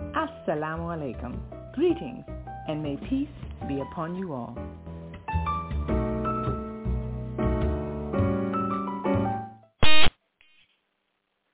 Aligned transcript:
assalamu 0.00 0.88
alaikum, 0.94 1.38
greetings 1.74 2.24
and 2.68 2.82
may 2.82 2.96
peace 3.08 3.28
be 3.66 3.80
upon 3.80 4.14
you 4.14 4.32
all. 4.32 4.54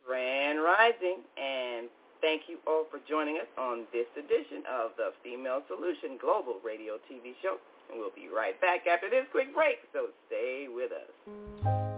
Grand 0.06 0.62
Rising, 0.62 1.18
and 1.36 1.88
thank 2.20 2.42
you 2.48 2.58
all 2.66 2.84
for 2.90 3.00
joining 3.08 3.36
us 3.36 3.46
on 3.58 3.84
this 3.92 4.06
edition 4.16 4.62
of 4.68 4.90
the 4.96 5.12
Female 5.22 5.62
Solution 5.68 6.18
Global 6.20 6.56
Radio 6.64 6.94
TV 7.10 7.34
show. 7.42 7.56
And 7.90 8.00
we'll 8.00 8.10
be 8.14 8.28
right 8.34 8.58
back 8.60 8.86
after 8.86 9.10
this 9.10 9.26
quick 9.30 9.54
break, 9.54 9.76
so 9.92 10.08
stay 10.26 10.66
with 10.68 10.90
us. 10.92 11.93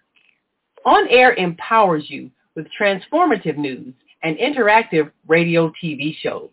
On 0.86 1.08
Air 1.10 1.34
empowers 1.36 2.10
you 2.10 2.32
with 2.56 2.68
transformative 2.80 3.58
news 3.58 3.94
and 4.24 4.38
interactive 4.38 5.12
radio 5.28 5.72
TV 5.82 6.16
shows. 6.22 6.50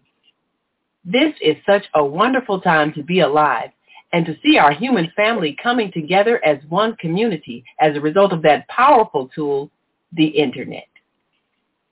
This 1.08 1.34
is 1.40 1.56
such 1.64 1.84
a 1.94 2.04
wonderful 2.04 2.60
time 2.60 2.92
to 2.94 3.02
be 3.02 3.20
alive 3.20 3.70
and 4.12 4.26
to 4.26 4.36
see 4.42 4.58
our 4.58 4.72
human 4.72 5.12
family 5.14 5.56
coming 5.62 5.92
together 5.92 6.44
as 6.44 6.58
one 6.68 6.96
community 6.96 7.64
as 7.80 7.94
a 7.94 8.00
result 8.00 8.32
of 8.32 8.42
that 8.42 8.66
powerful 8.66 9.30
tool 9.32 9.70
the 10.12 10.26
internet. 10.26 10.88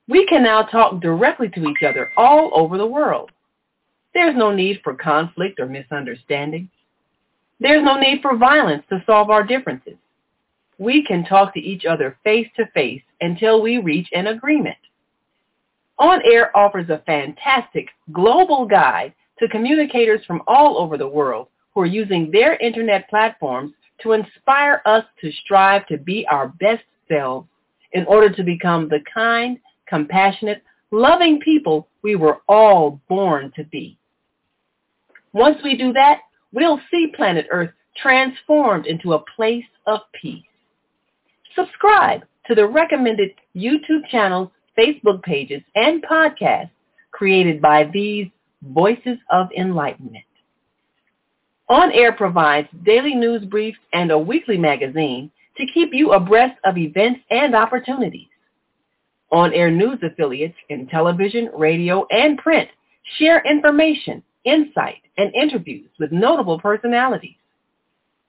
We 0.09 0.25
can 0.25 0.43
now 0.43 0.63
talk 0.63 1.01
directly 1.01 1.47
to 1.49 1.65
each 1.65 1.81
other 1.87 2.11
all 2.17 2.51
over 2.53 2.77
the 2.77 2.85
world. 2.85 3.31
There's 4.13 4.35
no 4.35 4.53
need 4.53 4.81
for 4.83 4.93
conflict 4.93 5.61
or 5.61 5.65
misunderstanding. 5.65 6.69
There's 7.61 7.83
no 7.83 7.97
need 7.97 8.21
for 8.21 8.35
violence 8.35 8.83
to 8.89 9.03
solve 9.05 9.29
our 9.29 9.43
differences. 9.43 9.95
We 10.77 11.05
can 11.05 11.23
talk 11.23 11.53
to 11.53 11.61
each 11.61 11.85
other 11.85 12.17
face 12.25 12.47
to 12.57 12.65
face 12.73 13.01
until 13.21 13.61
we 13.61 13.77
reach 13.77 14.09
an 14.13 14.27
agreement. 14.27 14.77
On 15.97 16.21
Air 16.25 16.55
offers 16.55 16.89
a 16.89 17.03
fantastic 17.05 17.87
global 18.11 18.65
guide 18.65 19.13
to 19.39 19.47
communicators 19.47 20.23
from 20.25 20.41
all 20.47 20.77
over 20.77 20.97
the 20.97 21.07
world 21.07 21.47
who 21.73 21.81
are 21.81 21.85
using 21.85 22.31
their 22.31 22.55
internet 22.57 23.09
platforms 23.09 23.73
to 24.01 24.11
inspire 24.11 24.81
us 24.85 25.05
to 25.21 25.31
strive 25.43 25.87
to 25.87 25.97
be 25.97 26.25
our 26.29 26.49
best 26.59 26.83
selves 27.07 27.47
in 27.93 28.05
order 28.07 28.29
to 28.29 28.43
become 28.43 28.89
the 28.89 28.99
kind, 29.13 29.57
compassionate, 29.87 30.61
loving 30.91 31.39
people 31.39 31.87
we 32.03 32.15
were 32.15 32.39
all 32.47 32.99
born 33.07 33.51
to 33.55 33.63
be. 33.65 33.97
Once 35.33 35.57
we 35.63 35.77
do 35.77 35.93
that, 35.93 36.19
we'll 36.53 36.79
see 36.91 37.11
planet 37.15 37.47
Earth 37.51 37.71
transformed 37.97 38.85
into 38.85 39.13
a 39.13 39.23
place 39.35 39.65
of 39.87 40.01
peace. 40.19 40.43
Subscribe 41.55 42.25
to 42.47 42.55
the 42.55 42.67
recommended 42.67 43.31
YouTube 43.55 44.07
channels, 44.09 44.49
Facebook 44.77 45.23
pages, 45.23 45.61
and 45.75 46.03
podcasts 46.03 46.71
created 47.11 47.61
by 47.61 47.89
these 47.93 48.27
Voices 48.61 49.17
of 49.29 49.47
Enlightenment. 49.57 50.25
On 51.69 51.91
Air 51.91 52.11
provides 52.11 52.67
daily 52.83 53.15
news 53.15 53.43
briefs 53.45 53.79
and 53.93 54.11
a 54.11 54.19
weekly 54.19 54.57
magazine 54.57 55.31
to 55.57 55.65
keep 55.73 55.93
you 55.93 56.11
abreast 56.13 56.59
of 56.63 56.77
events 56.77 57.21
and 57.31 57.55
opportunities. 57.55 58.27
On 59.31 59.51
Air 59.53 59.71
News 59.71 59.97
affiliates 60.03 60.57
in 60.69 60.85
television, 60.87 61.49
radio, 61.55 62.05
and 62.11 62.37
print 62.37 62.69
share 63.17 63.41
information, 63.45 64.21
insight, 64.43 65.01
and 65.17 65.33
interviews 65.33 65.89
with 65.99 66.11
notable 66.11 66.59
personalities. 66.59 67.37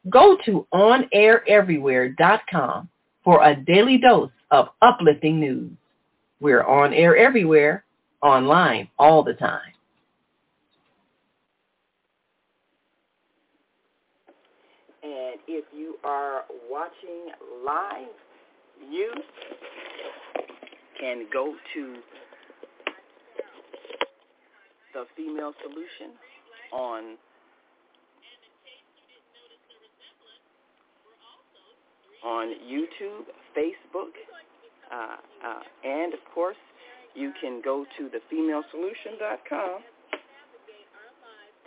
Go 0.09 0.39
to 0.45 0.65
onaireverywhere.com 0.73 2.89
for 3.25 3.43
a 3.43 3.57
daily 3.57 3.99
dose 3.99 4.31
of 4.51 4.69
uplifting 4.81 5.41
news. 5.41 5.73
We're 6.41 6.63
on 6.63 6.93
air 6.93 7.17
everywhere, 7.17 7.85
online 8.23 8.89
all 8.99 9.23
the 9.23 9.35
time. 9.35 9.73
And 15.03 15.41
if 15.49 15.65
you 15.75 15.97
are 16.05 16.45
watching 16.71 17.31
live, 17.65 18.09
you 18.91 19.13
can 21.01 21.27
go 21.33 21.55
to 21.75 21.97
the 24.93 25.05
Female 25.17 25.53
Solution 25.63 26.13
on 26.73 27.17
on 32.25 32.55
YouTube, 32.67 33.27
Facebook, 33.57 34.11
uh, 34.93 35.17
uh, 35.47 35.61
and 35.85 36.15
of 36.15 36.21
course, 36.35 36.57
you 37.15 37.33
can 37.41 37.61
go 37.65 37.85
to 37.99 38.09
thefemalesolution.com 38.09 39.81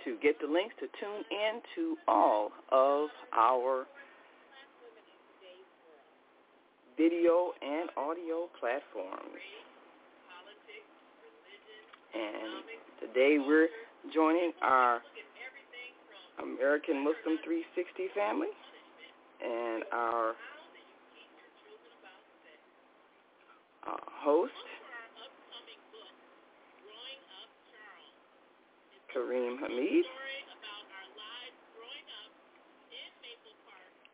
to 0.05 0.17
get 0.21 0.39
the 0.39 0.47
links 0.47 0.75
to 0.79 0.87
tune 0.99 1.23
in 1.31 1.61
to 1.75 1.97
all 2.07 2.51
of 2.71 3.09
our 3.33 3.85
video 6.97 7.51
and 7.61 7.89
audio 7.97 8.47
platforms. 8.59 9.41
And 12.13 12.63
today 12.99 13.37
we're 13.39 13.69
joining 14.13 14.51
our 14.61 15.01
American 16.41 16.97
Muslim 17.03 17.37
360 17.43 18.07
family 18.15 18.47
and 19.43 19.83
our 19.91 20.35
uh, 23.89 23.97
host, 24.23 24.53
Kareem 29.15 29.59
Hamid. 29.59 30.05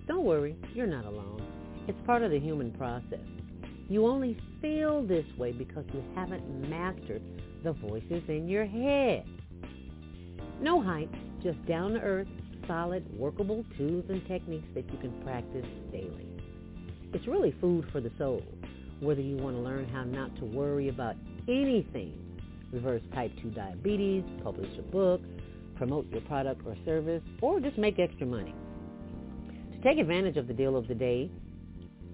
Don't 0.07 0.23
worry, 0.23 0.55
you're 0.73 0.87
not 0.87 1.03
alone. 1.03 1.43
It's 1.89 1.99
part 2.05 2.23
of 2.23 2.31
the 2.31 2.39
human 2.39 2.71
process. 2.71 3.19
You 3.89 4.07
only 4.07 4.39
feel 4.61 5.05
this 5.05 5.25
way 5.37 5.51
because 5.51 5.83
you 5.93 6.01
haven't 6.15 6.69
mastered 6.69 7.21
the 7.65 7.73
voices 7.73 8.23
in 8.29 8.47
your 8.47 8.65
head. 8.65 9.25
No 10.61 10.81
hype, 10.81 11.13
just 11.43 11.63
down 11.65 11.95
to 11.95 11.99
earth, 11.99 12.29
solid, 12.69 13.03
workable 13.17 13.65
tools 13.77 14.05
and 14.09 14.25
techniques 14.27 14.67
that 14.75 14.85
you 14.93 14.99
can 14.99 15.11
practice 15.23 15.65
daily. 15.91 16.27
It's 17.11 17.27
really 17.27 17.55
food 17.59 17.85
for 17.91 17.99
the 17.99 18.11
soul, 18.19 18.43
whether 18.99 19.21
you 19.21 19.37
want 19.37 19.55
to 19.55 19.61
learn 19.61 19.89
how 19.89 20.03
not 20.03 20.35
to 20.37 20.45
worry 20.45 20.89
about 20.89 21.15
anything, 21.47 22.13
reverse 22.71 23.01
type 23.15 23.31
2 23.41 23.49
diabetes, 23.49 24.23
publish 24.43 24.69
a 24.77 24.83
book, 24.83 25.19
promote 25.75 26.07
your 26.11 26.21
product 26.21 26.61
or 26.67 26.75
service, 26.85 27.23
or 27.41 27.59
just 27.59 27.79
make 27.79 27.97
extra 27.97 28.27
money. 28.27 28.53
To 29.73 29.81
take 29.81 29.97
advantage 29.97 30.37
of 30.37 30.47
the 30.47 30.53
deal 30.53 30.77
of 30.77 30.87
the 30.87 30.93
day, 30.93 31.31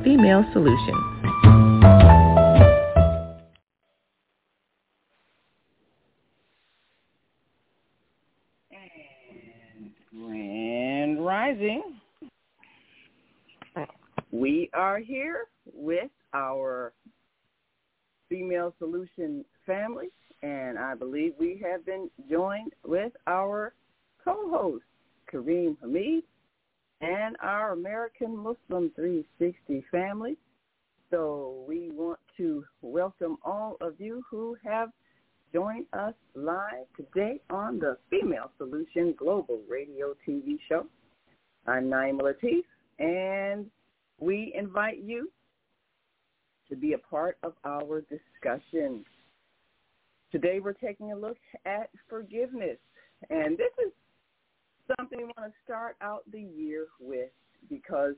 We 14.32 14.70
are 14.74 14.98
here 14.98 15.48
with 15.74 16.10
our 16.34 16.94
Female 18.30 18.74
Solution 18.80 19.44
family, 19.66 20.08
and 20.42 20.80
I 20.80 20.96
believe 20.96 21.34
we 21.38 21.62
have 21.70 21.86
been 21.86 22.10
joined 22.30 22.72
with 22.86 23.12
our 23.28 23.74
co-host, 24.24 24.86
Kareem 25.32 25.78
Hamid, 25.82 26.24
and 27.02 27.36
our 27.42 27.74
American 27.74 28.38
Muslim 28.38 28.90
360 28.96 29.84
family. 29.92 30.38
So 31.10 31.66
we 31.68 31.92
want 31.92 32.20
to 32.38 32.64
welcome 32.82 33.38
all 33.44 33.76
of 33.82 33.96
you 34.00 34.24
who 34.32 34.56
have 34.64 34.92
joined 35.52 35.88
us 35.92 36.14
live 36.36 36.86
today 36.96 37.42
on 37.50 37.80
the 37.80 37.98
Female 38.10 38.50
Solution 38.58 39.14
Global 39.18 39.60
Radio 39.70 40.16
TV 40.26 40.58
show. 40.70 40.86
I'm 41.68 41.90
Naima 41.90 42.22
Latif, 42.22 42.64
and 42.98 43.70
we 44.22 44.54
invite 44.56 45.00
you 45.04 45.30
to 46.70 46.75
be 46.75 46.94
a 46.94 46.98
part 46.98 47.38
of 47.44 47.54
our 47.66 48.01
discussion. 48.01 49.04
Today 50.32 50.60
we're 50.63 50.74
taking 50.74 51.12
a 51.12 51.16
look 51.16 51.38
at 51.66 51.90
forgiveness, 52.08 52.78
and 53.30 53.58
this 53.58 53.72
is 53.86 53.92
something 54.96 55.18
we 55.20 55.25
want 55.25 55.51
to 55.51 55.54
start 55.66 55.98
out 56.01 56.24
the 56.32 56.40
year 56.40 56.86
with 57.01 57.32
because 57.70 58.13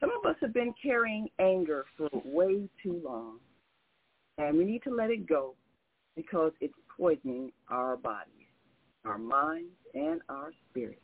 some 0.00 0.10
of 0.10 0.28
us 0.28 0.36
have 0.40 0.52
been 0.52 0.74
carrying 0.82 1.28
anger 1.38 1.84
for 1.96 2.08
way 2.24 2.68
too 2.82 3.00
long, 3.04 3.38
and 4.38 4.56
we 4.56 4.64
need 4.64 4.82
to 4.84 4.94
let 4.94 5.10
it 5.10 5.28
go 5.28 5.54
because 6.16 6.52
it's 6.60 6.74
poisoning 6.96 7.52
our 7.68 7.96
bodies, 7.96 8.32
our 9.04 9.18
minds, 9.18 9.74
and 9.94 10.20
our 10.28 10.50
spirits. 10.70 11.00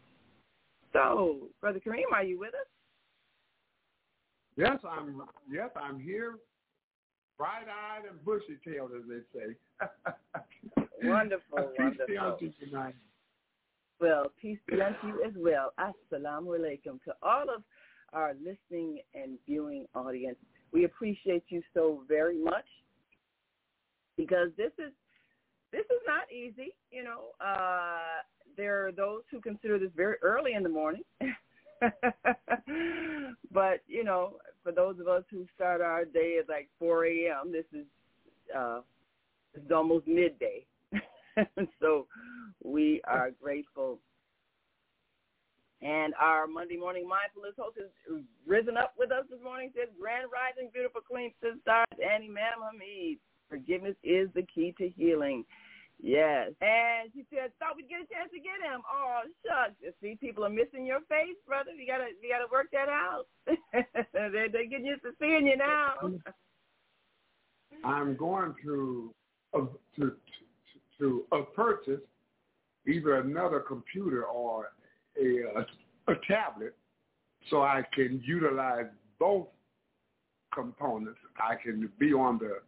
So, 0.93 1.49
Brother 1.61 1.81
Kareem, 1.85 2.13
are 2.13 2.25
you 2.25 2.39
with 2.39 2.55
us? 2.55 2.72
Yes, 4.57 4.79
I'm. 4.89 5.23
Yes, 5.51 5.71
I'm 5.77 5.99
here, 5.99 6.37
bright-eyed 7.39 8.09
and 8.09 8.23
bushy-tailed, 8.25 8.91
as 8.97 9.03
they 9.09 9.39
say. 9.39 10.87
wonderful, 11.03 11.59
peace 11.77 11.79
wonderful. 11.79 12.07
be 12.07 12.17
unto 12.17 12.45
you 12.47 12.53
tonight. 12.67 12.95
Well, 14.01 14.33
peace 14.41 14.59
be 14.67 14.81
unto 14.81 15.07
you 15.07 15.25
as 15.25 15.33
well. 15.37 15.73
Assalamu 15.79 16.59
alaikum 16.59 17.03
to 17.05 17.15
all 17.23 17.45
of 17.45 17.63
our 18.13 18.35
listening 18.35 19.01
and 19.15 19.39
viewing 19.47 19.87
audience. 19.95 20.37
We 20.73 20.85
appreciate 20.85 21.45
you 21.49 21.63
so 21.73 22.03
very 22.09 22.39
much 22.39 22.67
because 24.17 24.49
this 24.57 24.73
is 24.79 24.93
this 25.71 25.85
is 25.87 26.03
not 26.07 26.31
easy. 26.31 26.75
You 26.91 27.05
know, 27.05 27.21
uh, 27.41 28.23
there 28.57 28.87
are 28.87 28.93
those 28.93 29.23
who 29.31 29.41
consider 29.41 29.79
this 29.79 29.91
very 29.97 30.17
early 30.23 30.53
in 30.55 30.63
the 30.63 30.69
morning. 30.69 31.03
but 33.53 33.83
you 33.87 34.05
know, 34.05 34.37
for 34.63 34.73
those 34.73 34.99
of 35.01 35.09
us 35.09 35.25
who 35.31 35.47
start 35.55 35.81
our 35.81 36.05
day 36.05 36.39
at 36.41 36.49
like 36.49 36.69
4 36.79 37.07
a.m., 37.07 37.53
this 37.53 37.65
is 37.73 37.87
uh, 38.57 38.81
is 39.55 39.71
almost 39.71 40.07
midday. 40.07 40.65
so 41.81 42.07
we 42.63 43.01
are 43.07 43.31
grateful. 43.43 43.99
And 45.81 46.15
our 46.21 46.47
Monday 46.47 46.77
morning 46.77 47.09
mindfulness 47.09 47.55
host 47.59 47.77
has 47.79 48.23
risen 48.47 48.77
up 48.77 48.95
with 48.97 49.11
us 49.11 49.25
this 49.29 49.41
morning. 49.43 49.73
Says, 49.75 49.89
"Grand 50.01 50.29
rising, 50.33 50.71
beautiful 50.73 51.01
queen 51.01 51.33
sister 51.41 51.85
Annie 51.99 52.29
Ma'am 52.29 52.63
Hamid. 52.63 53.19
Forgiveness 53.49 53.97
is 54.05 54.29
the 54.35 54.47
key 54.55 54.75
to 54.79 54.89
healing." 54.89 55.45
Yes. 56.03 56.51
And 56.61 57.11
she 57.15 57.25
said, 57.31 57.53
thought 57.59 57.77
we'd 57.77 57.89
get 57.89 58.03
a 58.03 58.11
chance 58.13 58.29
to 58.35 58.43
get 58.43 58.59
him. 58.59 58.83
Oh, 58.91 59.23
shucks. 59.47 59.79
You 59.81 59.93
see, 60.03 60.19
people 60.21 60.45
are 60.45 60.51
missing 60.51 60.85
your 60.85 61.01
face, 61.09 61.39
brother. 61.47 61.71
You 61.71 61.87
gotta 61.87 62.11
you 62.21 62.29
gotta 62.29 62.51
work 62.51 62.67
that 62.73 62.89
out. 62.89 63.27
they're 64.13 64.49
they're 64.51 64.67
getting 64.67 64.87
used 64.87 65.03
to 65.03 65.13
seeing 65.21 65.47
you 65.47 65.57
now. 65.57 65.95
I'm 67.85 68.17
going 68.17 68.55
to 68.65 69.15
uh, 69.55 69.67
to 69.97 70.03
to, 70.03 70.15
to 70.99 71.25
uh, 71.31 71.43
purchase 71.55 72.01
either 72.87 73.19
another 73.19 73.61
computer 73.61 74.25
or 74.25 74.73
a 75.21 75.61
uh, 75.61 75.65
a 76.09 76.15
tablet, 76.27 76.75
so 77.49 77.63
I 77.63 77.85
can 77.95 78.21
utilize 78.27 78.87
both 79.21 79.47
components. 80.53 81.21
I 81.39 81.55
can 81.63 81.89
be 82.01 82.13
on 82.13 82.39
the 82.39 82.59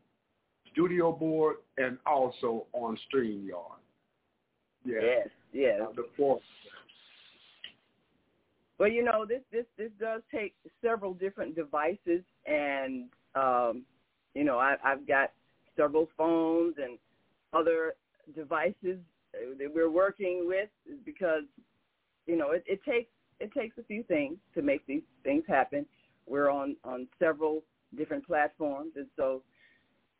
studio 0.74 1.12
board 1.12 1.56
and 1.78 1.96
also 2.04 2.66
on 2.72 2.98
StreamYard. 3.08 3.78
Yeah. 4.84 4.98
Yes, 5.00 5.28
yes. 5.52 5.80
The 5.96 6.06
fourth. 6.16 6.42
Well, 8.78 8.90
you 8.90 9.04
know, 9.04 9.24
this 9.26 9.40
this 9.50 9.64
this 9.78 9.90
does 9.98 10.20
take 10.32 10.54
several 10.82 11.14
different 11.14 11.54
devices 11.54 12.22
and 12.46 13.04
um, 13.34 13.82
you 14.34 14.44
know 14.44 14.58
I, 14.58 14.74
I've 14.84 15.06
got 15.06 15.30
several 15.76 16.08
phones 16.18 16.74
and 16.82 16.98
other 17.52 17.94
devices 18.34 18.98
that 19.58 19.72
we're 19.72 19.90
working 19.90 20.44
with 20.46 20.68
because 21.04 21.44
you 22.26 22.36
know 22.36 22.50
it, 22.50 22.64
it 22.66 22.80
takes 22.84 23.10
it 23.40 23.52
takes 23.52 23.78
a 23.78 23.84
few 23.84 24.02
things 24.04 24.36
to 24.54 24.62
make 24.62 24.86
these 24.86 25.02
things 25.22 25.44
happen. 25.46 25.86
We're 26.26 26.50
on 26.50 26.76
on 26.84 27.06
several 27.18 27.62
different 27.96 28.26
platforms, 28.26 28.92
and 28.96 29.06
so 29.16 29.42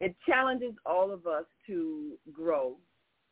it 0.00 0.14
challenges 0.26 0.72
all 0.84 1.12
of 1.12 1.26
us 1.26 1.44
to 1.66 2.12
grow. 2.32 2.76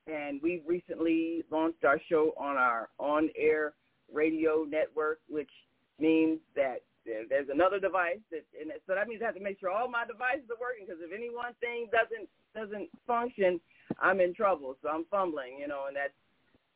And 0.07 0.41
we've 0.43 0.63
recently 0.67 1.45
launched 1.51 1.85
our 1.85 2.01
show 2.09 2.33
on 2.37 2.57
our 2.57 2.89
on-air 2.99 3.75
radio 4.13 4.65
network, 4.65 5.21
which 5.29 5.51
means 5.99 6.41
that 6.57 6.83
there's 7.05 7.49
another 7.53 7.81
device 7.81 8.23
that, 8.31 8.45
and 8.61 8.71
so 8.87 8.95
that 8.95 9.09
means 9.09 9.23
I 9.23 9.27
have 9.27 9.35
to 9.35 9.41
make 9.41 9.59
sure 9.59 9.71
all 9.71 9.89
my 9.89 10.07
devices 10.07 10.49
are 10.51 10.61
working 10.61 10.87
because 10.87 11.01
if 11.03 11.13
any 11.13 11.31
one 11.35 11.53
thing 11.61 11.89
doesn't 11.91 12.29
doesn't 12.55 12.89
function, 13.07 13.61
I'm 14.01 14.21
in 14.21 14.35
trouble. 14.35 14.77
So 14.83 14.89
I'm 14.89 15.05
fumbling, 15.11 15.59
you 15.59 15.67
know, 15.67 15.87
and 15.89 15.97
that's 15.97 16.15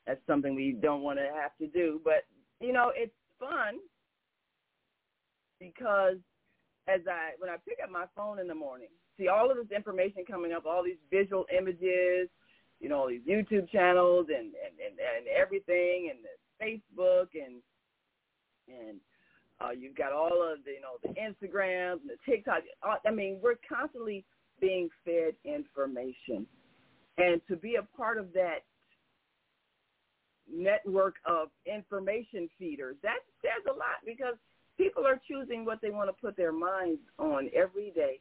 that's 0.07 0.21
something 0.27 0.55
we 0.55 0.73
don't 0.81 1.03
want 1.03 1.19
to 1.19 1.31
have 1.35 1.57
to 1.59 1.67
do. 1.67 2.01
But 2.05 2.25
you 2.61 2.73
know, 2.73 2.93
it's 2.95 3.15
fun 3.39 3.79
because 5.61 6.17
as 6.89 7.01
I 7.09 7.39
when 7.39 7.51
I 7.51 7.57
pick 7.67 7.79
up 7.83 7.91
my 7.91 8.07
phone 8.17 8.39
in 8.39 8.49
the 8.49 8.55
morning, 8.55 8.91
see 9.19 9.29
all 9.29 9.51
of 9.51 9.57
this 9.57 9.75
information 9.75 10.25
coming 10.29 10.53
up, 10.53 10.67
all 10.67 10.83
these 10.85 11.01
visual 11.11 11.47
images, 11.57 12.29
you 12.81 12.89
know, 12.89 12.99
all 12.99 13.09
these 13.09 13.23
YouTube 13.29 13.71
channels 13.71 14.27
and 14.29 14.47
and 14.47 14.75
and, 14.85 14.99
and 14.99 15.27
everything, 15.29 16.11
and 16.11 16.21
the 16.25 16.65
Facebook 16.65 17.29
and 17.35 17.63
and 18.69 18.99
uh, 19.61 19.71
you've 19.71 19.97
got 19.97 20.13
all 20.13 20.43
of 20.43 20.65
the 20.65 20.73
you 20.73 20.81
know 20.81 20.99
the 21.03 21.09
Instagrams 21.21 22.01
and 22.01 22.11
the 22.11 22.19
TikTok. 22.31 22.63
I 22.83 23.11
mean, 23.11 23.39
we're 23.43 23.57
constantly 23.69 24.25
being 24.61 24.89
fed 25.05 25.35
information, 25.45 26.47
and 27.19 27.41
to 27.49 27.57
be 27.57 27.77
a 27.77 27.97
part 27.97 28.19
of 28.19 28.33
that 28.35 28.61
network 30.53 31.17
of 31.25 31.49
information 31.67 32.49
feeders, 32.59 32.97
that 33.03 33.19
says 33.43 33.65
a 33.69 33.73
lot 33.73 33.99
because 34.05 34.35
people 34.77 35.07
are 35.07 35.21
choosing 35.27 35.65
what 35.65 35.81
they 35.81 35.91
want 35.91 36.09
to 36.09 36.13
put 36.21 36.37
their 36.37 36.53
minds 36.53 37.01
on 37.19 37.51
every 37.55 37.91
day. 37.95 38.21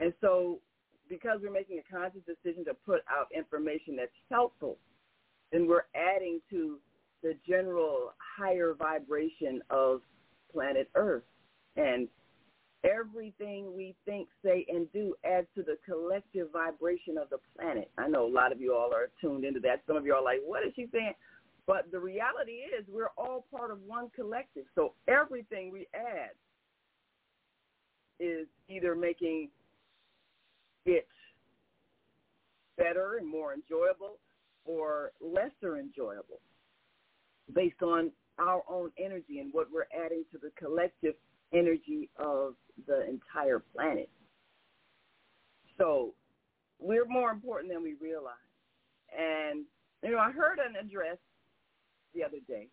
And 0.00 0.12
so 0.20 0.60
because 1.08 1.38
we're 1.42 1.52
making 1.52 1.78
a 1.78 1.92
conscious 1.92 2.22
decision 2.26 2.64
to 2.64 2.74
put 2.74 3.02
out 3.10 3.26
information 3.34 3.96
that's 3.96 4.10
helpful, 4.30 4.78
then 5.52 5.66
we're 5.66 5.86
adding 5.94 6.40
to 6.50 6.78
the 7.22 7.34
general 7.48 8.12
higher 8.18 8.74
vibration 8.74 9.62
of 9.70 10.00
planet 10.52 10.90
Earth. 10.94 11.24
And 11.76 12.08
everything 12.84 13.74
we 13.76 13.94
think, 14.04 14.28
say, 14.44 14.66
and 14.68 14.90
do 14.92 15.14
adds 15.24 15.46
to 15.54 15.62
the 15.62 15.76
collective 15.84 16.48
vibration 16.52 17.18
of 17.18 17.30
the 17.30 17.38
planet. 17.56 17.90
I 17.98 18.08
know 18.08 18.26
a 18.26 18.32
lot 18.32 18.52
of 18.52 18.60
you 18.60 18.74
all 18.74 18.92
are 18.94 19.10
tuned 19.20 19.44
into 19.44 19.60
that. 19.60 19.82
Some 19.86 19.96
of 19.96 20.04
you 20.04 20.14
are 20.14 20.22
like, 20.22 20.40
what 20.44 20.66
is 20.66 20.72
she 20.76 20.86
saying? 20.92 21.14
But 21.66 21.90
the 21.90 21.98
reality 21.98 22.62
is 22.78 22.84
we're 22.88 23.10
all 23.16 23.44
part 23.50 23.70
of 23.70 23.78
one 23.86 24.10
collective. 24.14 24.64
So 24.74 24.94
everything 25.08 25.72
we 25.72 25.88
add 25.94 26.30
is 28.20 28.46
either 28.68 28.94
making 28.94 29.50
it 30.86 31.06
better 32.76 33.16
and 33.18 33.28
more 33.28 33.54
enjoyable 33.54 34.18
or 34.64 35.12
lesser 35.20 35.78
enjoyable 35.78 36.40
based 37.54 37.82
on 37.82 38.10
our 38.38 38.62
own 38.68 38.90
energy 38.98 39.40
and 39.40 39.52
what 39.52 39.68
we're 39.72 39.86
adding 40.04 40.24
to 40.32 40.38
the 40.38 40.50
collective 40.58 41.14
energy 41.52 42.10
of 42.18 42.54
the 42.86 43.08
entire 43.08 43.60
planet. 43.74 44.10
So 45.78 46.12
we're 46.78 47.06
more 47.06 47.30
important 47.30 47.72
than 47.72 47.82
we 47.82 47.94
realize. 48.00 48.34
And, 49.16 49.64
you 50.02 50.10
know, 50.10 50.18
I 50.18 50.32
heard 50.32 50.58
an 50.58 50.76
address 50.76 51.18
the 52.14 52.24
other 52.24 52.38
day, 52.46 52.68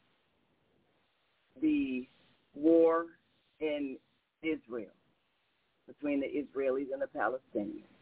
the 1.62 2.08
war 2.56 3.06
in 3.60 3.98
Israel, 4.42 4.92
between 5.88 6.20
the 6.20 6.28
Israelis 6.28 6.92
and 6.92 7.02
the 7.02 7.08
Palestinians. 7.18 7.93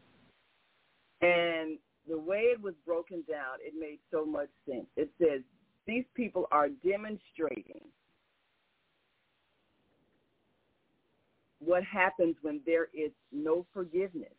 And 1.22 1.78
the 2.08 2.18
way 2.18 2.40
it 2.52 2.60
was 2.60 2.74
broken 2.84 3.22
down, 3.28 3.58
it 3.60 3.74
made 3.78 4.00
so 4.10 4.26
much 4.26 4.48
sense. 4.68 4.86
It 4.96 5.10
says 5.20 5.42
these 5.86 6.04
people 6.14 6.48
are 6.50 6.68
demonstrating 6.68 7.80
what 11.60 11.84
happens 11.84 12.36
when 12.42 12.60
there 12.66 12.88
is 12.92 13.12
no 13.30 13.64
forgiveness 13.72 14.34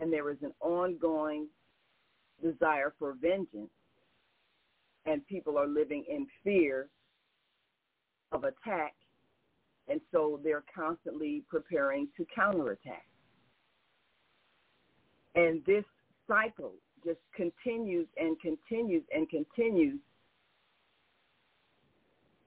and 0.00 0.12
there 0.12 0.30
is 0.30 0.36
an 0.42 0.52
ongoing 0.60 1.46
desire 2.42 2.92
for 2.98 3.14
vengeance 3.20 3.70
and 5.06 5.26
people 5.26 5.56
are 5.56 5.66
living 5.66 6.04
in 6.08 6.26
fear 6.44 6.88
of 8.32 8.44
attack 8.44 8.94
and 9.88 10.00
so 10.12 10.40
they're 10.44 10.64
constantly 10.74 11.42
preparing 11.48 12.06
to 12.16 12.24
counterattack. 12.34 13.06
And 15.34 15.64
this 15.64 15.84
cycle 16.26 16.74
just 17.04 17.20
continues 17.36 18.06
and 18.16 18.38
continues 18.40 19.04
and 19.12 19.28
continues 19.28 20.00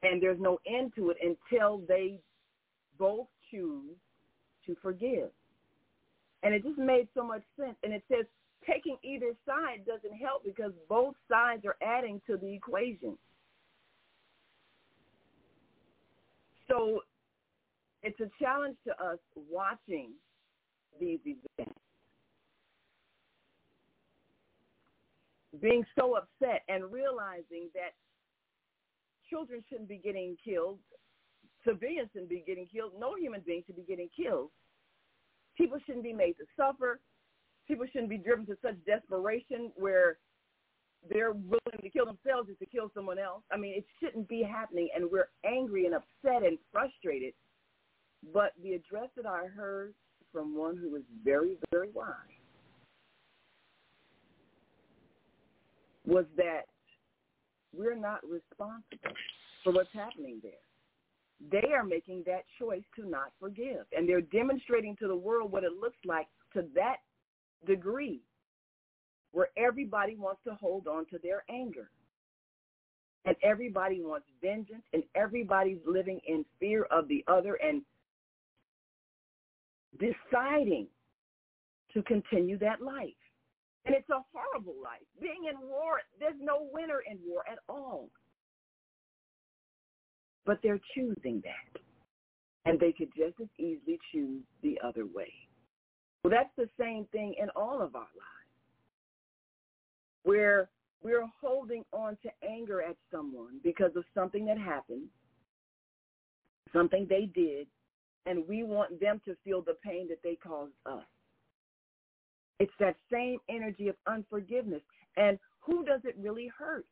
and 0.04 0.22
there's 0.22 0.39
no 0.39 0.60
end 0.67 0.93
to 0.96 1.12
it 1.12 1.17
until 1.22 1.82
they 1.88 2.19
both 3.00 3.28
choose 3.50 3.96
to 4.65 4.76
forgive. 4.82 5.30
And 6.43 6.54
it 6.54 6.63
just 6.63 6.78
made 6.78 7.08
so 7.15 7.24
much 7.24 7.41
sense. 7.58 7.76
And 7.84 7.93
it 7.93 8.04
says 8.12 8.26
taking 8.67 8.98
either 9.02 9.32
side 9.46 9.86
doesn't 9.86 10.17
help 10.17 10.43
because 10.43 10.72
both 10.89 11.15
sides 11.30 11.63
are 11.65 11.78
adding 11.82 12.22
to 12.28 12.38
the 12.38 12.54
equation. 12.54 13.17
So 16.67 17.02
it's 18.04 18.19
a 18.19 18.30
challenge 18.41 18.76
to 18.86 18.91
us 19.04 19.19
watching 19.50 20.12
these 21.00 21.19
events. 21.26 21.80
Being 25.61 25.85
so 25.97 26.15
upset 26.17 26.63
and 26.67 26.91
realizing 26.91 27.69
that 27.75 27.93
children 29.29 29.63
shouldn't 29.69 29.89
be 29.89 29.97
getting 30.03 30.35
killed. 30.43 30.79
Civilians 31.65 32.09
shouldn't 32.11 32.29
be 32.29 32.43
getting 32.45 32.67
killed. 32.67 32.91
No 32.99 33.15
human 33.15 33.41
being 33.45 33.63
should 33.65 33.75
be 33.75 33.83
getting 33.83 34.09
killed. 34.15 34.49
People 35.55 35.77
shouldn't 35.85 36.03
be 36.03 36.13
made 36.13 36.33
to 36.33 36.45
suffer. 36.57 36.99
People 37.67 37.85
shouldn't 37.91 38.09
be 38.09 38.17
driven 38.17 38.45
to 38.47 38.57
such 38.61 38.75
desperation 38.85 39.71
where 39.75 40.17
they're 41.09 41.33
willing 41.33 41.81
to 41.81 41.89
kill 41.89 42.05
themselves 42.05 42.47
just 42.47 42.59
to 42.59 42.65
kill 42.65 42.89
someone 42.93 43.19
else. 43.19 43.43
I 43.51 43.57
mean, 43.57 43.73
it 43.75 43.85
shouldn't 43.99 44.27
be 44.27 44.43
happening, 44.43 44.89
and 44.95 45.09
we're 45.09 45.29
angry 45.45 45.85
and 45.85 45.95
upset 45.95 46.43
and 46.43 46.57
frustrated. 46.71 47.33
But 48.33 48.53
the 48.61 48.73
address 48.73 49.09
that 49.17 49.25
I 49.25 49.47
heard 49.47 49.93
from 50.31 50.57
one 50.57 50.77
who 50.77 50.89
was 50.89 51.03
very, 51.23 51.57
very 51.71 51.89
wise 51.91 52.15
was 56.05 56.25
that 56.37 56.63
we're 57.75 57.95
not 57.95 58.19
responsible 58.23 59.15
for 59.63 59.73
what's 59.73 59.93
happening 59.93 60.39
there. 60.41 60.51
They 61.51 61.73
are 61.73 61.83
making 61.83 62.23
that 62.25 62.43
choice 62.59 62.83
to 62.95 63.09
not 63.09 63.31
forgive. 63.39 63.85
And 63.95 64.07
they're 64.07 64.21
demonstrating 64.21 64.95
to 64.97 65.07
the 65.07 65.15
world 65.15 65.51
what 65.51 65.63
it 65.63 65.73
looks 65.79 65.97
like 66.05 66.27
to 66.53 66.65
that 66.75 66.97
degree 67.65 68.21
where 69.31 69.49
everybody 69.57 70.15
wants 70.15 70.41
to 70.45 70.53
hold 70.53 70.87
on 70.87 71.05
to 71.07 71.17
their 71.21 71.43
anger. 71.49 71.89
And 73.25 73.35
everybody 73.41 74.01
wants 74.01 74.27
vengeance 74.41 74.83
and 74.93 75.03
everybody's 75.15 75.79
living 75.87 76.19
in 76.27 76.45
fear 76.59 76.83
of 76.91 77.07
the 77.07 77.23
other 77.27 77.55
and 77.55 77.81
deciding 79.97 80.87
to 81.93 82.03
continue 82.03 82.57
that 82.59 82.81
life. 82.81 83.13
And 83.86 83.96
it's 83.96 84.10
a 84.10 84.24
horrible 84.34 84.76
life. 84.82 85.06
Being 85.22 85.46
in 85.50 85.60
war, 85.67 86.00
there's 86.19 86.39
no 86.39 86.69
winner 86.72 87.02
in 87.10 87.19
war 87.26 87.43
at 87.52 87.60
all. 87.67 88.10
But 90.46 90.60
they're 90.63 90.80
choosing 90.96 91.41
that. 91.43 91.82
And 92.65 92.80
they 92.80 92.93
could 92.93 93.10
just 93.17 93.39
as 93.41 93.48
easily 93.58 94.00
choose 94.12 94.43
the 94.62 94.80
other 94.86 95.06
way. 95.06 95.34
Well, 96.24 96.32
that's 96.32 96.56
the 96.56 96.69
same 96.80 97.06
thing 97.12 97.36
in 97.38 97.50
all 97.56 97.82
of 97.82 97.96
our 97.96 98.02
lives. 98.02 98.54
Where 100.24 100.69
we're 101.04 101.28
holding 101.41 101.84
on 101.91 102.17
to 102.24 102.30
anger 102.50 102.82
at 102.82 102.96
someone 103.12 103.60
because 103.63 103.91
of 103.98 104.06
something 104.15 104.46
that 104.46 104.58
happened, 104.58 105.08
something 106.72 107.06
they 107.10 107.30
did, 107.36 107.67
and 108.26 108.48
we 108.48 108.63
want 108.63 109.02
them 109.02 109.19
to 109.26 109.36
feel 109.43 109.62
the 109.62 109.76
pain 109.84 110.08
that 110.08 110.24
they 110.24 110.36
caused 110.36 110.72
us. 110.86 111.04
It's 112.59 112.73
that 112.79 112.95
same 113.11 113.39
energy 113.49 113.87
of 113.87 113.95
unforgiveness. 114.07 114.81
And 115.17 115.39
who 115.61 115.83
does 115.85 116.01
it 116.03 116.15
really 116.19 116.49
hurt? 116.57 116.85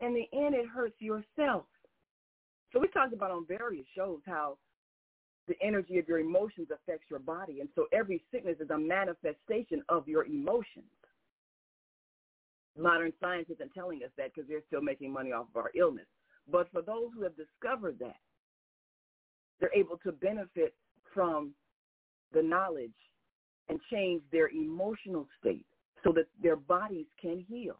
In 0.00 0.14
the 0.14 0.28
end, 0.36 0.54
it 0.54 0.66
hurts 0.66 1.00
yourself. 1.00 1.64
So 2.72 2.80
we 2.80 2.88
talked 2.88 3.14
about 3.14 3.30
on 3.30 3.46
various 3.46 3.86
shows 3.94 4.20
how 4.26 4.58
the 5.48 5.54
energy 5.62 5.98
of 5.98 6.08
your 6.08 6.18
emotions 6.18 6.68
affects 6.72 7.06
your 7.08 7.20
body. 7.20 7.60
And 7.60 7.68
so 7.74 7.86
every 7.92 8.22
sickness 8.30 8.56
is 8.60 8.70
a 8.70 8.78
manifestation 8.78 9.82
of 9.88 10.08
your 10.08 10.24
emotions. 10.24 10.90
Modern 12.78 13.12
science 13.20 13.48
isn't 13.48 13.72
telling 13.72 14.02
us 14.02 14.10
that 14.18 14.34
because 14.34 14.48
they're 14.48 14.62
still 14.66 14.82
making 14.82 15.12
money 15.12 15.32
off 15.32 15.46
of 15.54 15.56
our 15.56 15.70
illness. 15.78 16.06
But 16.50 16.70
for 16.72 16.82
those 16.82 17.10
who 17.14 17.22
have 17.22 17.34
discovered 17.36 17.98
that, 18.00 18.16
they're 19.60 19.74
able 19.74 19.98
to 19.98 20.12
benefit 20.12 20.74
from 21.14 21.52
the 22.32 22.42
knowledge 22.42 22.90
and 23.68 23.80
change 23.90 24.22
their 24.30 24.48
emotional 24.48 25.26
state 25.40 25.66
so 26.04 26.12
that 26.12 26.26
their 26.42 26.56
bodies 26.56 27.06
can 27.20 27.44
heal. 27.48 27.76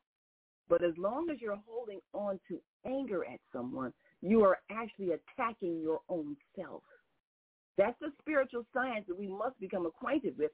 But 0.69 0.83
as 0.83 0.93
long 0.99 1.31
as 1.31 1.41
you're 1.41 1.61
holding 1.67 2.01
on 2.13 2.41
to 2.49 2.59
anger 2.85 3.25
at 3.25 3.41
someone, 3.53 3.93
you 4.21 4.43
are 4.43 4.59
actually 4.71 5.11
attacking 5.13 5.81
your 5.81 6.01
own 6.09 6.37
self. 6.57 6.83
That's 7.79 7.99
the 8.01 8.13
spiritual 8.21 8.65
science 8.73 9.05
that 9.07 9.19
we 9.19 9.29
must 9.29 9.59
become 9.61 9.87
acquainted 9.87 10.37
with 10.39 10.51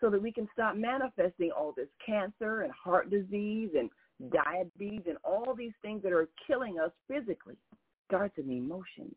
so 0.00 0.10
that 0.10 0.20
we 0.20 0.32
can 0.32 0.48
stop 0.52 0.76
manifesting 0.76 1.50
all 1.50 1.72
this 1.74 1.88
cancer 2.04 2.62
and 2.62 2.72
heart 2.72 3.10
disease 3.10 3.70
and 3.76 3.88
diabetes 4.30 5.04
and 5.08 5.16
all 5.24 5.54
these 5.54 5.72
things 5.80 6.02
that 6.02 6.12
are 6.12 6.28
killing 6.46 6.78
us 6.78 6.90
physically. 7.08 7.56
Starts 8.08 8.36
in 8.36 8.50
emotions. 8.50 9.14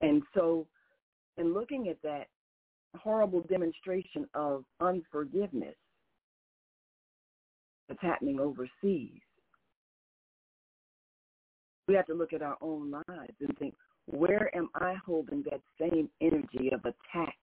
And 0.00 0.22
so 0.34 0.66
in 1.38 1.54
looking 1.54 1.88
at 1.88 2.00
that 2.02 2.26
horrible 2.96 3.42
demonstration 3.42 4.26
of 4.34 4.64
unforgiveness 4.80 5.74
that's 7.88 8.00
happening 8.02 8.40
overseas, 8.40 9.20
we 11.88 11.94
have 11.94 12.06
to 12.06 12.14
look 12.14 12.32
at 12.32 12.42
our 12.42 12.56
own 12.60 12.90
lives 12.90 13.34
and 13.40 13.56
think, 13.58 13.74
where 14.06 14.54
am 14.56 14.68
I 14.74 14.94
holding 15.04 15.44
that 15.50 15.60
same 15.80 16.08
energy 16.20 16.70
of 16.72 16.80
attack 16.80 17.36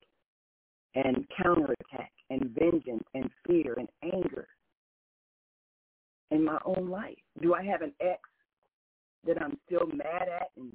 and 0.96 1.26
counterattack 1.42 2.12
and 2.30 2.52
vengeance 2.52 3.04
and 3.14 3.30
fear 3.48 3.76
and 3.78 3.90
anger 4.04 4.48
in 6.32 6.44
my 6.44 6.58
own 6.66 6.90
life? 6.90 7.18
Do 7.42 7.54
I 7.54 7.64
have 7.64 7.82
an 7.82 7.94
ex 8.00 8.20
that 9.26 9.42
I'm 9.42 9.58
still 9.66 9.88
mad 9.88 10.28
at 10.30 10.50
and 10.58 10.74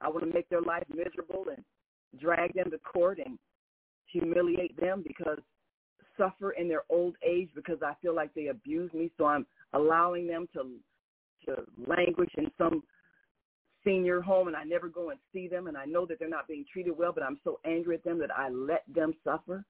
I 0.00 0.08
want 0.08 0.20
to 0.20 0.32
make 0.32 0.48
their 0.48 0.60
life 0.60 0.84
miserable 0.94 1.46
and 1.54 1.64
drag 2.20 2.54
them 2.54 2.70
to 2.70 2.78
court 2.78 3.18
and 3.24 3.38
humiliate 4.10 4.78
them 4.80 5.04
because 5.06 5.38
suffer 6.16 6.52
in 6.52 6.68
their 6.68 6.82
old 6.88 7.14
age 7.26 7.50
because 7.54 7.78
I 7.84 7.92
feel 8.00 8.14
like 8.14 8.32
they 8.34 8.46
abuse 8.46 8.92
me 8.94 9.10
so 9.18 9.26
I'm 9.26 9.46
allowing 9.74 10.26
them 10.26 10.48
to 10.54 10.70
to 11.46 11.62
languish 11.86 12.30
in 12.36 12.50
some 12.58 12.82
senior 13.86 14.20
home 14.20 14.48
and 14.48 14.56
I 14.56 14.64
never 14.64 14.88
go 14.88 15.10
and 15.10 15.18
see 15.32 15.48
them 15.48 15.68
and 15.68 15.76
I 15.76 15.84
know 15.84 16.04
that 16.06 16.18
they're 16.18 16.28
not 16.28 16.48
being 16.48 16.64
treated 16.70 16.96
well, 16.96 17.12
but 17.12 17.22
I'm 17.22 17.38
so 17.44 17.60
angry 17.64 17.94
at 17.94 18.04
them 18.04 18.18
that 18.18 18.36
I 18.36 18.48
let 18.50 18.82
them 18.92 19.14
suffer? 19.22 19.64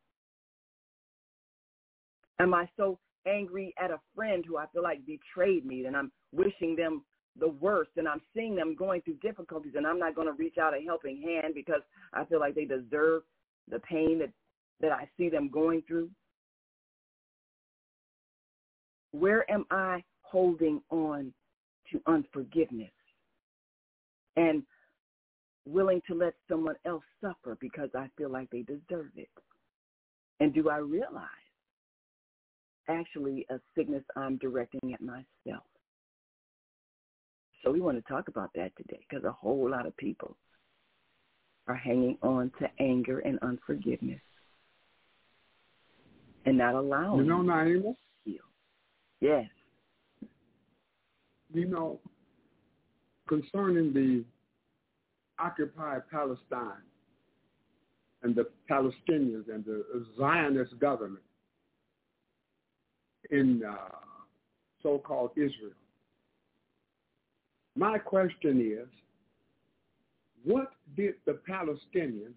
Am 2.40 2.54
I 2.54 2.68
so 2.76 2.98
angry 3.26 3.74
at 3.78 3.90
a 3.90 4.00
friend 4.14 4.44
who 4.46 4.56
I 4.56 4.66
feel 4.72 4.82
like 4.82 5.04
betrayed 5.06 5.66
me 5.66 5.84
and 5.84 5.96
I'm 5.96 6.10
wishing 6.32 6.76
them 6.76 7.04
the 7.38 7.48
worst 7.48 7.90
and 7.96 8.08
I'm 8.08 8.22
seeing 8.34 8.56
them 8.56 8.74
going 8.74 9.02
through 9.02 9.16
difficulties 9.16 9.74
and 9.76 9.86
I'm 9.86 9.98
not 9.98 10.14
going 10.14 10.28
to 10.28 10.32
reach 10.32 10.56
out 10.58 10.74
a 10.74 10.82
helping 10.82 11.20
hand 11.20 11.54
because 11.54 11.82
I 12.14 12.24
feel 12.24 12.40
like 12.40 12.54
they 12.54 12.64
deserve 12.64 13.22
the 13.68 13.80
pain 13.80 14.18
that, 14.20 14.30
that 14.80 14.92
I 14.92 15.08
see 15.16 15.28
them 15.28 15.48
going 15.48 15.82
through? 15.86 16.10
Where 19.12 19.50
am 19.50 19.64
I 19.70 20.02
holding 20.22 20.82
on 20.90 21.32
to 21.92 22.00
unforgiveness? 22.06 22.90
and 24.36 24.62
willing 25.66 26.00
to 26.06 26.14
let 26.14 26.34
someone 26.48 26.76
else 26.84 27.02
suffer 27.20 27.56
because 27.60 27.90
I 27.94 28.08
feel 28.16 28.30
like 28.30 28.48
they 28.50 28.62
deserve 28.62 29.10
it? 29.16 29.28
And 30.40 30.54
do 30.54 30.68
I 30.68 30.76
realize 30.76 31.26
actually 32.88 33.46
a 33.50 33.58
sickness 33.76 34.04
I'm 34.16 34.36
directing 34.38 34.92
at 34.94 35.00
myself? 35.00 35.64
So 37.64 37.72
we 37.72 37.80
want 37.80 37.96
to 37.96 38.12
talk 38.12 38.28
about 38.28 38.50
that 38.54 38.70
today 38.76 39.04
because 39.08 39.24
a 39.24 39.32
whole 39.32 39.68
lot 39.68 39.86
of 39.86 39.96
people 39.96 40.36
are 41.68 41.74
hanging 41.74 42.16
on 42.22 42.50
to 42.60 42.68
anger 42.80 43.20
and 43.20 43.38
unforgiveness 43.42 44.20
and 46.44 46.56
not 46.56 46.74
allowing 46.74 47.24
you 47.24 47.24
know 47.24 47.38
Naima? 47.38 47.94
heal. 48.24 48.36
Yes. 49.20 49.46
You 51.52 51.66
know, 51.66 52.00
concerning 53.28 53.92
the 53.92 54.24
occupied 55.38 56.02
Palestine 56.10 56.82
and 58.22 58.34
the 58.34 58.48
Palestinians 58.70 59.52
and 59.52 59.64
the 59.64 59.84
Zionist 60.18 60.78
government 60.78 61.22
in 63.30 63.62
uh, 63.68 63.76
so-called 64.82 65.30
Israel. 65.36 65.72
My 67.76 67.98
question 67.98 68.60
is, 68.60 68.88
what 70.46 70.70
did 70.96 71.14
the 71.26 71.38
Palestinians 71.48 72.34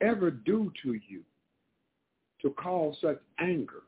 ever 0.00 0.30
do 0.30 0.72
to 0.84 0.92
you 1.08 1.22
to 2.40 2.50
cause 2.50 2.96
such 3.00 3.20
anger 3.40 3.82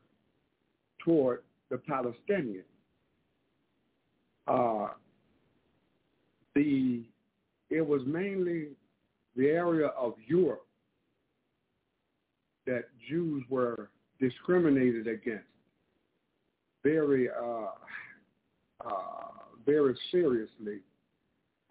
toward 1.03 1.43
the 1.69 1.77
Palestinians? 1.77 2.63
Uh, 4.47 4.89
the 6.53 7.03
it 7.69 7.85
was 7.85 8.01
mainly 8.05 8.67
the 9.35 9.47
area 9.47 9.87
of 9.87 10.13
Europe 10.27 10.65
that 12.65 12.83
Jews 13.09 13.43
were 13.49 13.89
discriminated 14.19 15.07
against 15.07 15.45
very 16.83 17.29
uh, 17.29 17.69
uh, 18.85 18.91
very 19.65 19.95
seriously. 20.11 20.79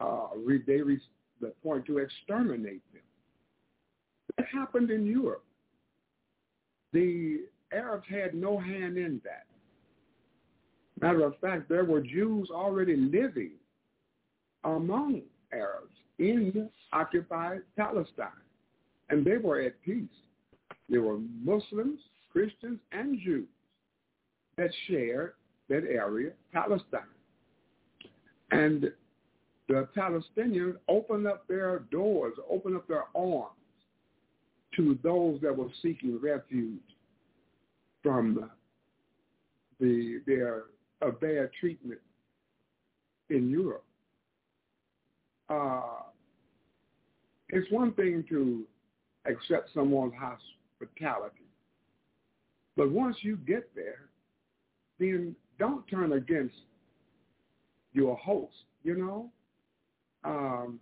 Uh, 0.00 0.28
they 0.66 0.80
reached 0.80 1.04
the 1.40 1.52
point 1.62 1.86
to 1.86 1.98
exterminate 1.98 2.82
them. 2.92 3.02
That 4.36 4.46
happened 4.52 4.90
in 4.90 5.06
Europe. 5.06 5.44
The 6.92 7.42
Arabs 7.72 8.06
had 8.08 8.34
no 8.34 8.58
hand 8.58 8.96
in 8.96 9.20
that. 9.24 9.46
Matter 11.00 11.24
of 11.24 11.38
fact, 11.40 11.68
there 11.68 11.84
were 11.84 12.00
Jews 12.00 12.48
already 12.50 12.96
living 12.96 13.52
among 14.64 15.22
Arabs 15.52 15.92
in 16.18 16.70
occupied 16.92 17.60
Palestine. 17.76 18.28
And 19.10 19.24
they 19.24 19.36
were 19.36 19.60
at 19.60 19.80
peace. 19.82 20.08
There 20.88 21.02
were 21.02 21.18
Muslims, 21.42 22.00
Christians, 22.32 22.80
and 22.92 23.18
Jews 23.20 23.48
that 24.56 24.70
shared 24.88 25.34
that 25.68 25.84
area, 25.84 26.30
Palestine. 26.52 27.00
And 28.50 28.92
the 29.68 29.88
Palestinians 29.96 30.76
opened 30.88 31.26
up 31.26 31.46
their 31.48 31.80
doors, 31.90 32.34
opened 32.50 32.76
up 32.76 32.86
their 32.86 33.04
arms 33.14 33.52
to 34.76 34.98
those 35.02 35.40
that 35.40 35.56
were 35.56 35.68
seeking 35.80 36.18
refuge 36.20 36.80
from 38.02 38.50
the, 39.80 40.20
their 40.26 40.64
bad 41.20 41.50
treatment 41.60 42.00
in 43.30 43.48
Europe 43.50 43.84
uh, 45.48 45.80
it's 47.48 47.70
one 47.70 47.92
thing 47.92 48.24
to 48.28 48.64
accept 49.26 49.70
someone's 49.74 50.14
hospitality, 50.18 51.44
but 52.76 52.90
once 52.90 53.16
you 53.20 53.36
get 53.36 53.68
there, 53.74 54.08
then 54.98 55.34
don't 55.58 55.86
turn 55.88 56.12
against 56.12 56.54
your 57.92 58.16
host. 58.16 58.54
You 58.82 58.96
know, 58.96 59.30
um, 60.24 60.80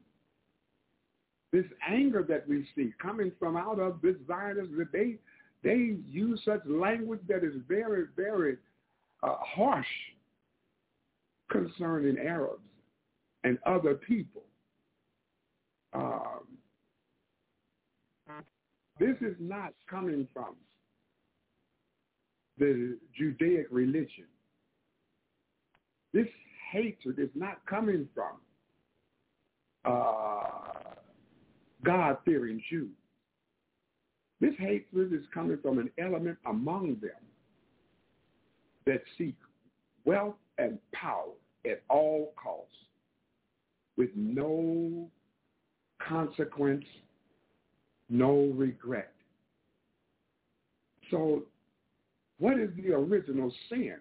this 1.53 1.65
anger 1.87 2.25
that 2.29 2.49
we 2.49 2.67
see 2.75 2.93
coming 3.01 3.33
from 3.39 3.57
out 3.57 3.79
of 3.79 4.01
this 4.01 4.17
Zionist, 4.27 4.71
they 4.93 5.19
they 5.63 5.97
use 6.09 6.41
such 6.45 6.61
language 6.67 7.21
that 7.29 7.45
is 7.45 7.55
very, 7.69 8.07
very 8.17 8.57
uh, 9.23 9.37
harsh 9.39 9.87
concerning 11.51 12.19
Arabs 12.19 12.63
and 13.45 13.59
other 13.65 13.95
people. 13.95 14.43
Um, 15.93 16.59
this 18.99 19.17
is 19.21 19.37
not 19.39 19.73
coming 19.89 20.27
from 20.33 20.57
the 22.59 22.99
Judaic 23.17 23.67
religion. 23.71 24.27
This 26.13 26.29
hatred 26.73 27.19
is 27.19 27.31
not 27.35 27.65
coming 27.67 28.09
from 28.15 28.39
uh, 29.85 30.43
God-fearing 31.85 32.63
Jews. 32.71 32.91
This 34.41 34.55
hatred 34.59 35.13
is 35.13 35.25
coming 35.33 35.59
from 35.63 35.79
an 35.79 35.91
element 35.99 36.39
among 36.47 36.97
them 37.01 37.11
that 38.87 39.03
seek 39.17 39.37
wealth 40.05 40.35
and 40.59 40.79
power 40.93 41.31
at 41.65 41.83
all 41.89 42.33
costs 42.43 42.75
with 43.97 44.11
no 44.17 45.09
consequence, 46.07 46.85
no 48.09 48.53
regret. 48.57 49.13
So 51.11 51.45
what 52.39 52.59
is 52.59 52.71
the 52.77 52.93
original 52.93 53.53
sin 53.69 53.97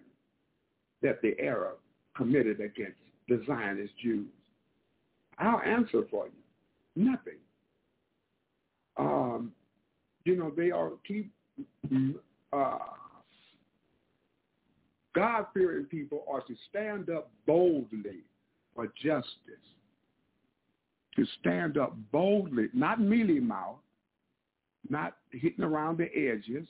that 1.02 1.22
the 1.22 1.38
Arab 1.38 1.76
committed 2.16 2.60
against 2.60 2.98
the 3.28 3.42
Zionist 3.46 3.92
Jews? 4.02 4.26
I'll 5.42 5.60
answer 5.60 6.02
for 6.10 6.26
you. 6.26 7.04
Nothing. 7.10 7.38
Um, 8.96 9.52
you 10.24 10.36
know, 10.36 10.52
they 10.56 10.70
are 10.70 10.90
keep 11.06 11.32
uh, 12.52 12.78
God-fearing 15.14 15.86
people 15.86 16.24
are 16.30 16.42
to 16.42 16.54
stand 16.70 17.10
up 17.10 17.30
boldly 17.46 18.20
for 18.74 18.86
justice. 19.02 19.32
To 21.16 21.26
stand 21.40 21.76
up 21.76 21.94
boldly, 22.10 22.68
not 22.72 23.00
mealy 23.00 23.38
mouth, 23.40 23.76
not 24.88 25.16
hitting 25.30 25.64
around 25.64 25.98
the 25.98 26.08
edges, 26.16 26.66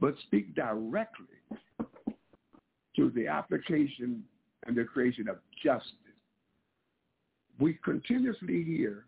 but 0.00 0.14
speak 0.26 0.54
directly 0.54 1.26
to 2.96 3.10
the 3.10 3.28
application 3.28 4.24
and 4.66 4.76
the 4.76 4.84
creation 4.84 5.28
of 5.28 5.36
justice. 5.62 5.92
We 7.58 7.78
continuously 7.84 8.62
hear 8.62 9.04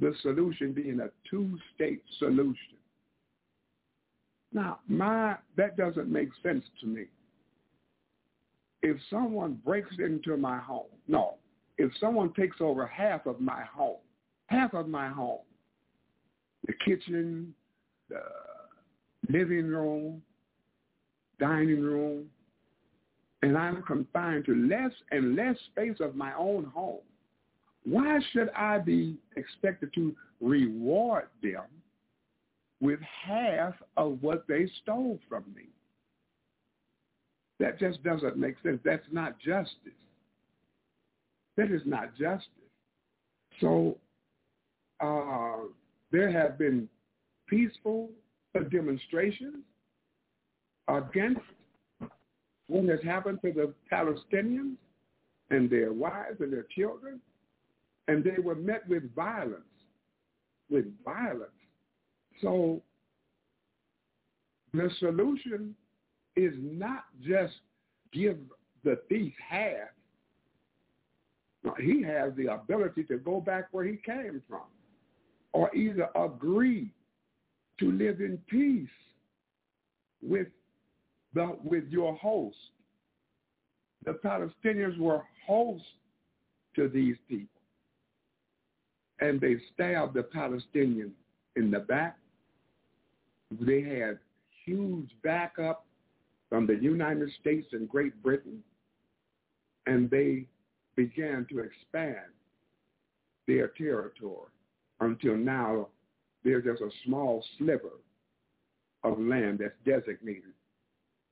the 0.00 0.14
solution 0.22 0.72
being 0.72 1.00
a 1.00 1.08
two-state 1.28 2.02
solution. 2.18 2.76
Now, 4.52 4.78
my 4.88 5.36
that 5.56 5.76
doesn't 5.76 6.10
make 6.10 6.30
sense 6.42 6.64
to 6.80 6.86
me. 6.86 7.04
If 8.82 8.96
someone 9.10 9.60
breaks 9.64 9.94
into 9.98 10.36
my 10.36 10.58
home, 10.58 10.86
no, 11.06 11.34
if 11.76 11.90
someone 12.00 12.32
takes 12.32 12.56
over 12.60 12.86
half 12.86 13.26
of 13.26 13.40
my 13.40 13.62
home, 13.62 13.98
half 14.46 14.72
of 14.74 14.88
my 14.88 15.08
home, 15.08 15.40
the 16.66 16.72
kitchen, 16.84 17.54
the 18.08 18.22
living 19.28 19.66
room, 19.66 20.22
dining 21.38 21.80
room, 21.80 22.26
and 23.42 23.56
I'm 23.56 23.82
confined 23.82 24.44
to 24.46 24.54
less 24.54 24.92
and 25.10 25.36
less 25.36 25.56
space 25.70 25.98
of 26.00 26.16
my 26.16 26.34
own 26.34 26.64
home, 26.64 27.00
why 27.84 28.18
should 28.32 28.50
I 28.50 28.78
be 28.78 29.16
expected 29.36 29.92
to 29.94 30.14
reward 30.40 31.28
them 31.42 31.64
with 32.80 33.00
half 33.00 33.74
of 33.96 34.18
what 34.22 34.44
they 34.48 34.68
stole 34.82 35.18
from 35.28 35.44
me? 35.54 35.66
That 37.60 37.78
just 37.78 38.02
doesn't 38.02 38.36
make 38.36 38.56
sense. 38.62 38.80
That's 38.84 39.06
not 39.10 39.38
justice. 39.38 39.92
That 41.56 41.70
is 41.72 41.82
not 41.84 42.16
justice. 42.16 42.46
So 43.60 43.96
uh, 45.00 45.64
there 46.12 46.30
have 46.30 46.58
been 46.58 46.88
peaceful 47.48 48.10
demonstrations 48.70 49.64
against 50.88 51.40
what 52.68 52.84
has 52.84 53.00
happened 53.02 53.40
to 53.44 53.52
the 53.52 53.74
Palestinians 53.90 54.76
and 55.50 55.68
their 55.68 55.92
wives 55.92 56.40
and 56.40 56.52
their 56.52 56.66
children, 56.74 57.20
and 58.06 58.22
they 58.22 58.40
were 58.42 58.54
met 58.54 58.86
with 58.88 59.14
violence, 59.14 59.62
with 60.70 60.84
violence. 61.04 61.50
So 62.40 62.82
the 64.72 64.90
solution 64.98 65.74
is 66.36 66.52
not 66.58 67.04
just 67.26 67.54
give 68.12 68.38
the 68.84 69.00
thief 69.08 69.32
half. 69.46 69.88
he 71.80 72.02
has 72.02 72.32
the 72.36 72.46
ability 72.46 73.04
to 73.04 73.18
go 73.18 73.40
back 73.40 73.68
where 73.72 73.84
he 73.84 73.96
came 73.96 74.42
from 74.48 74.62
or 75.52 75.74
either 75.74 76.08
agree 76.14 76.92
to 77.80 77.90
live 77.92 78.20
in 78.20 78.38
peace 78.48 78.88
with 80.22 80.48
with 81.62 81.84
your 81.88 82.14
host. 82.16 82.56
The 84.04 84.12
Palestinians 84.12 84.98
were 84.98 85.22
hosts 85.46 85.86
to 86.76 86.88
these 86.88 87.16
people. 87.28 87.60
And 89.20 89.40
they 89.40 89.56
stabbed 89.74 90.14
the 90.14 90.22
Palestinian 90.22 91.12
in 91.56 91.70
the 91.70 91.80
back. 91.80 92.16
They 93.60 93.82
had 93.82 94.18
huge 94.64 95.10
backup 95.24 95.84
from 96.48 96.66
the 96.66 96.76
United 96.76 97.30
States 97.40 97.66
and 97.72 97.88
Great 97.88 98.22
Britain. 98.22 98.62
And 99.86 100.08
they 100.10 100.46
began 100.96 101.46
to 101.50 101.60
expand 101.60 102.32
their 103.46 103.68
territory 103.68 104.50
until 105.00 105.36
now 105.36 105.88
there's 106.44 106.64
just 106.64 106.82
a 106.82 106.90
small 107.04 107.44
sliver 107.56 108.00
of 109.04 109.18
land 109.18 109.60
that's 109.60 109.74
designated 109.84 110.52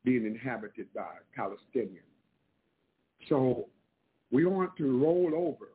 being 0.06 0.24
inhabited 0.24 0.86
by 0.94 1.16
Palestinians. 1.36 1.98
So 3.28 3.66
we 4.30 4.46
want 4.46 4.74
to 4.78 4.98
roll 4.98 5.32
over 5.34 5.72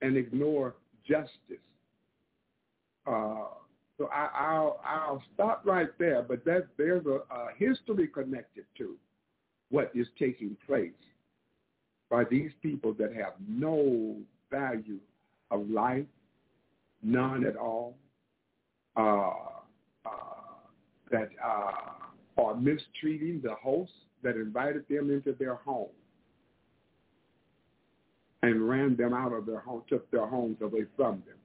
and 0.00 0.16
ignore 0.16 0.76
justice. 1.06 1.64
Uh, 3.06 3.48
so 3.98 4.08
I, 4.12 4.60
will 4.60 4.80
I'll 4.84 5.22
stop 5.34 5.62
right 5.64 5.88
there, 5.98 6.22
but 6.22 6.44
that, 6.44 6.68
there's 6.78 7.04
a, 7.06 7.34
a 7.34 7.48
history 7.58 8.06
connected 8.06 8.64
to 8.78 8.94
what 9.70 9.90
is 9.94 10.06
taking 10.18 10.56
place 10.64 10.90
by 12.08 12.22
these 12.30 12.52
people 12.62 12.92
that 12.94 13.12
have 13.14 13.32
no 13.48 14.16
value 14.50 15.00
of 15.50 15.68
life, 15.68 16.04
none 17.02 17.44
at 17.44 17.56
all, 17.56 17.96
uh, 18.96 19.30
uh, 20.04 20.10
that 21.10 21.30
uh, 21.44 22.05
are 22.38 22.54
mistreating 22.54 23.40
the 23.42 23.54
hosts 23.54 23.94
that 24.22 24.36
invited 24.36 24.84
them 24.88 25.10
into 25.10 25.32
their 25.38 25.56
home 25.56 25.88
and 28.42 28.68
ran 28.68 28.96
them 28.96 29.12
out 29.14 29.32
of 29.32 29.46
their 29.46 29.60
home, 29.60 29.82
took 29.88 30.10
their 30.10 30.26
homes 30.26 30.58
away 30.60 30.84
from 30.96 31.22
them. 31.26 31.36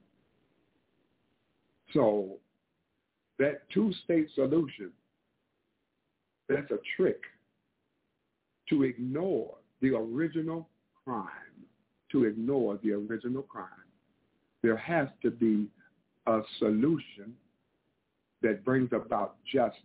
So 1.92 2.38
that 3.38 3.68
two-state 3.70 4.28
solution, 4.34 4.90
that's 6.48 6.70
a 6.70 6.78
trick 6.96 7.20
to 8.68 8.84
ignore 8.84 9.54
the 9.80 9.94
original 9.94 10.68
crime, 11.04 11.26
to 12.12 12.24
ignore 12.24 12.78
the 12.82 12.92
original 12.92 13.42
crime. 13.42 13.66
There 14.62 14.76
has 14.76 15.08
to 15.22 15.30
be 15.30 15.66
a 16.26 16.40
solution 16.58 17.34
that 18.42 18.64
brings 18.64 18.90
about 18.92 19.36
justice. 19.52 19.80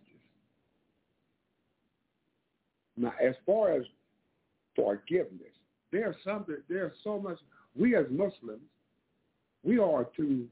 Now, 2.98 3.12
as 3.22 3.34
far 3.46 3.72
as 3.72 3.84
forgiveness, 4.74 5.52
there's 5.92 6.16
something, 6.24 6.56
there's 6.68 6.92
so 7.04 7.18
much, 7.18 7.38
we 7.76 7.96
as 7.96 8.06
Muslims, 8.10 8.62
we 9.62 9.78
are 9.78 10.06
to 10.16 10.46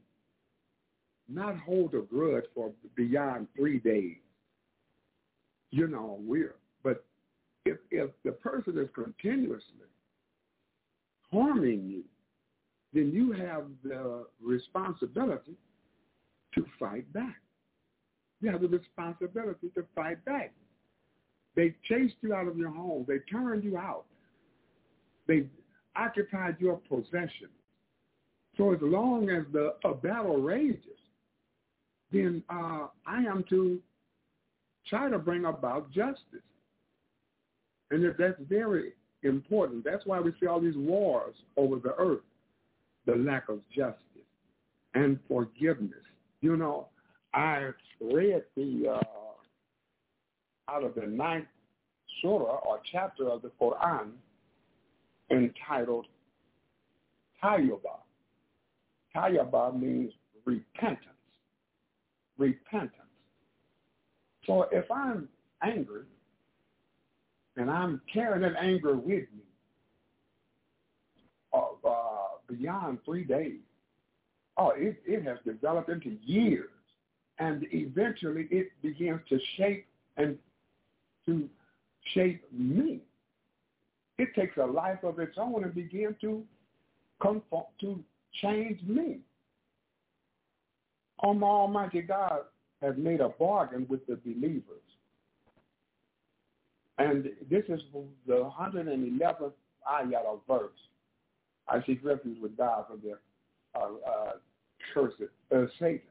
not 1.29 1.57
hold 1.57 1.93
a 1.93 2.01
grudge 2.01 2.45
for 2.55 2.71
beyond 2.95 3.47
three 3.55 3.79
days. 3.79 4.17
You 5.71 5.87
know, 5.87 6.19
we're, 6.21 6.55
but 6.83 7.03
if, 7.65 7.77
if 7.91 8.11
the 8.23 8.31
person 8.31 8.77
is 8.77 8.87
continuously 8.95 9.61
harming 11.31 11.85
you, 11.85 12.03
then 12.93 13.11
you 13.11 13.33
have 13.33 13.65
the 13.83 14.25
responsibility 14.41 15.57
to 16.55 16.65
fight 16.79 17.11
back. 17.11 17.35
You 18.39 18.51
have 18.51 18.61
the 18.61 18.67
responsibility 18.67 19.69
to 19.75 19.83
fight 19.93 20.23
back. 20.23 20.53
They 21.57 21.73
chased 21.89 22.13
you 22.21 22.35
out 22.35 22.47
of 22.47 22.55
your 22.55 22.69
home. 22.69 23.03
They 23.07 23.17
turned 23.29 23.63
you 23.63 23.77
out. 23.77 24.05
They 25.27 25.47
occupied 25.95 26.57
your 26.59 26.79
possession. 26.87 27.49
So 28.57 28.73
as 28.73 28.79
long 28.81 29.29
as 29.31 29.43
the 29.51 29.73
a 29.83 29.95
battle 29.95 30.37
rages, 30.37 30.79
then 32.11 32.43
uh, 32.49 32.87
I 33.07 33.23
am 33.23 33.43
to 33.49 33.79
try 34.87 35.09
to 35.09 35.17
bring 35.17 35.45
about 35.45 35.91
justice. 35.91 36.45
And 37.89 38.05
that's 38.17 38.39
very 38.47 38.93
important. 39.23 39.83
That's 39.83 40.05
why 40.05 40.19
we 40.19 40.33
see 40.39 40.45
all 40.45 40.61
these 40.61 40.77
wars 40.77 41.33
over 41.57 41.77
the 41.77 41.95
earth, 41.95 42.21
the 43.07 43.15
lack 43.15 43.49
of 43.49 43.61
justice 43.75 43.97
and 44.93 45.19
forgiveness. 45.27 46.03
You 46.41 46.55
know, 46.55 46.87
I 47.33 47.71
read 47.99 48.43
the 48.55 48.99
uh, 48.99 49.26
out 50.69 50.83
of 50.83 50.95
the 50.95 51.05
ninth 51.05 51.47
surah 52.21 52.59
or 52.65 52.79
chapter 52.91 53.29
of 53.29 53.41
the 53.41 53.51
Quran 53.61 54.11
entitled 55.31 56.05
Tawbah. 57.43 58.01
Tawbah 59.15 59.79
means 59.79 60.11
repentance. 60.45 61.01
Repentance. 62.37 62.93
So 64.45 64.67
if 64.71 64.89
I'm 64.91 65.27
angry 65.61 66.03
and 67.57 67.69
I'm 67.69 68.01
carrying 68.11 68.41
that 68.41 68.55
anger 68.61 68.95
with 68.95 69.07
me 69.07 69.43
uh, 71.53 71.87
uh, 71.87 72.27
beyond 72.47 72.99
three 73.03 73.23
days, 73.23 73.59
oh, 74.57 74.71
it, 74.75 75.01
it 75.05 75.23
has 75.25 75.37
developed 75.45 75.89
into 75.89 76.17
years. 76.23 76.69
And 77.39 77.65
eventually 77.71 78.47
it 78.49 78.71
begins 78.81 79.19
to 79.29 79.39
shape 79.57 79.85
and 80.17 80.37
to 81.27 81.47
shape 82.13 82.43
me. 82.51 83.01
It 84.17 84.29
takes 84.35 84.57
a 84.57 84.65
life 84.65 85.03
of 85.03 85.19
its 85.19 85.37
own 85.37 85.63
and 85.63 85.75
begin 85.75 86.15
to 86.21 86.43
conform, 87.21 87.65
to 87.81 88.03
change 88.41 88.81
me. 88.83 89.19
Oh, 91.23 91.33
my 91.33 91.47
Almighty 91.47 92.01
God 92.01 92.41
has 92.81 92.95
made 92.97 93.21
a 93.21 93.29
bargain 93.29 93.85
with 93.89 94.05
the 94.07 94.15
believers. 94.15 94.63
And 96.97 97.25
this 97.49 97.63
is 97.69 97.81
the 98.25 98.49
111th 98.59 99.51
ayat 99.91 100.25
of 100.25 100.39
verse. 100.47 100.71
I 101.67 101.83
seek 101.85 102.03
refuge 102.03 102.37
with 102.41 102.57
God 102.57 102.85
from 102.87 103.01
the 103.03 103.17
uh, 103.79 103.89
uh, 104.09 104.31
curse 104.93 105.13
uh, 105.53 105.65
Satan. 105.79 106.01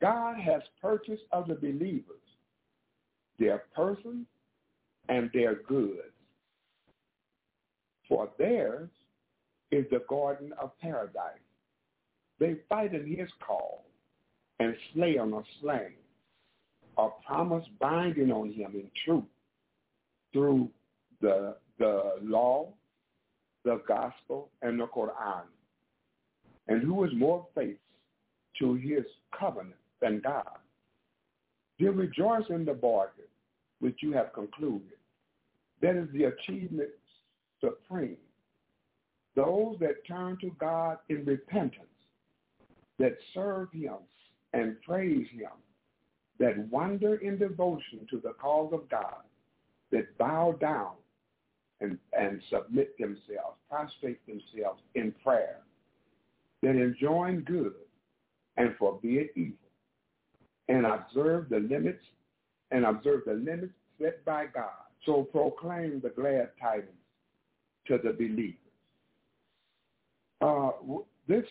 God 0.00 0.36
has 0.40 0.62
purchased 0.80 1.22
of 1.30 1.46
the 1.46 1.54
believers 1.54 2.21
their 3.42 3.64
person 3.74 4.24
and 5.08 5.28
their 5.34 5.56
goods. 5.66 6.14
For 8.08 8.30
theirs 8.38 8.88
is 9.72 9.84
the 9.90 10.02
garden 10.08 10.52
of 10.60 10.78
paradise. 10.78 11.42
They 12.38 12.56
fight 12.68 12.94
in 12.94 13.06
his 13.06 13.28
call 13.44 13.84
and 14.60 14.76
slay 14.94 15.18
on 15.18 15.32
a 15.32 15.42
slain, 15.60 15.94
a 16.98 17.08
promise 17.26 17.64
binding 17.80 18.30
on 18.30 18.52
him 18.52 18.72
in 18.74 18.88
truth 19.04 19.24
through 20.32 20.68
the, 21.20 21.56
the 21.78 22.14
law, 22.22 22.68
the 23.64 23.80
gospel, 23.88 24.50
and 24.62 24.78
the 24.78 24.86
Quran. 24.86 25.42
And 26.68 26.82
who 26.82 27.04
is 27.04 27.10
more 27.16 27.46
faithful 27.54 27.78
to 28.60 28.74
his 28.74 29.04
covenant 29.36 29.74
than 30.00 30.20
God? 30.22 30.58
They 31.80 31.88
rejoice 31.88 32.44
in 32.50 32.64
the 32.64 32.74
bargain 32.74 33.24
which 33.82 33.98
you 34.00 34.12
have 34.12 34.32
concluded. 34.32 34.96
That 35.80 35.96
is 35.96 36.08
the 36.12 36.24
achievement 36.24 36.90
supreme. 37.60 38.16
Those 39.34 39.76
that 39.80 40.06
turn 40.06 40.38
to 40.40 40.50
God 40.60 40.98
in 41.08 41.24
repentance, 41.24 41.86
that 43.00 43.16
serve 43.34 43.72
him 43.72 43.96
and 44.52 44.80
praise 44.82 45.26
him, 45.32 45.50
that 46.38 46.56
wander 46.70 47.16
in 47.16 47.38
devotion 47.38 48.06
to 48.10 48.20
the 48.22 48.34
cause 48.40 48.72
of 48.72 48.88
God, 48.88 49.22
that 49.90 50.16
bow 50.16 50.54
down 50.60 50.92
and, 51.80 51.98
and 52.16 52.40
submit 52.50 52.96
themselves, 52.98 53.58
prostrate 53.68 54.24
themselves 54.28 54.80
in 54.94 55.12
prayer, 55.24 55.58
that 56.62 56.76
enjoin 56.76 57.40
good 57.40 57.74
and 58.56 58.76
forbid 58.78 59.30
evil, 59.34 59.56
and 60.68 60.86
observe 60.86 61.48
the 61.48 61.58
limits 61.58 62.04
and 62.72 62.84
observe 62.84 63.22
the 63.26 63.34
limits 63.34 63.72
set 64.00 64.24
by 64.24 64.46
God. 64.46 64.70
So 65.04 65.24
proclaim 65.24 66.00
the 66.02 66.10
glad 66.10 66.50
tidings 66.60 66.88
to 67.86 67.98
the 68.02 68.12
believers. 68.12 68.56
Uh, 70.40 70.70
this 71.28 71.44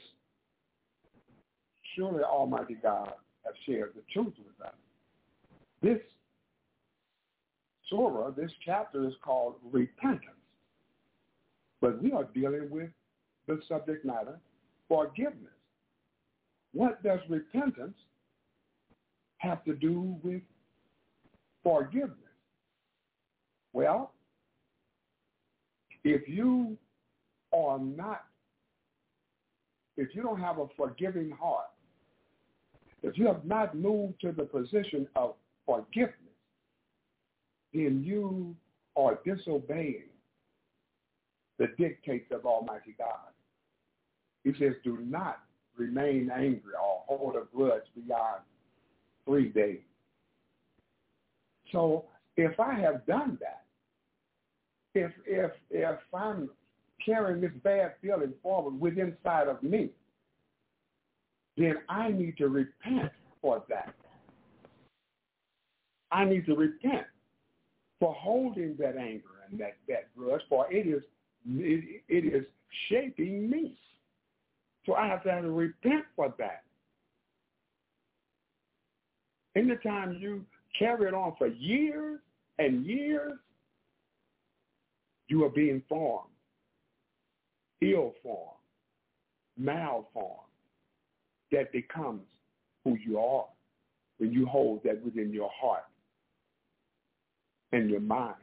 surely 1.95 2.23
Almighty 2.23 2.77
God 2.81 3.13
has 3.45 3.53
shared 3.65 3.93
the 3.95 4.01
truth 4.11 4.33
with 4.37 4.67
us. 4.67 4.73
This 5.81 5.99
surah, 7.89 8.31
this 8.31 8.51
chapter 8.65 9.07
is 9.07 9.13
called 9.23 9.55
repentance. 9.71 10.25
But 11.81 12.01
we 12.01 12.11
are 12.11 12.25
dealing 12.33 12.69
with 12.69 12.89
the 13.47 13.59
subject 13.67 14.05
matter, 14.05 14.39
forgiveness. 14.87 15.51
What 16.73 17.03
does 17.03 17.19
repentance 17.27 17.95
have 19.39 19.63
to 19.65 19.73
do 19.73 20.15
with 20.23 20.41
forgiveness? 21.63 22.17
Well, 23.73 24.13
if 26.03 26.27
you 26.27 26.77
are 27.53 27.79
not, 27.79 28.23
if 29.97 30.15
you 30.15 30.23
don't 30.23 30.39
have 30.39 30.57
a 30.57 30.67
forgiving 30.75 31.31
heart, 31.31 31.67
if 33.03 33.17
you 33.17 33.27
have 33.27 33.45
not 33.45 33.75
moved 33.75 34.19
to 34.21 34.31
the 34.31 34.43
position 34.43 35.07
of 35.15 35.35
forgiveness, 35.65 36.15
then 37.73 38.03
you 38.03 38.55
are 38.95 39.19
disobeying 39.25 40.09
the 41.57 41.67
dictates 41.77 42.31
of 42.31 42.45
Almighty 42.45 42.95
God. 42.97 43.31
He 44.43 44.51
says, 44.59 44.73
do 44.83 44.97
not 45.01 45.39
remain 45.77 46.29
angry 46.33 46.73
or 46.73 47.03
hold 47.07 47.35
a 47.35 47.43
grudge 47.55 47.83
beyond 47.95 48.41
three 49.25 49.49
days. 49.49 49.79
So 51.71 52.05
if 52.37 52.59
I 52.59 52.73
have 52.73 53.05
done 53.05 53.37
that, 53.41 53.63
if 54.93 55.11
if 55.25 55.51
if 55.69 55.99
I'm 56.13 56.49
carrying 57.05 57.41
this 57.41 57.51
bad 57.63 57.93
feeling 58.01 58.33
forward 58.43 58.79
within 58.79 59.15
inside 59.17 59.47
of 59.47 59.61
me, 59.63 59.89
then 61.57 61.75
I 61.89 62.09
need 62.09 62.37
to 62.37 62.47
repent 62.47 63.11
for 63.41 63.63
that. 63.69 63.93
I 66.11 66.25
need 66.25 66.45
to 66.45 66.55
repent 66.55 67.07
for 67.99 68.13
holding 68.13 68.75
that 68.77 68.97
anger 68.97 69.45
and 69.49 69.59
that, 69.59 69.77
that 69.87 70.15
grudge, 70.17 70.41
for 70.49 70.71
it 70.71 70.87
is 70.87 71.03
it, 71.47 72.03
it 72.07 72.33
is 72.33 72.45
shaping 72.89 73.49
me. 73.49 73.77
So 74.85 74.95
I 74.95 75.07
have 75.07 75.23
to, 75.23 75.31
have 75.31 75.43
to 75.43 75.51
repent 75.51 76.05
for 76.15 76.33
that. 76.37 76.63
Anytime 79.55 80.17
you 80.19 80.45
carry 80.77 81.07
it 81.07 81.13
on 81.13 81.35
for 81.37 81.47
years 81.47 82.19
and 82.59 82.85
years, 82.85 83.33
you 85.27 85.43
are 85.45 85.49
being 85.49 85.81
formed, 85.87 86.29
ill-formed, 87.81 88.57
malformed. 89.57 90.37
That 91.51 91.71
becomes 91.71 92.21
who 92.83 92.97
you 93.05 93.19
are 93.19 93.45
when 94.17 94.31
you 94.31 94.45
hold 94.45 94.83
that 94.83 95.03
within 95.03 95.31
your 95.33 95.49
heart 95.53 95.83
and 97.71 97.89
your 97.89 97.99
mind. 97.99 98.35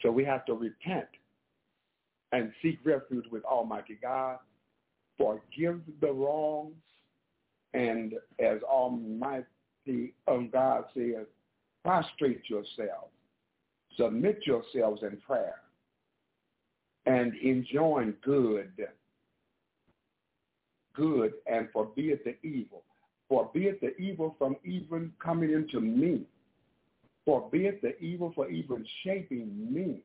So 0.00 0.10
we 0.10 0.24
have 0.24 0.44
to 0.46 0.54
repent 0.54 1.06
and 2.32 2.50
seek 2.62 2.78
refuge 2.84 3.26
with 3.30 3.44
Almighty 3.44 3.98
God, 4.00 4.38
forgive 5.18 5.80
the 6.00 6.12
wrongs, 6.12 6.74
and 7.74 8.14
as 8.40 8.62
Almighty 8.62 9.44
um, 10.26 10.50
God 10.52 10.84
says, 10.94 11.26
prostrate 11.84 12.42
yourselves, 12.48 13.12
submit 13.96 14.40
yourselves 14.46 15.02
in 15.02 15.16
prayer, 15.18 15.56
and 17.06 17.34
enjoin 17.36 18.14
good, 18.24 18.70
good, 20.94 21.32
and 21.46 21.68
forbid 21.72 22.20
the 22.24 22.36
evil. 22.46 22.82
Forbid 23.28 23.78
the 23.80 23.96
evil 23.96 24.36
from 24.38 24.56
even 24.64 25.12
coming 25.22 25.52
into 25.52 25.80
me. 25.80 26.22
Forbid 27.24 27.78
the 27.82 27.98
evil 27.98 28.32
for 28.34 28.48
even 28.50 28.84
shaping 29.02 29.72
me. 29.72 30.00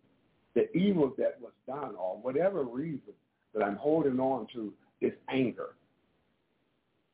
The 0.56 0.72
evil 0.76 1.14
that 1.18 1.38
was 1.42 1.52
done 1.68 1.96
or 2.00 2.18
whatever 2.18 2.64
reason 2.64 3.14
that 3.54 3.64
I'm 3.64 3.76
holding 3.76 4.20
on 4.20 4.48
to 4.54 4.74
this 5.02 5.14
anger. 5.30 5.76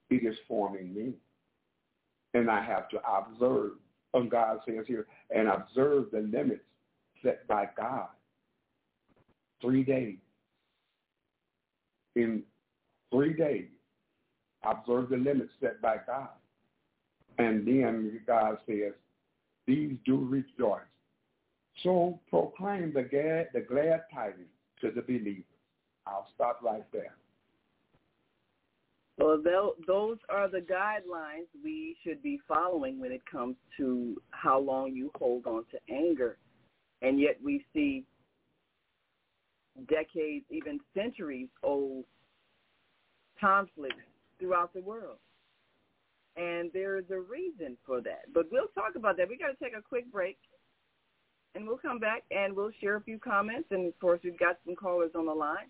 It 0.10 0.26
is 0.26 0.36
forming 0.48 0.94
me. 0.94 1.14
And 2.34 2.50
I 2.50 2.64
have 2.64 2.90
to 2.90 2.98
observe, 3.08 3.72
and 4.14 4.30
God 4.30 4.60
says 4.66 4.86
here, 4.88 5.08
and 5.34 5.48
observe 5.48 6.06
the 6.12 6.20
limits 6.20 6.64
set 7.24 7.48
by 7.48 7.70
God 7.76 8.08
three 9.62 9.84
days. 9.84 10.18
In 12.16 12.44
three 13.12 13.34
days, 13.34 13.70
observe 14.64 15.10
the 15.10 15.18
limits 15.18 15.52
set 15.60 15.82
by 15.82 15.98
God. 16.06 16.30
And 17.40 17.68
then 17.68 18.22
God 18.28 18.58
says, 18.68 18.94
these 19.66 19.96
do 20.06 20.18
rejoice. 20.18 20.82
So 21.82 22.20
proclaim 22.30 22.94
the 22.94 23.04
glad, 23.04 23.50
the 23.54 23.62
glad 23.62 24.04
tidings 24.14 24.48
to 24.82 24.92
the 24.92 25.02
believers. 25.02 25.44
I'll 26.06 26.28
stop 26.36 26.60
right 26.62 26.86
there. 26.92 27.16
Well, 29.18 29.42
those 29.88 30.18
are 30.30 30.48
the 30.50 30.60
guidelines 30.60 31.48
we 31.64 31.96
should 32.04 32.24
be 32.24 32.40
following 32.48 33.00
when 33.00 33.12
it 33.12 33.22
comes 33.32 33.56
to 33.78 34.22
how 34.32 34.60
long 34.60 34.94
you 34.94 35.12
hold 35.16 35.46
on 35.46 35.66
to 35.72 35.94
anger. 35.94 36.38
And 37.02 37.20
yet 37.20 37.38
we 37.44 37.64
see 37.74 38.06
decades, 39.88 40.46
even 40.50 40.80
centuries 40.96 41.50
old 41.62 42.06
conflicts 43.40 43.96
throughout 44.40 44.74
the 44.74 44.82
world. 44.82 45.18
And 46.36 46.72
there 46.74 46.98
is 46.98 47.06
a 47.12 47.20
reason 47.20 47.78
for 47.86 48.02
that. 48.02 48.34
But 48.34 48.52
we'll 48.52 48.68
talk 48.74 48.96
about 48.96 49.18
that. 49.18 49.30
We've 49.30 49.40
got 49.40 49.50
to 49.50 49.64
take 49.64 49.78
a 49.78 49.82
quick 49.82 50.12
break. 50.12 50.38
And 51.54 51.68
we'll 51.68 51.78
come 51.78 52.00
back 52.00 52.24
and 52.32 52.56
we'll 52.56 52.72
share 52.82 52.96
a 52.96 53.02
few 53.02 53.20
comments. 53.20 53.68
And, 53.70 53.88
of 53.88 54.00
course, 54.00 54.20
we've 54.24 54.40
got 54.40 54.58
some 54.66 54.76
callers 54.76 55.12
on 55.16 55.28
the 55.28 55.34
line. 55.34 55.68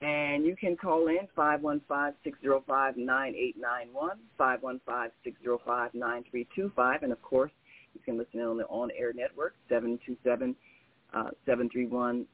And 0.00 0.46
you 0.46 0.54
can 0.54 0.76
call 0.76 1.08
in 1.08 1.26
515-605-9891, 1.36 4.14
515-605-9325. 4.38 7.02
And, 7.02 7.12
of 7.12 7.20
course, 7.22 7.50
you 7.94 8.00
can 8.04 8.16
listen 8.16 8.38
in 8.40 8.46
on 8.46 8.58
the 8.58 8.66
on-air 8.66 9.12
network, 9.12 9.56
727 9.68 10.54
731 11.12 12.20
uh, 12.20 12.24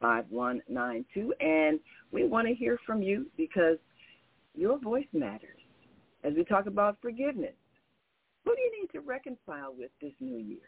5192. 0.00 1.34
And 1.40 1.78
we 2.10 2.26
want 2.26 2.48
to 2.48 2.54
hear 2.54 2.78
from 2.86 3.02
you 3.02 3.26
because 3.36 3.76
your 4.54 4.78
voice 4.78 5.06
matters. 5.12 5.58
As 6.24 6.32
we 6.36 6.44
talk 6.44 6.66
about 6.66 6.98
forgiveness, 7.02 7.54
who 8.44 8.54
do 8.54 8.60
you 8.60 8.80
need 8.80 8.92
to 8.92 9.00
reconcile 9.00 9.74
with 9.76 9.90
this 10.00 10.12
new 10.20 10.38
year? 10.38 10.58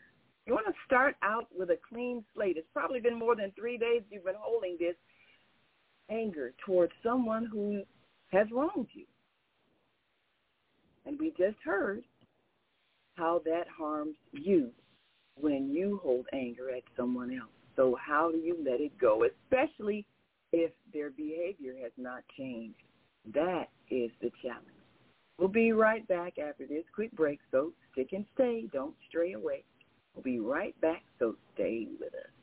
You 0.47 0.53
want 0.53 0.67
to 0.67 0.75
start 0.85 1.17
out 1.23 1.47
with 1.57 1.71
a 1.71 1.79
clean 1.89 2.25
slate. 2.35 2.57
It's 2.57 2.69
probably 2.73 3.01
been 3.01 3.19
more 3.19 3.35
than 3.35 3.51
three 3.59 3.79
days 3.79 4.03
you've 4.11 4.25
been 4.25 4.35
holding 4.39 4.77
this 4.79 4.95
anger 6.11 6.53
towards 6.65 6.93
someone 7.03 7.47
who 7.47 7.83
has 8.31 8.47
wronged 8.53 8.89
you. 8.93 9.05
And 11.07 11.19
we 11.19 11.31
just 11.31 11.57
heard 11.65 12.05
how 13.17 13.41
that 13.45 13.65
harms 13.77 14.17
you 14.33 14.71
when 15.41 15.71
you 15.71 16.01
hold 16.03 16.27
anger 16.33 16.71
at 16.71 16.83
someone 16.97 17.33
else. 17.33 17.51
So 17.77 17.97
how 18.01 18.31
do 18.31 18.39
you 18.39 18.57
let 18.65 18.81
it 18.81 18.97
go, 18.99 19.25
especially 19.25 20.07
if 20.53 20.71
their 20.93 21.11
behavior 21.11 21.75
has 21.83 21.93
not 21.97 22.23
changed? 22.37 22.79
That 23.35 23.67
is 23.91 24.11
the 24.21 24.31
challenge. 24.43 24.69
We'll 25.39 25.49
be 25.49 25.73
right 25.73 26.07
back 26.07 26.39
after 26.39 26.67
this 26.67 26.85
quick 26.95 27.11
break, 27.13 27.41
so 27.51 27.73
stick 27.93 28.13
and 28.13 28.25
stay. 28.35 28.69
Don't 28.73 28.95
stray 29.09 29.33
away. 29.33 29.65
We'll 30.15 30.23
be 30.23 30.39
right 30.39 30.79
back, 30.81 31.03
so 31.19 31.35
stay 31.55 31.89
with 31.99 32.15
us. 32.15 32.34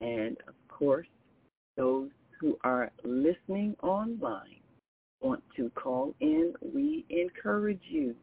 And 0.00 0.36
of 0.48 0.54
course, 0.68 1.06
those 1.76 2.10
who 2.40 2.58
are 2.64 2.90
listening 3.04 3.76
online 3.82 4.60
want 5.20 5.42
to 5.56 5.70
call 5.70 6.14
in, 6.20 6.54
we 6.74 7.04
encourage 7.10 7.82
you 7.88 8.14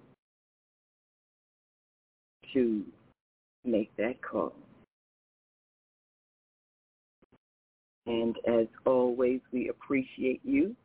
to 2.54 2.84
make 3.64 3.96
that 3.98 4.22
call. 4.22 4.54
And 8.08 8.36
as 8.48 8.68
always, 8.86 9.42
we 9.52 9.70
appreciate 9.70 10.42
you 10.44 10.76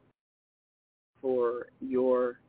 for 1.21 1.67
your 1.81 2.41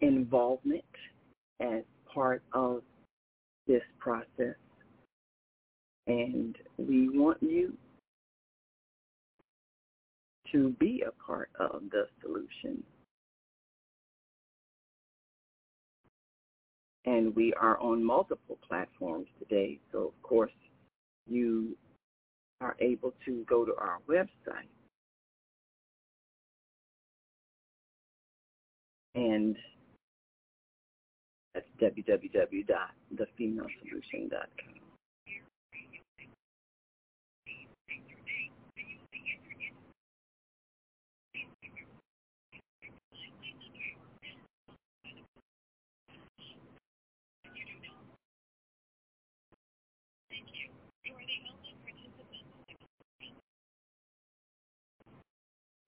involvement 0.00 0.84
as 1.60 1.82
part 2.14 2.42
of 2.52 2.82
this 3.66 3.82
process. 3.98 4.54
And 6.08 6.56
we 6.78 7.08
want 7.10 7.38
you 7.40 7.74
to 10.52 10.70
be 10.80 11.04
a 11.06 11.12
part 11.22 11.50
of 11.60 11.82
the 11.90 12.08
solution. 12.22 12.82
And 17.04 17.34
we 17.36 17.52
are 17.54 17.78
on 17.80 18.02
multiple 18.02 18.58
platforms 18.66 19.26
today. 19.38 19.78
So, 19.92 19.98
of 19.98 20.22
course, 20.22 20.50
you 21.28 21.76
are 22.60 22.74
able 22.80 23.14
to 23.24 23.44
go 23.48 23.64
to 23.64 23.74
our 23.76 23.98
website 24.08 24.66
and 29.18 29.56
that's 31.54 31.66
www.thefemalesolution.com. 31.80 34.77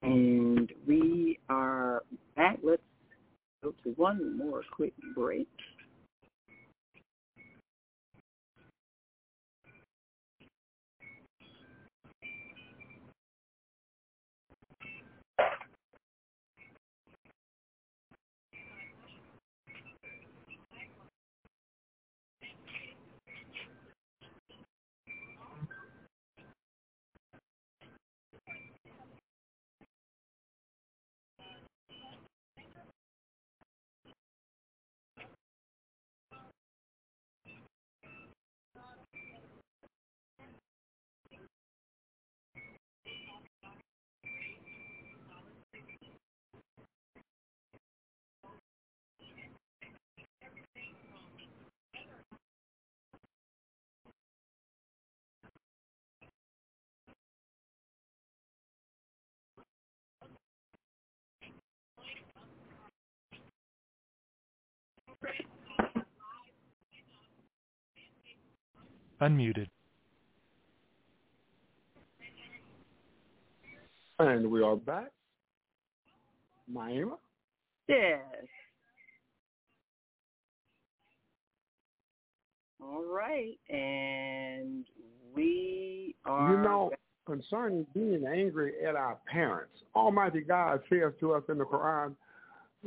And 0.02 0.72
we 0.86 1.38
are 1.48 2.02
back. 2.36 2.58
Let's 2.62 2.82
go 3.62 3.74
to 3.84 3.90
one 3.96 4.36
more 4.36 4.62
quick 4.74 4.94
break. 5.14 5.48
Unmuted. 69.20 69.68
And 74.18 74.50
we 74.50 74.62
are 74.62 74.76
back. 74.76 75.10
Naima? 76.72 77.16
Yes. 77.88 78.20
All 82.82 83.04
right. 83.04 83.58
And 83.68 84.84
we 85.34 86.14
are. 86.24 86.52
You 86.52 86.62
know, 86.62 86.90
concerning 87.26 87.86
being 87.94 88.24
angry 88.26 88.72
at 88.86 88.94
our 88.94 89.18
parents, 89.30 89.72
Almighty 89.94 90.40
God 90.40 90.80
says 90.88 91.12
to 91.20 91.32
us 91.32 91.42
in 91.48 91.58
the 91.58 91.64
Quran, 91.64 92.14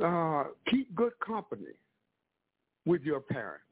uh, 0.02 0.48
keep 0.68 0.92
good 0.94 1.12
company 1.24 1.74
with 2.86 3.02
your 3.02 3.20
parents. 3.20 3.64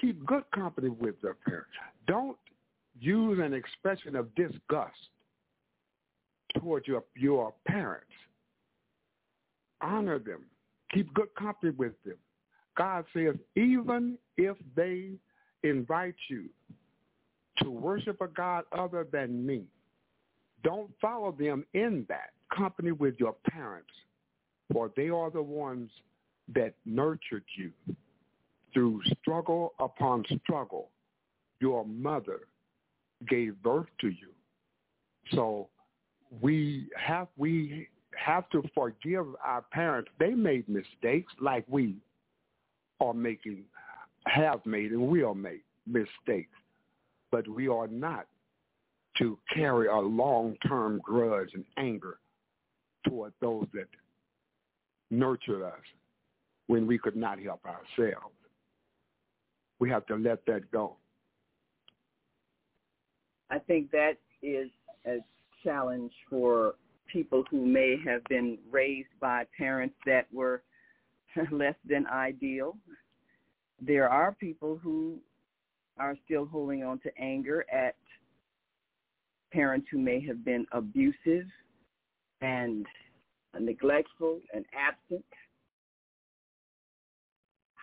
Keep 0.00 0.26
good 0.26 0.44
company 0.54 0.88
with 0.88 1.14
your 1.22 1.34
parents. 1.34 1.70
Don't 2.06 2.36
use 3.00 3.38
an 3.42 3.54
expression 3.54 4.16
of 4.16 4.34
disgust 4.34 4.96
towards 6.58 6.86
your, 6.86 7.04
your 7.14 7.54
parents. 7.66 8.06
Honor 9.80 10.18
them. 10.18 10.44
Keep 10.92 11.12
good 11.14 11.34
company 11.38 11.72
with 11.72 11.92
them. 12.04 12.16
God 12.76 13.04
says, 13.14 13.34
even 13.54 14.18
if 14.36 14.56
they 14.74 15.12
invite 15.62 16.14
you 16.28 16.44
to 17.62 17.70
worship 17.70 18.20
a 18.20 18.28
God 18.28 18.64
other 18.76 19.06
than 19.10 19.44
me, 19.44 19.64
don't 20.62 20.90
follow 21.00 21.32
them 21.32 21.64
in 21.74 22.04
that 22.08 22.30
company 22.54 22.92
with 22.92 23.14
your 23.18 23.34
parents, 23.50 23.90
for 24.72 24.90
they 24.96 25.08
are 25.08 25.30
the 25.30 25.42
ones 25.42 25.90
that 26.54 26.74
nurtured 26.84 27.44
you 27.56 27.72
through 28.76 29.00
struggle 29.22 29.72
upon 29.80 30.22
struggle. 30.44 30.90
Your 31.60 31.86
mother 31.86 32.40
gave 33.26 33.60
birth 33.62 33.86
to 34.02 34.08
you. 34.08 34.28
So 35.32 35.68
we 36.42 36.88
have 36.94 37.28
we 37.38 37.88
have 38.14 38.50
to 38.50 38.62
forgive 38.74 39.24
our 39.42 39.62
parents. 39.72 40.10
They 40.20 40.32
made 40.32 40.68
mistakes 40.68 41.32
like 41.40 41.64
we 41.68 41.96
are 43.00 43.14
making 43.14 43.64
have 44.26 44.64
made 44.66 44.90
and 44.90 45.08
will 45.08 45.34
make 45.34 45.64
mistakes. 45.86 46.52
But 47.30 47.48
we 47.48 47.68
are 47.68 47.88
not 47.88 48.26
to 49.18 49.38
carry 49.54 49.88
a 49.88 49.96
long-term 49.96 51.00
grudge 51.02 51.48
and 51.54 51.64
anger 51.78 52.18
toward 53.08 53.32
those 53.40 53.66
that 53.72 53.88
nurtured 55.10 55.62
us 55.62 55.80
when 56.66 56.86
we 56.86 56.98
could 56.98 57.16
not 57.16 57.38
help 57.40 57.62
ourselves. 57.64 58.34
We 59.78 59.90
have 59.90 60.06
to 60.06 60.16
let 60.16 60.44
that 60.46 60.70
go. 60.70 60.96
I 63.50 63.58
think 63.58 63.90
that 63.92 64.14
is 64.42 64.70
a 65.06 65.18
challenge 65.62 66.12
for 66.28 66.74
people 67.12 67.44
who 67.50 67.64
may 67.64 67.96
have 68.04 68.22
been 68.24 68.58
raised 68.70 69.08
by 69.20 69.44
parents 69.56 69.94
that 70.04 70.26
were 70.32 70.62
less 71.50 71.74
than 71.88 72.06
ideal. 72.06 72.76
There 73.80 74.08
are 74.08 74.32
people 74.32 74.78
who 74.82 75.18
are 75.98 76.16
still 76.24 76.46
holding 76.46 76.82
on 76.82 76.98
to 77.00 77.10
anger 77.18 77.64
at 77.72 77.94
parents 79.52 79.86
who 79.90 79.98
may 79.98 80.20
have 80.26 80.44
been 80.44 80.66
abusive 80.72 81.46
and 82.40 82.86
neglectful 83.58 84.40
and 84.54 84.64
absent. 84.74 85.24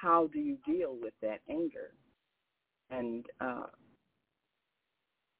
How 0.03 0.27
do 0.33 0.39
you 0.39 0.57
deal 0.65 0.97
with 1.01 1.13
that 1.21 1.39
anger? 1.49 1.93
And 2.91 3.25
uh, 3.39 3.67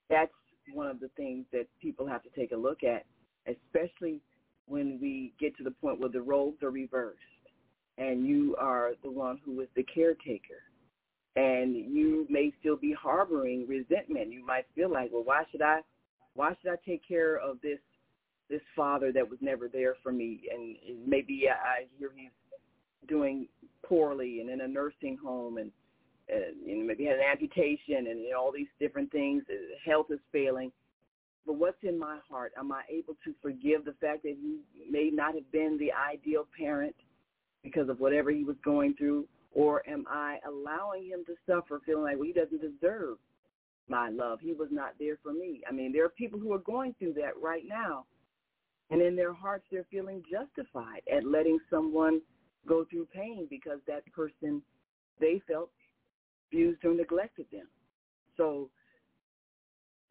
that's 0.10 0.32
one 0.74 0.88
of 0.88 1.02
the 1.02 1.10
things 1.18 1.46
that 1.52 1.68
people 1.82 2.08
have 2.08 2.24
to 2.24 2.30
take 2.30 2.54
a 2.54 2.56
look 2.56 2.80
at, 2.86 3.04
especially 3.46 4.22
when 4.66 5.00
we 5.02 5.34
get 5.38 5.58
to 5.58 5.64
the 5.66 5.72
point 5.72 6.00
where 6.00 6.10
the 6.10 6.22
roles 6.22 6.56
are 6.64 6.70
reversed 6.72 7.20
and 7.98 8.26
you 8.26 8.56
are 8.58 8.92
the 9.04 9.12
one 9.12 9.38
who 9.44 9.60
is 9.60 9.68
the 9.76 9.84
caretaker 9.84 10.64
and 11.36 11.76
you 11.76 12.26
may 12.30 12.54
still 12.62 12.78
be 12.78 12.94
harboring 12.94 13.68
resentment. 13.68 14.32
You 14.32 14.46
might 14.46 14.66
feel 14.76 14.90
like, 14.90 15.10
well, 15.12 15.26
why 15.26 15.44
should 15.52 15.62
I, 15.62 15.82
why 16.36 16.56
should 16.62 16.72
I 16.72 16.78
take 16.88 17.06
care 17.06 17.36
of 17.36 17.60
this, 17.62 17.80
this 18.50 18.62
father 18.78 19.12
that 19.12 19.30
was 19.30 19.40
never 19.42 19.68
there 19.68 19.96
for 20.02 20.14
me? 20.14 20.44
And 20.54 20.78
maybe 21.06 21.50
I 21.50 21.86
hear 22.00 22.12
he's 22.16 22.32
doing 23.08 23.48
poorly 23.86 24.40
and 24.40 24.50
in 24.50 24.62
a 24.62 24.68
nursing 24.68 25.18
home 25.18 25.58
and, 25.58 25.72
uh, 26.34 26.52
you 26.66 26.78
know, 26.78 26.86
maybe 26.86 27.06
had 27.06 27.18
an 27.18 27.26
amputation 27.30 28.08
and 28.10 28.22
you 28.22 28.32
know, 28.32 28.40
all 28.40 28.52
these 28.52 28.68
different 28.80 29.12
things. 29.12 29.44
Health 29.86 30.08
is 30.10 30.20
failing. 30.32 30.72
But 31.46 31.56
what's 31.56 31.84
in 31.84 32.00
my 32.00 32.20
heart? 32.30 32.54
Am 32.58 32.72
I 32.72 32.84
able 32.90 33.16
to 33.26 33.34
forgive 33.42 33.84
the 33.84 33.96
fact 34.00 34.24
that 34.24 34.36
he 34.42 34.60
may 34.90 35.10
not 35.12 35.36
have 35.36 35.52
been 35.52 35.78
the 35.78 35.92
ideal 35.92 36.48
parent 36.58 36.96
because 37.64 37.90
of 37.90 38.00
whatever 38.00 38.32
he 38.32 38.44
was 38.44 38.56
going 38.64 38.96
through? 38.96 39.28
Or 39.52 39.88
am 39.88 40.06
I 40.10 40.40
allowing 40.48 41.06
him 41.06 41.24
to 41.26 41.36
suffer, 41.46 41.80
feeling 41.86 42.04
like 42.04 42.18
well, 42.18 42.28
he 42.28 42.34
doesn't 42.34 42.62
deserve 42.62 43.18
my 43.88 44.10
love? 44.10 44.40
He 44.42 44.54
was 44.54 44.70
not 44.72 44.94
there 45.00 45.18
for 45.22 45.34
me. 45.34 45.62
I 45.70 45.74
mean, 45.74 45.92
there 45.92 46.06
are 46.06 46.10
people 46.10 46.40
who 46.40 46.54
are 46.54 46.60
going 46.60 46.96
through 46.98 47.14
that 47.14 47.40
right 47.42 47.64
now. 47.68 48.06
And 48.90 49.02
in 49.02 49.16
their 49.16 49.34
hearts, 49.34 49.66
they're 49.72 49.86
feeling 49.92 50.24
justified 50.30 51.02
at 51.12 51.26
letting 51.26 51.60
someone 51.70 52.22
go 52.68 52.86
through 52.90 53.08
pain 53.14 53.48
because 53.50 53.80
that 53.88 54.04
person 54.14 54.62
they 55.20 55.42
felt 55.48 55.70
abused 56.50 56.84
or 56.86 56.94
neglected 56.94 57.46
them. 57.52 57.68
So, 58.38 58.70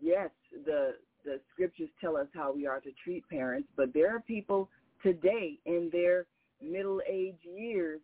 yes, 0.01 0.31
the 0.65 0.97
the 1.25 1.41
scriptures 1.53 1.89
tell 2.01 2.17
us 2.17 2.27
how 2.35 2.53
we 2.53 2.67
are 2.67 2.81
to 2.81 2.91
treat 3.05 3.29
parents, 3.29 3.69
but 3.77 3.95
there 3.95 4.15
are 4.15 4.21
people 4.21 4.69
today 5.03 5.59
in 5.67 5.89
their 5.93 6.27
middle 6.61 7.01
age 7.09 7.39
years 7.45 8.01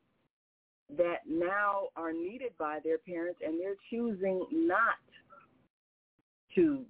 that 0.96 1.18
now 1.28 1.88
are 1.96 2.12
needed 2.12 2.52
by 2.58 2.78
their 2.82 2.98
parents 2.98 3.40
and 3.44 3.60
they're 3.60 3.76
choosing 3.90 4.44
not 4.52 4.96
to 6.54 6.84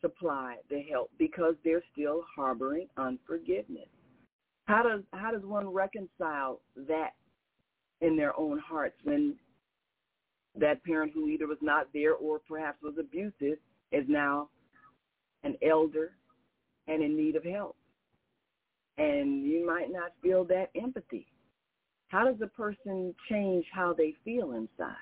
supply 0.00 0.56
the 0.70 0.82
help 0.90 1.10
because 1.18 1.54
they're 1.64 1.82
still 1.92 2.22
harboring 2.36 2.88
unforgiveness. 2.96 3.88
How 4.68 4.82
does 4.82 5.00
how 5.12 5.32
does 5.32 5.42
one 5.42 5.66
reconcile 5.68 6.60
that 6.76 7.10
in 8.00 8.16
their 8.16 8.38
own 8.38 8.58
hearts 8.58 8.96
when 9.02 9.34
that 10.54 10.84
parent 10.84 11.12
who 11.12 11.28
either 11.28 11.46
was 11.46 11.58
not 11.60 11.88
there 11.92 12.14
or 12.14 12.38
perhaps 12.46 12.82
was 12.82 12.94
abusive 13.00 13.58
is 13.90 14.04
now 14.06 14.48
an 15.42 15.56
elder 15.66 16.12
and 16.86 17.02
in 17.02 17.16
need 17.16 17.34
of 17.34 17.44
help? 17.44 17.76
And 18.98 19.44
you 19.44 19.66
might 19.66 19.90
not 19.90 20.12
feel 20.22 20.44
that 20.44 20.70
empathy 20.80 21.26
how 22.08 22.24
does 22.24 22.40
a 22.42 22.46
person 22.46 23.14
change 23.30 23.66
how 23.72 23.94
they 23.96 24.14
feel 24.24 24.52
inside? 24.52 24.94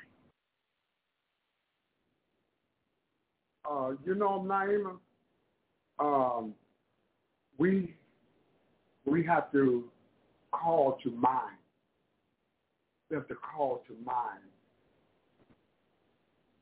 Uh, 3.68 3.92
you 4.04 4.14
know, 4.14 4.44
Naima, 4.46 4.98
um, 5.98 6.54
we 7.58 7.94
we 9.06 9.24
have 9.24 9.50
to 9.52 9.84
call 10.52 10.98
to 11.02 11.10
mind. 11.10 11.56
We 13.08 13.16
have 13.16 13.28
to 13.28 13.36
call 13.36 13.82
to 13.86 13.94
mind 14.04 14.40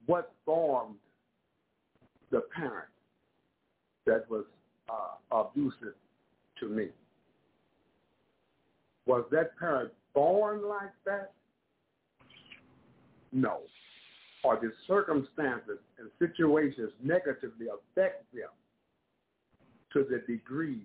what 0.06 0.32
formed 0.44 0.96
the 2.30 2.42
parent 2.54 2.88
that 4.06 4.28
was 4.28 4.44
uh, 4.88 5.36
abusive 5.36 5.94
to 6.60 6.68
me. 6.68 6.88
Was 9.06 9.24
that 9.30 9.58
parent 9.58 9.92
born 10.14 10.68
like 10.68 10.92
that? 11.06 11.32
No. 13.32 13.60
Or 14.42 14.56
the 14.60 14.72
circumstances 14.86 15.78
and 15.98 16.10
situations 16.18 16.90
negatively 17.02 17.66
affect 17.66 18.30
them 18.34 18.50
to 19.94 20.04
the 20.10 20.18
degree 20.30 20.82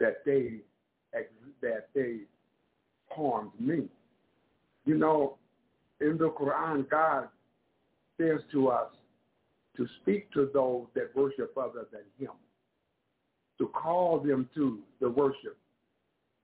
that 0.00 0.24
they 0.24 0.60
that 1.62 1.88
they 1.94 2.18
harmed 3.10 3.52
me. 3.58 3.88
You 4.84 4.96
know, 4.98 5.36
in 6.00 6.18
the 6.18 6.30
Quran, 6.30 6.88
God 6.88 7.28
says 8.18 8.40
to 8.52 8.68
us 8.68 8.90
to 9.76 9.86
speak 10.00 10.30
to 10.32 10.50
those 10.52 10.86
that 10.94 11.14
worship 11.14 11.56
other 11.56 11.86
than 11.92 12.02
Him, 12.18 12.34
to 13.58 13.68
call 13.68 14.20
them 14.20 14.48
to 14.54 14.80
the 15.00 15.10
worship 15.10 15.56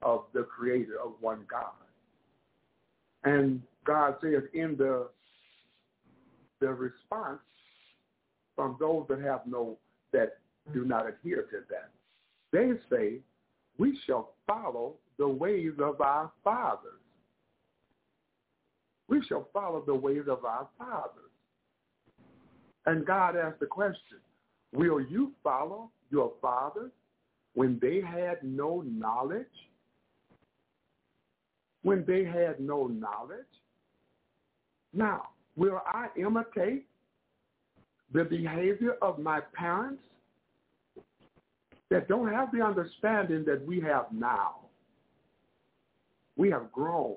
of 0.02 0.24
the 0.32 0.42
creator 0.42 0.96
of 1.02 1.12
one 1.20 1.44
God. 1.50 1.72
And 3.24 3.62
God 3.84 4.16
says 4.22 4.42
in 4.54 4.76
the 4.76 5.08
the 6.60 6.72
response 6.72 7.40
from 8.54 8.76
those 8.78 9.04
that 9.08 9.20
have 9.20 9.40
no 9.46 9.76
that 10.12 10.38
do 10.72 10.84
not 10.84 11.08
adhere 11.08 11.42
to 11.42 11.58
that, 11.70 11.90
they 12.52 12.72
say, 12.90 13.18
We 13.82 13.98
shall 14.06 14.34
follow 14.46 14.94
the 15.18 15.26
ways 15.26 15.72
of 15.80 16.00
our 16.00 16.30
fathers. 16.44 17.00
We 19.08 19.24
shall 19.24 19.48
follow 19.52 19.82
the 19.84 19.96
ways 19.96 20.22
of 20.28 20.44
our 20.44 20.68
fathers. 20.78 21.32
And 22.86 23.04
God 23.04 23.34
asked 23.34 23.58
the 23.58 23.66
question, 23.66 24.18
Will 24.72 25.00
you 25.00 25.32
follow 25.42 25.90
your 26.12 26.30
fathers 26.40 26.92
when 27.54 27.80
they 27.82 28.00
had 28.00 28.44
no 28.44 28.84
knowledge? 28.86 29.46
when 31.82 32.04
they 32.06 32.24
had 32.24 32.60
no 32.60 32.86
knowledge? 32.86 33.52
Now, 34.94 35.30
will 35.56 35.80
I 35.88 36.06
imitate 36.16 36.86
the 38.14 38.22
behavior 38.22 38.94
of 39.02 39.18
my 39.18 39.40
parents 39.40 40.04
that 41.92 42.08
don't 42.08 42.32
have 42.32 42.50
the 42.52 42.62
understanding 42.62 43.44
that 43.46 43.64
we 43.66 43.80
have 43.80 44.06
now? 44.12 44.56
We 46.36 46.50
have 46.50 46.72
grown. 46.72 47.16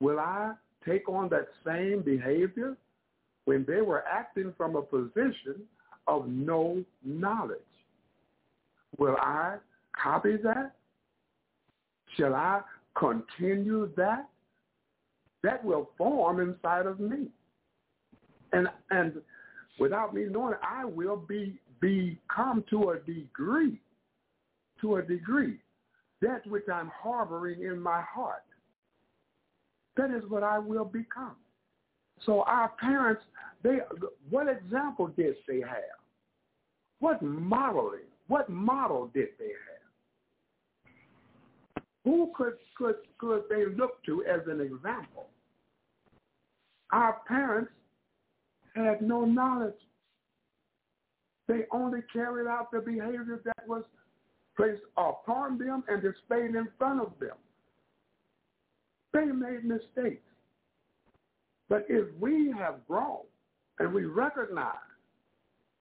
Will 0.00 0.20
I 0.20 0.52
take 0.86 1.08
on 1.08 1.28
that 1.30 1.48
same 1.64 2.02
behavior 2.02 2.76
when 3.46 3.64
they 3.66 3.80
were 3.80 4.04
acting 4.06 4.52
from 4.56 4.76
a 4.76 4.82
position 4.82 5.62
of 6.06 6.28
no 6.28 6.84
knowledge? 7.04 7.58
Will 8.98 9.16
I 9.16 9.56
copy 10.00 10.36
that? 10.42 10.74
Shall 12.16 12.34
I 12.34 12.60
continue 12.96 13.90
that, 13.96 14.28
that 15.42 15.64
will 15.64 15.90
form 15.98 16.40
inside 16.40 16.86
of 16.86 17.00
me. 17.00 17.28
And 18.52 18.68
and 18.90 19.14
without 19.78 20.14
me 20.14 20.26
knowing 20.30 20.54
I 20.62 20.84
will 20.84 21.16
be 21.16 21.58
become 21.80 22.64
to 22.70 22.90
a 22.90 22.98
degree, 22.98 23.80
to 24.80 24.96
a 24.96 25.02
degree, 25.02 25.58
that 26.20 26.46
which 26.46 26.64
I'm 26.72 26.90
harboring 27.02 27.62
in 27.62 27.78
my 27.78 28.02
heart. 28.02 28.44
That 29.96 30.10
is 30.10 30.22
what 30.28 30.42
I 30.42 30.58
will 30.58 30.84
become. 30.84 31.36
So 32.24 32.42
our 32.42 32.72
parents, 32.80 33.22
they 33.62 33.78
what 34.30 34.48
example 34.48 35.08
did 35.08 35.36
they 35.46 35.60
have? 35.60 35.98
What 37.00 37.22
modeling, 37.22 38.08
what 38.28 38.48
model 38.48 39.10
did 39.12 39.28
they 39.38 39.44
have? 39.44 39.84
Who 42.04 42.30
could, 42.36 42.54
could, 42.76 42.96
could 43.18 43.44
they 43.48 43.64
look 43.66 44.02
to 44.04 44.24
as 44.24 44.40
an 44.46 44.60
example? 44.60 45.26
Our 46.92 47.20
parents 47.26 47.72
had 48.74 49.00
no 49.02 49.24
knowledge. 49.24 49.74
They 51.46 51.64
only 51.72 52.00
carried 52.12 52.46
out 52.46 52.70
the 52.72 52.80
behavior 52.80 53.40
that 53.44 53.68
was 53.68 53.84
placed 54.56 54.82
upon 54.96 55.58
them 55.58 55.84
and 55.88 56.02
displayed 56.02 56.54
in 56.54 56.68
front 56.78 57.00
of 57.00 57.12
them. 57.20 57.36
They 59.12 59.26
made 59.26 59.64
mistakes. 59.64 60.22
But 61.68 61.86
if 61.88 62.06
we 62.18 62.52
have 62.56 62.86
grown 62.86 63.20
and 63.78 63.92
we 63.92 64.04
recognize 64.04 64.74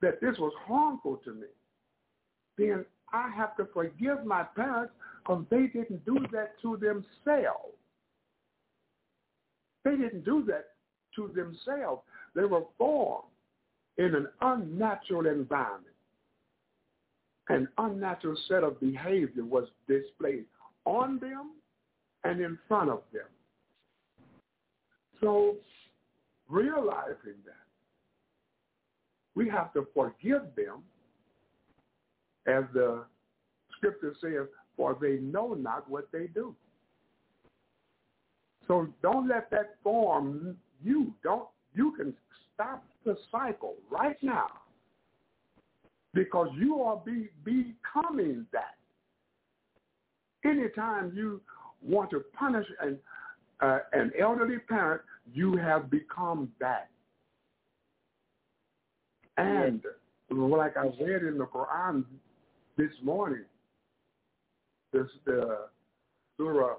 that 0.01 0.20
this 0.22 0.38
was 0.38 0.53
harmful 0.66 1.18
to 1.24 1.34
me, 1.34 1.47
then 2.57 2.86
I 3.11 3.30
have 3.36 3.55
to 3.57 3.68
forgive 3.74 4.26
my 4.26 4.43
parents 4.43 4.93
because 5.20 5.45
they 5.49 5.68
didn't 5.68 6.05
do 6.05 6.18
that 6.32 6.59
to 6.61 6.78
themselves. 6.78 7.78
They 9.86 9.91
didn't 9.91 10.26
do 10.26 10.43
that 10.47 10.70
to 11.16 11.32
themselves. 11.36 12.01
They 12.36 12.45
were 12.45 12.64
formed 12.78 13.28
in 13.97 14.15
an 14.15 14.27
unnatural 14.41 15.27
environment. 15.27 15.87
An 17.49 17.67
unnatural 17.77 18.37
set 18.47 18.63
of 18.63 18.79
behavior 18.79 19.43
was 19.43 19.67
displayed 19.87 20.45
on 20.85 21.19
them 21.19 21.51
and 22.23 22.39
in 22.39 22.57
front 22.67 22.89
of 22.89 23.01
them. 23.11 23.25
So 25.19 25.57
realizing 26.49 27.39
that, 27.45 27.55
we 29.35 29.49
have 29.49 29.73
to 29.73 29.87
forgive 29.93 30.43
them 30.55 30.83
as 32.45 32.63
the 32.73 33.03
scripture 33.75 34.13
says, 34.21 34.47
for 34.75 34.97
they 34.99 35.17
know 35.17 35.53
not 35.53 35.89
what 35.89 36.07
they 36.11 36.27
do. 36.27 36.55
So 38.67 38.87
don't 39.01 39.27
let 39.27 39.49
that 39.51 39.75
form 39.83 40.57
you. 40.83 41.13
Don't 41.23 41.47
you 41.73 41.93
can 41.97 42.13
stop 42.54 42.84
the 43.06 43.18
cycle 43.32 43.76
right 43.89 44.18
now 44.22 44.47
because 46.14 46.49
you 46.58 46.82
are 46.82 47.01
be, 47.06 47.30
becoming 47.43 48.45
that. 48.54 48.76
Anytime 50.45 51.14
you 51.16 51.41
want 51.82 52.10
to 52.12 52.22
punish 52.38 52.68
an, 52.82 52.97
uh, 53.62 53.80
an 53.93 54.12
elderly 54.20 54.60
parent, 54.60 55.01
you 55.34 55.56
have 55.58 55.89
become 55.89 56.49
that. 56.60 56.89
And 59.38 59.82
like 60.30 60.78
I 60.78 60.86
read 61.04 61.24
in 61.24 61.38
the 61.38 61.45
Quran 61.45 62.04
this 62.78 62.91
morning, 63.01 63.45
this 64.91 65.08
the 65.26 65.60
Surah 66.38 66.76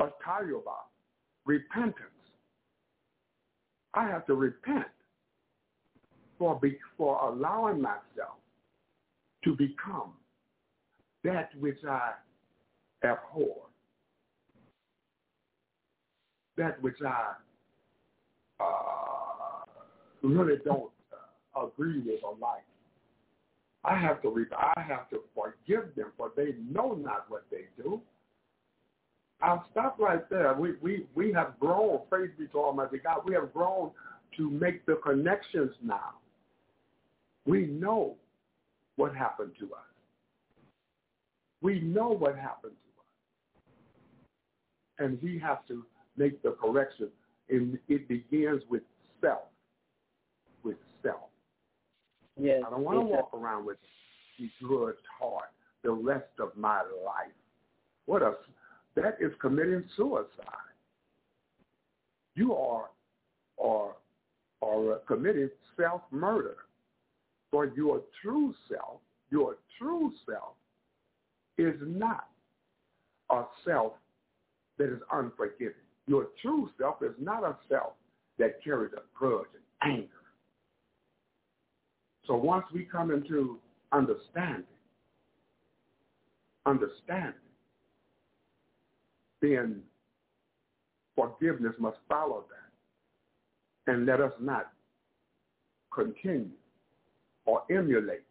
At-Tawbah, 0.00 0.62
repentance. 1.44 1.96
I 3.94 4.06
have 4.06 4.26
to 4.26 4.34
repent 4.34 4.86
for, 6.38 6.58
be, 6.60 6.78
for 6.96 7.18
allowing 7.28 7.80
myself 7.80 8.38
to 9.44 9.54
become 9.56 10.12
that 11.24 11.50
which 11.58 11.78
I 11.88 12.12
abhor, 13.04 13.56
that 16.56 16.80
which 16.82 16.96
I 17.06 17.32
uh, 18.60 18.64
really 20.22 20.56
don't 20.64 20.90
uh, 21.12 21.66
agree 21.66 22.00
with 22.00 22.20
or 22.22 22.36
like. 22.40 22.64
I 23.84 23.96
have 23.96 24.20
to 24.22 24.46
I 24.58 24.80
have 24.80 25.08
to 25.10 25.20
forgive 25.32 25.94
them, 25.94 26.10
for 26.16 26.32
they 26.36 26.54
know 26.72 26.94
not 26.94 27.26
what 27.28 27.44
they 27.52 27.66
do. 27.80 28.00
I'll 29.40 29.64
stop 29.70 29.98
right 30.00 30.28
there. 30.28 30.54
We 30.54 30.72
we 30.82 31.06
we 31.14 31.32
have 31.32 31.58
grown, 31.60 32.00
praise 32.10 32.30
be 32.36 32.46
to 32.48 32.58
Almighty 32.58 32.98
God. 32.98 33.20
We 33.24 33.34
have 33.34 33.52
grown 33.52 33.92
to 34.38 34.50
make 34.50 34.84
the 34.86 34.98
connections 35.04 35.70
now. 35.84 36.14
We 37.46 37.66
know 37.66 38.16
what 38.96 39.14
happened 39.14 39.52
to 39.60 39.66
us. 39.66 39.80
We 41.62 41.80
know 41.80 42.08
what 42.08 42.36
happened 42.36 42.72
to 42.72 43.00
us. 43.00 43.06
And 44.98 45.18
we 45.22 45.38
have 45.38 45.66
to 45.68 45.84
make 46.16 46.42
the 46.42 46.56
correction. 46.60 47.08
And 47.48 47.78
it 47.88 48.08
begins 48.08 48.62
with 48.68 48.82
self. 49.20 49.44
With 50.62 50.76
self. 51.02 51.30
Yes. 52.38 52.62
I 52.66 52.70
don't 52.70 52.82
want 52.82 52.98
to 52.98 53.04
walk 53.04 53.32
around 53.32 53.66
with 53.66 53.78
a 54.38 54.66
good 54.66 54.94
heart 55.18 55.50
the 55.82 55.92
rest 55.92 56.26
of 56.40 56.50
my 56.56 56.78
life. 56.78 57.32
What 58.06 58.22
a 58.22 58.34
that 58.96 59.16
is 59.20 59.32
committing 59.40 59.84
suicide. 59.96 60.26
You 62.34 62.54
are 62.54 62.90
are 63.58 63.94
are 64.62 64.98
committing 65.06 65.50
self 65.76 66.02
murder. 66.10 66.56
For 67.56 67.72
your 67.74 68.02
true 68.20 68.54
self, 68.68 69.00
your 69.30 69.56
true 69.78 70.12
self 70.28 70.56
is 71.56 71.74
not 71.80 72.26
a 73.30 73.44
self 73.64 73.94
that 74.76 74.92
is 74.92 75.00
unforgiving. 75.10 75.72
Your 76.06 76.26
true 76.42 76.68
self 76.78 76.96
is 77.00 77.14
not 77.18 77.44
a 77.44 77.56
self 77.66 77.94
that 78.38 78.62
carries 78.62 78.92
a 78.92 79.00
grudge 79.18 79.46
and 79.80 79.94
anger. 79.94 80.08
So 82.26 82.36
once 82.36 82.66
we 82.74 82.84
come 82.84 83.10
into 83.10 83.58
understanding, 83.90 84.66
understanding, 86.66 87.40
then 89.40 89.80
forgiveness 91.14 91.72
must 91.78 91.96
follow 92.06 92.44
that. 92.50 93.90
And 93.90 94.04
let 94.04 94.20
us 94.20 94.32
not 94.42 94.72
continue 95.90 96.50
or 97.46 97.62
emulate 97.70 98.24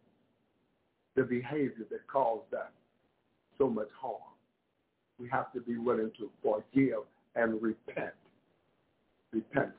the 1.14 1.22
behavior 1.22 1.84
that 1.90 2.06
caused 2.06 2.52
us 2.54 2.70
so 3.58 3.68
much 3.68 3.88
harm. 3.98 4.20
We 5.18 5.28
have 5.30 5.52
to 5.54 5.60
be 5.60 5.78
willing 5.78 6.10
to 6.18 6.30
forgive 6.42 7.04
and 7.34 7.60
repent. 7.60 8.12
Repentance. 9.32 9.72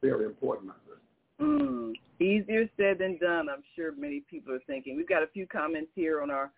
Very 0.00 0.24
important, 0.24 0.68
my 0.68 0.74
sister. 0.84 1.00
Mm, 1.40 1.94
easier 2.20 2.70
said 2.76 2.98
than 2.98 3.18
done. 3.18 3.48
I'm 3.48 3.64
sure 3.74 3.92
many 3.96 4.22
people 4.30 4.54
are 4.54 4.60
thinking. 4.66 4.96
We've 4.96 5.08
got 5.08 5.22
a 5.22 5.28
few 5.28 5.46
comments 5.46 5.90
here 5.94 6.22
on 6.22 6.30
our 6.30 6.52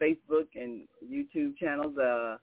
Facebook 0.00 0.46
and 0.54 0.82
YouTube 1.04 1.56
channels. 1.56 1.96
Uh, 1.98 2.36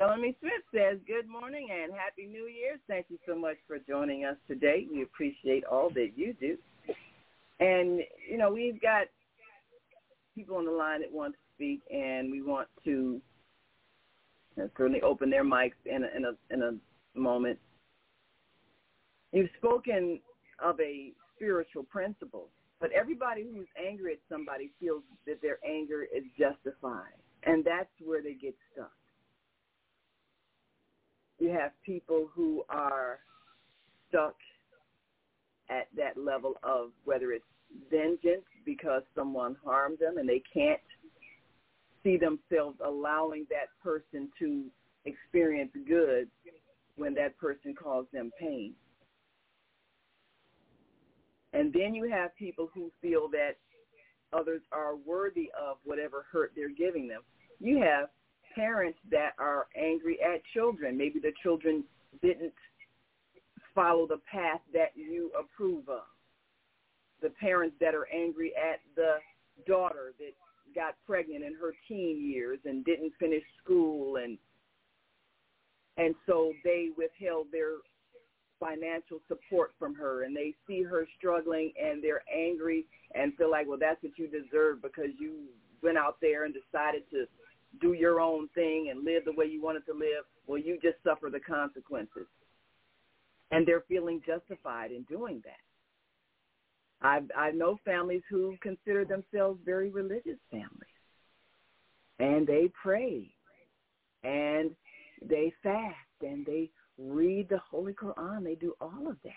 Melanie 0.00 0.36
Smith 0.40 0.52
says, 0.72 0.98
good 1.06 1.28
morning 1.28 1.68
and 1.72 1.92
Happy 1.92 2.26
New 2.26 2.46
Year. 2.46 2.78
Thank 2.88 3.06
you 3.08 3.18
so 3.26 3.34
much 3.36 3.56
for 3.66 3.78
joining 3.78 4.24
us 4.24 4.36
today. 4.46 4.86
We 4.92 5.02
appreciate 5.02 5.64
all 5.64 5.90
that 5.90 6.10
you 6.16 6.34
do. 6.40 6.56
And, 7.60 8.00
you 8.30 8.38
know, 8.38 8.52
we've 8.52 8.80
got 8.80 9.06
people 10.34 10.56
on 10.56 10.64
the 10.64 10.70
line 10.70 11.00
that 11.00 11.12
want 11.12 11.34
to 11.34 11.38
speak, 11.54 11.80
and 11.92 12.30
we 12.30 12.42
want 12.42 12.68
to 12.84 13.20
certainly 14.76 15.02
open 15.02 15.30
their 15.30 15.44
mics 15.44 15.72
in 15.86 16.04
a, 16.04 16.16
in 16.16 16.24
a, 16.24 16.54
in 16.54 16.62
a 16.62 17.18
moment. 17.18 17.58
You've 19.32 19.50
spoken 19.58 20.20
of 20.62 20.78
a 20.80 21.12
spiritual 21.36 21.84
principle. 21.84 22.48
But 22.80 22.92
everybody 22.92 23.42
who's 23.42 23.66
angry 23.76 24.12
at 24.12 24.18
somebody 24.30 24.70
feels 24.78 25.02
that 25.26 25.42
their 25.42 25.58
anger 25.68 26.04
is 26.04 26.22
justified. 26.38 27.18
And 27.42 27.64
that's 27.64 27.90
where 28.04 28.22
they 28.22 28.34
get 28.34 28.54
stuck. 28.72 28.92
You 31.40 31.50
have 31.50 31.72
people 31.84 32.28
who 32.32 32.62
are 32.68 33.18
stuck 34.08 34.36
at 35.70 35.88
that 35.96 36.16
level 36.16 36.54
of 36.62 36.90
whether 37.04 37.32
it's 37.32 37.44
vengeance 37.90 38.44
because 38.64 39.02
someone 39.14 39.56
harmed 39.64 39.98
them 39.98 40.18
and 40.18 40.28
they 40.28 40.42
can't 40.52 40.80
see 42.02 42.16
themselves 42.16 42.78
allowing 42.84 43.46
that 43.50 43.68
person 43.82 44.28
to 44.38 44.64
experience 45.04 45.70
good 45.86 46.28
when 46.96 47.14
that 47.14 47.36
person 47.38 47.74
caused 47.74 48.10
them 48.12 48.30
pain. 48.38 48.72
And 51.52 51.72
then 51.72 51.94
you 51.94 52.10
have 52.10 52.36
people 52.36 52.70
who 52.74 52.90
feel 53.00 53.28
that 53.28 53.52
others 54.32 54.60
are 54.72 54.96
worthy 54.96 55.50
of 55.58 55.78
whatever 55.84 56.26
hurt 56.30 56.52
they're 56.54 56.68
giving 56.68 57.08
them. 57.08 57.22
You 57.60 57.80
have 57.82 58.08
parents 58.54 58.98
that 59.10 59.30
are 59.38 59.66
angry 59.76 60.18
at 60.22 60.42
children. 60.54 60.96
Maybe 60.96 61.20
the 61.20 61.32
children 61.42 61.84
didn't 62.22 62.52
follow 63.78 64.08
the 64.08 64.20
path 64.30 64.60
that 64.72 64.90
you 64.96 65.30
approve 65.38 65.88
of. 65.88 66.02
The 67.22 67.30
parents 67.30 67.76
that 67.80 67.94
are 67.94 68.08
angry 68.12 68.52
at 68.56 68.80
the 68.96 69.18
daughter 69.68 70.14
that 70.18 70.32
got 70.74 70.94
pregnant 71.06 71.44
in 71.44 71.54
her 71.54 71.72
teen 71.86 72.28
years 72.28 72.58
and 72.64 72.84
didn't 72.84 73.12
finish 73.20 73.42
school 73.62 74.16
and 74.16 74.36
and 75.96 76.14
so 76.26 76.52
they 76.62 76.90
withheld 76.96 77.46
their 77.50 77.74
financial 78.60 79.18
support 79.26 79.72
from 79.78 79.94
her 79.94 80.24
and 80.24 80.36
they 80.36 80.54
see 80.66 80.82
her 80.82 81.06
struggling 81.16 81.72
and 81.80 82.02
they're 82.02 82.22
angry 82.32 82.84
and 83.14 83.34
feel 83.36 83.50
like, 83.50 83.66
well, 83.66 83.78
that's 83.80 84.00
what 84.02 84.12
you 84.16 84.28
deserve 84.28 84.80
because 84.80 85.10
you 85.18 85.46
went 85.82 85.98
out 85.98 86.16
there 86.20 86.44
and 86.44 86.54
decided 86.54 87.02
to 87.10 87.24
do 87.80 87.94
your 87.94 88.20
own 88.20 88.48
thing 88.54 88.88
and 88.90 89.04
live 89.04 89.24
the 89.24 89.32
way 89.32 89.46
you 89.46 89.60
wanted 89.60 89.84
to 89.86 89.92
live. 89.92 90.24
Well, 90.46 90.58
you 90.58 90.78
just 90.80 91.02
suffer 91.02 91.30
the 91.32 91.40
consequences. 91.40 92.26
And 93.50 93.66
they're 93.66 93.84
feeling 93.88 94.20
justified 94.26 94.90
in 94.92 95.02
doing 95.04 95.42
that. 95.44 95.60
I 97.00 97.20
I 97.36 97.50
know 97.52 97.78
families 97.84 98.22
who 98.28 98.56
consider 98.60 99.04
themselves 99.04 99.60
very 99.64 99.90
religious 99.90 100.38
families. 100.50 100.70
And 102.18 102.46
they 102.46 102.70
pray 102.82 103.30
and 104.24 104.72
they 105.22 105.52
fast 105.62 105.94
and 106.20 106.44
they 106.44 106.70
read 106.98 107.48
the 107.48 107.60
Holy 107.70 107.92
Quran. 107.92 108.44
They 108.44 108.56
do 108.56 108.74
all 108.80 109.08
of 109.08 109.16
that. 109.22 109.32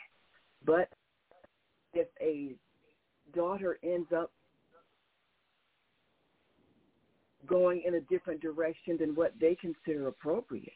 But 0.66 0.90
if 1.94 2.08
a 2.20 2.56
daughter 3.36 3.78
ends 3.84 4.10
up 4.16 4.32
going 7.48 7.84
in 7.86 7.96
a 7.96 8.02
different 8.02 8.42
direction 8.42 8.98
than 9.00 9.16
what 9.16 9.34
they 9.40 9.56
consider 9.56 10.08
appropriate, 10.08 10.74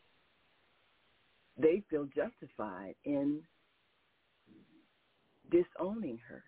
they 1.58 1.82
feel 1.90 2.06
justified 2.06 2.96
in 3.06 3.42
disowning 5.52 6.20
her, 6.28 6.44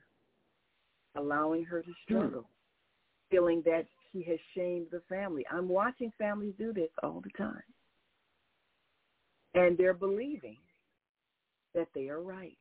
allowing 1.15 1.63
her 1.65 1.81
to 1.81 1.91
struggle, 2.03 2.41
hmm. 2.41 3.35
feeling 3.35 3.61
that 3.65 3.85
she 4.11 4.23
has 4.23 4.39
shamed 4.55 4.87
the 4.91 5.01
family. 5.07 5.45
I'm 5.51 5.69
watching 5.69 6.11
families 6.17 6.53
do 6.57 6.73
this 6.73 6.89
all 7.03 7.21
the 7.21 7.31
time. 7.37 7.63
And 9.53 9.77
they're 9.77 9.93
believing 9.93 10.57
that 11.73 11.87
they 11.95 12.09
are 12.09 12.21
right. 12.21 12.57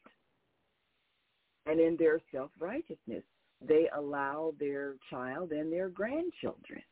And 1.67 1.81
in 1.81 1.97
their 1.99 2.21
self-righteousness, 2.33 3.25
they 3.67 3.89
allow 3.97 4.55
their 4.61 4.95
child 5.11 5.53
and 5.53 5.73
their 5.73 5.89
grandchildren 5.89 6.83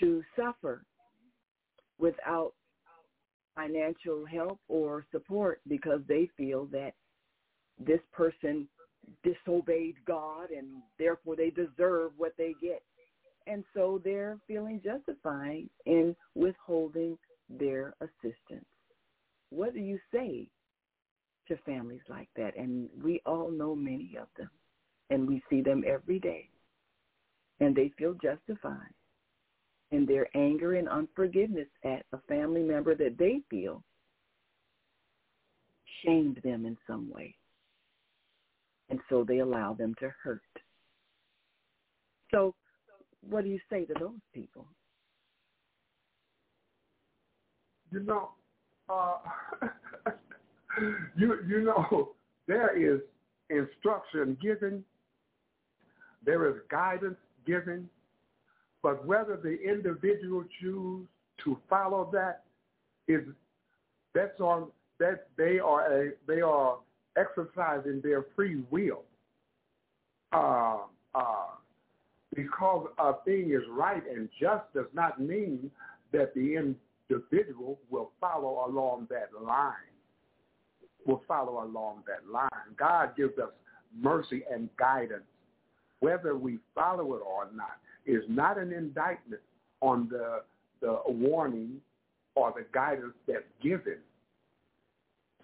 to 0.00 0.22
suffer 0.36 0.84
without 1.98 2.54
financial 3.54 4.24
help 4.24 4.60
or 4.68 5.04
support 5.10 5.60
because 5.68 6.00
they 6.08 6.28
feel 6.36 6.66
that 6.66 6.92
this 7.78 8.00
person 8.12 8.68
disobeyed 9.22 9.96
God 10.06 10.50
and 10.50 10.82
therefore 10.98 11.36
they 11.36 11.50
deserve 11.50 12.12
what 12.16 12.32
they 12.38 12.54
get. 12.60 12.82
And 13.46 13.64
so 13.74 14.00
they're 14.02 14.38
feeling 14.46 14.80
justified 14.82 15.68
in 15.84 16.16
withholding 16.34 17.18
their 17.48 17.94
assistance. 18.00 18.64
What 19.50 19.74
do 19.74 19.80
you 19.80 19.98
say 20.12 20.48
to 21.48 21.56
families 21.66 22.00
like 22.08 22.28
that? 22.36 22.56
And 22.56 22.88
we 23.02 23.20
all 23.26 23.50
know 23.50 23.74
many 23.74 24.16
of 24.20 24.28
them, 24.38 24.50
and 25.10 25.28
we 25.28 25.42
see 25.50 25.60
them 25.60 25.84
every 25.86 26.18
day. 26.18 26.48
And 27.60 27.76
they 27.76 27.92
feel 27.98 28.14
justified 28.14 28.94
in 29.94 30.06
their 30.06 30.28
anger 30.36 30.74
and 30.74 30.88
unforgiveness 30.88 31.68
at 31.84 32.04
a 32.12 32.18
family 32.28 32.62
member 32.62 32.94
that 32.94 33.16
they 33.18 33.40
feel 33.48 33.82
shamed 36.04 36.40
them 36.42 36.66
in 36.66 36.76
some 36.86 37.10
way. 37.10 37.34
And 38.90 39.00
so 39.08 39.24
they 39.24 39.38
allow 39.38 39.72
them 39.72 39.94
to 40.00 40.12
hurt. 40.22 40.42
So 42.32 42.54
what 43.28 43.44
do 43.44 43.50
you 43.50 43.60
say 43.70 43.84
to 43.84 43.94
those 43.98 44.20
people? 44.34 44.66
You 47.92 48.00
know, 48.00 48.30
uh, 48.88 49.18
you 51.16 51.38
you 51.46 51.62
know, 51.62 52.10
there 52.48 52.76
is 52.76 53.00
instruction 53.48 54.36
given, 54.42 54.84
there 56.24 56.48
is 56.48 56.56
guidance 56.70 57.16
given, 57.46 57.88
but 58.84 59.04
whether 59.06 59.38
the 59.42 59.58
individual 59.62 60.44
choose 60.60 61.06
to 61.42 61.58
follow 61.70 62.10
that 62.12 62.42
is 63.08 63.22
that's 64.14 64.38
on 64.40 64.68
that 65.00 65.26
they 65.38 65.58
are 65.58 65.90
a 65.90 66.10
they 66.28 66.42
are 66.42 66.76
exercising 67.16 68.02
their 68.02 68.26
free 68.36 68.62
will. 68.70 69.02
Uh, 70.32 70.80
uh, 71.14 71.46
because 72.36 72.88
a 72.98 73.12
thing 73.24 73.52
is 73.52 73.62
right 73.70 74.02
and 74.06 74.28
just 74.38 74.64
does 74.74 74.86
not 74.92 75.20
mean 75.20 75.70
that 76.12 76.34
the 76.34 76.56
individual 76.56 77.78
will 77.88 78.10
follow 78.20 78.66
along 78.68 79.06
that 79.08 79.30
line. 79.40 79.72
Will 81.06 81.22
follow 81.26 81.62
along 81.64 82.02
that 82.06 82.30
line. 82.30 82.74
God 82.76 83.16
gives 83.16 83.38
us 83.38 83.50
mercy 83.98 84.42
and 84.52 84.68
guidance. 84.76 85.22
Whether 86.00 86.36
we 86.36 86.58
follow 86.74 87.14
it 87.14 87.22
or 87.24 87.48
not 87.54 87.78
is 88.06 88.22
not 88.28 88.58
an 88.58 88.72
indictment 88.72 89.42
on 89.80 90.08
the 90.10 90.42
the 90.80 90.98
warning 91.06 91.80
or 92.34 92.52
the 92.56 92.66
guidance 92.72 93.14
that's 93.26 93.44
given. 93.62 93.98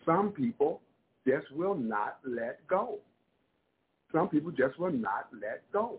Some 0.04 0.32
people 0.32 0.80
just 1.26 1.50
will 1.52 1.74
not 1.74 2.18
let 2.24 2.66
go. 2.66 2.98
Some 4.12 4.28
people 4.28 4.50
just 4.50 4.78
will 4.78 4.92
not 4.92 5.28
let 5.32 5.62
go. 5.72 5.98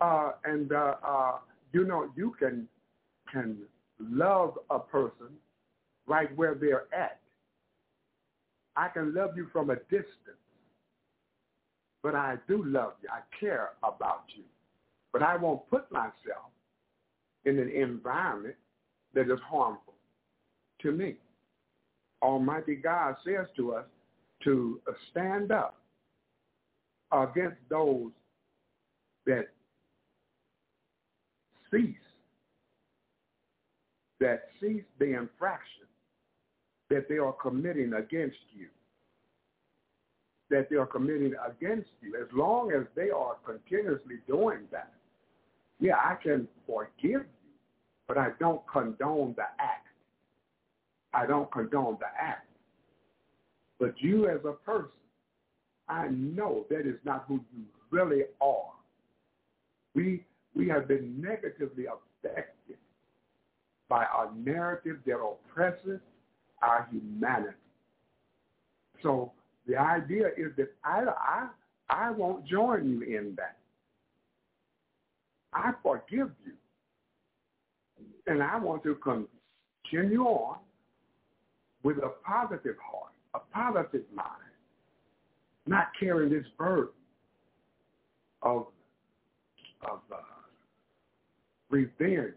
Uh, 0.00 0.32
and 0.44 0.72
uh, 0.72 0.94
uh, 1.06 1.32
you 1.72 1.84
know, 1.84 2.10
you 2.16 2.34
can 2.38 2.68
can 3.32 3.58
love 4.00 4.58
a 4.70 4.78
person 4.78 5.28
right 6.06 6.34
where 6.36 6.54
they're 6.54 6.86
at. 6.94 7.20
I 8.76 8.88
can 8.88 9.12
love 9.12 9.36
you 9.36 9.48
from 9.52 9.70
a 9.70 9.76
distance, 9.76 10.38
but 12.02 12.14
I 12.14 12.36
do 12.46 12.64
love 12.64 12.92
you. 13.02 13.08
I 13.10 13.20
care 13.38 13.70
about 13.82 14.24
you. 14.36 14.44
But 15.12 15.22
I 15.22 15.36
won't 15.36 15.68
put 15.70 15.90
myself 15.90 16.52
in 17.44 17.58
an 17.58 17.70
environment 17.70 18.56
that 19.14 19.30
is 19.30 19.40
harmful 19.44 19.94
to 20.82 20.92
me. 20.92 21.16
Almighty 22.22 22.74
God 22.76 23.16
says 23.24 23.46
to 23.56 23.74
us 23.74 23.86
to 24.44 24.80
stand 25.10 25.50
up 25.50 25.76
against 27.12 27.56
those 27.70 28.10
that 29.26 29.48
cease, 31.70 31.94
that 34.20 34.48
cease 34.60 34.84
the 34.98 35.16
infraction 35.16 35.86
that 36.90 37.08
they 37.08 37.18
are 37.18 37.32
committing 37.32 37.92
against 37.94 38.36
you, 38.54 38.68
that 40.50 40.68
they 40.70 40.76
are 40.76 40.86
committing 40.86 41.34
against 41.46 41.90
you. 42.00 42.16
As 42.20 42.28
long 42.32 42.72
as 42.72 42.84
they 42.96 43.10
are 43.10 43.36
continuously 43.44 44.16
doing 44.26 44.60
that, 44.72 44.92
yeah, 45.80 45.96
I 45.96 46.16
can 46.22 46.48
forgive 46.66 46.92
you, 47.02 47.24
but 48.06 48.18
I 48.18 48.28
don't 48.38 48.62
condone 48.70 49.34
the 49.36 49.44
act. 49.58 49.86
I 51.14 51.26
don't 51.26 51.50
condone 51.50 51.96
the 52.00 52.06
act. 52.20 52.46
But 53.78 53.94
you 53.98 54.28
as 54.28 54.40
a 54.44 54.52
person, 54.52 54.90
I 55.88 56.08
know 56.08 56.66
that 56.68 56.80
is 56.80 56.98
not 57.04 57.24
who 57.28 57.40
you 57.56 57.64
really 57.90 58.22
are. 58.40 58.72
We 59.94 60.24
we 60.54 60.68
have 60.68 60.88
been 60.88 61.20
negatively 61.20 61.84
affected 61.86 62.76
by 63.88 64.04
a 64.04 64.34
narrative 64.36 64.96
that 65.06 65.16
oppresses 65.16 66.00
our 66.62 66.88
humanity. 66.90 67.56
So 69.02 69.32
the 69.66 69.76
idea 69.76 70.28
is 70.36 70.52
that 70.56 70.72
I, 70.84 71.04
I, 71.06 71.48
I 71.88 72.10
won't 72.10 72.44
join 72.44 72.88
you 72.88 73.02
in 73.02 73.34
that. 73.36 73.56
I 75.52 75.72
forgive 75.82 76.30
you. 76.44 76.52
And 78.26 78.42
I 78.42 78.58
want 78.58 78.82
to 78.82 78.96
continue 78.96 80.22
on 80.22 80.58
with 81.82 81.98
a 81.98 82.12
positive 82.24 82.76
heart, 82.82 83.12
a 83.34 83.38
positive 83.52 84.04
mind, 84.14 84.28
not 85.66 85.88
carrying 85.98 86.32
this 86.32 86.44
burden 86.58 86.92
of, 88.42 88.66
of 89.82 90.00
uh, 90.12 90.16
revenge, 91.70 92.34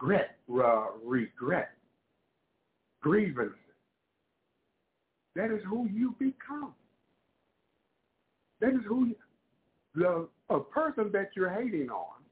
regret, 0.00 0.36
uh, 0.52 0.86
regret. 1.04 1.70
That 5.36 5.54
is 5.54 5.62
who 5.68 5.88
you 5.92 6.14
become. 6.18 6.74
That 8.60 8.70
is 8.70 8.80
who 8.86 9.06
you, 9.06 9.14
the 9.94 10.28
a 10.48 10.60
person 10.60 11.10
that 11.12 11.30
you're 11.34 11.50
hating 11.50 11.90
on. 11.90 12.22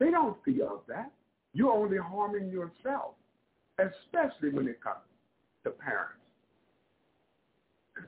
They 0.00 0.10
don't 0.10 0.36
feel 0.44 0.82
that. 0.88 1.12
You're 1.52 1.72
only 1.72 1.98
harming 1.98 2.50
yourself 2.50 3.14
especially 3.78 4.50
when 4.50 4.68
it 4.68 4.80
comes 4.82 5.04
to 5.64 5.70
parents. 5.70 6.20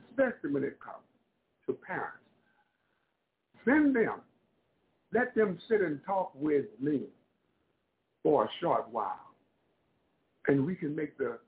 Especially 0.09 0.51
when 0.51 0.63
it 0.63 0.79
comes 0.79 1.03
to 1.65 1.73
parents. 1.73 2.17
Send 3.65 3.95
them. 3.95 4.21
Let 5.13 5.35
them 5.35 5.57
sit 5.69 5.81
and 5.81 5.99
talk 6.05 6.31
with 6.35 6.65
me 6.81 7.03
for 8.23 8.45
a 8.45 8.49
short 8.61 8.87
while. 8.91 9.33
And 10.47 10.65
we 10.65 10.75
can 10.75 10.95
make 10.95 11.17
the 11.17 11.39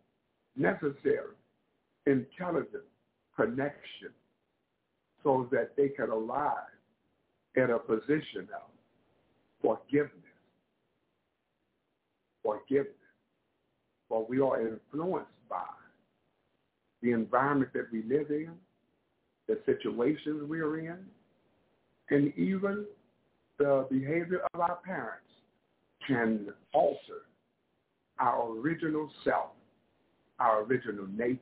necessary 0.57 1.35
intelligent 2.05 2.83
connection 3.35 4.09
so 5.23 5.47
that 5.51 5.75
they 5.75 5.89
can 5.89 6.09
arrive 6.09 6.53
at 7.57 7.69
a 7.69 7.79
position 7.79 8.47
of 8.53 8.69
forgiveness. 9.61 10.13
Forgiveness 12.43 12.93
but 14.09 14.29
we 14.29 14.39
are 14.39 14.59
influenced 14.59 15.29
by 15.49 15.61
the 17.01 17.11
environment 17.11 17.71
that 17.73 17.87
we 17.91 18.01
live 18.03 18.29
in, 18.31 18.51
the 19.47 19.59
situations 19.65 20.43
we're 20.47 20.79
in, 20.79 20.97
and 22.09 22.33
even 22.35 22.85
the 23.59 23.85
behavior 23.89 24.41
of 24.53 24.61
our 24.61 24.79
parents 24.83 25.27
can 26.07 26.47
alter 26.73 27.25
our 28.19 28.51
original 28.57 29.09
self 29.23 29.51
our 30.39 30.63
original 30.63 31.05
nature. 31.17 31.39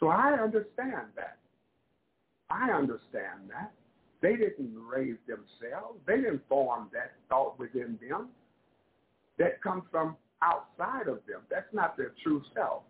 So 0.00 0.08
I 0.08 0.32
understand 0.32 1.06
that. 1.14 1.36
I 2.54 2.70
understand 2.70 3.50
that. 3.50 3.72
They 4.22 4.36
didn't 4.36 4.74
raise 4.74 5.16
themselves. 5.26 5.98
They 6.06 6.16
didn't 6.16 6.42
form 6.48 6.88
that 6.92 7.12
thought 7.28 7.58
within 7.58 7.98
them. 8.08 8.28
That 9.38 9.60
comes 9.62 9.82
from 9.90 10.16
outside 10.40 11.08
of 11.08 11.18
them. 11.26 11.40
That's 11.50 11.72
not 11.72 11.96
their 11.96 12.12
true 12.22 12.42
self. 12.54 12.82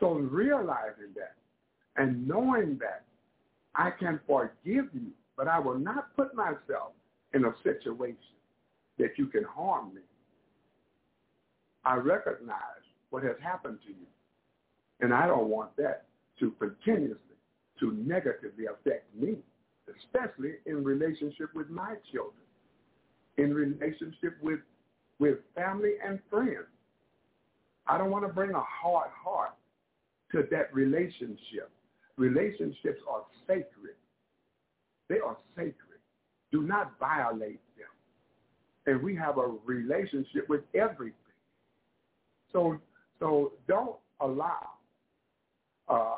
So 0.00 0.14
realizing 0.14 1.12
that 1.14 1.34
and 1.96 2.26
knowing 2.26 2.78
that 2.78 3.04
I 3.74 3.90
can 3.90 4.18
forgive 4.26 4.86
you, 4.94 5.12
but 5.36 5.46
I 5.46 5.58
will 5.58 5.78
not 5.78 6.16
put 6.16 6.34
myself 6.34 6.92
in 7.34 7.44
a 7.44 7.52
situation 7.62 8.16
that 8.98 9.10
you 9.18 9.26
can 9.26 9.44
harm 9.44 9.94
me. 9.94 10.00
I 11.84 11.96
recognize 11.96 12.84
what 13.10 13.22
has 13.24 13.36
happened 13.42 13.78
to 13.86 13.90
you. 13.90 14.06
And 15.00 15.14
I 15.14 15.26
don't 15.26 15.48
want 15.48 15.76
that 15.76 16.06
to 16.40 16.50
continuously, 16.58 17.29
to 17.80 17.92
negatively 17.92 18.66
affect 18.66 19.04
me, 19.14 19.36
especially 19.88 20.54
in 20.66 20.84
relationship 20.84 21.48
with 21.54 21.68
my 21.70 21.94
children, 22.12 22.42
in 23.38 23.54
relationship 23.54 24.36
with, 24.42 24.60
with 25.18 25.38
family 25.54 25.94
and 26.06 26.20
friends. 26.30 26.66
I 27.86 27.98
don't 27.98 28.10
want 28.10 28.26
to 28.26 28.32
bring 28.32 28.50
a 28.52 28.62
hard 28.62 29.10
heart 29.10 29.54
to 30.32 30.44
that 30.50 30.72
relationship. 30.72 31.70
Relationships 32.16 33.00
are 33.10 33.24
sacred. 33.46 33.96
They 35.08 35.18
are 35.18 35.36
sacred. 35.56 35.74
Do 36.52 36.62
not 36.62 36.92
violate 37.00 37.60
them. 37.76 37.88
And 38.86 39.02
we 39.02 39.16
have 39.16 39.38
a 39.38 39.54
relationship 39.64 40.48
with 40.48 40.62
everything. 40.74 41.14
So, 42.52 42.78
so 43.18 43.52
don't 43.66 43.96
allow 44.20 44.68
uh, 45.88 46.14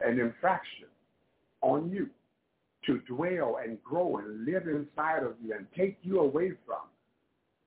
an 0.00 0.18
infraction 0.18 0.86
on 1.62 1.90
you 1.90 2.08
to 2.86 2.98
dwell 3.12 3.58
and 3.64 3.82
grow 3.82 4.18
and 4.18 4.44
live 4.44 4.68
inside 4.68 5.22
of 5.22 5.34
you 5.42 5.54
and 5.54 5.66
take 5.76 5.96
you 6.02 6.20
away 6.20 6.52
from 6.66 6.82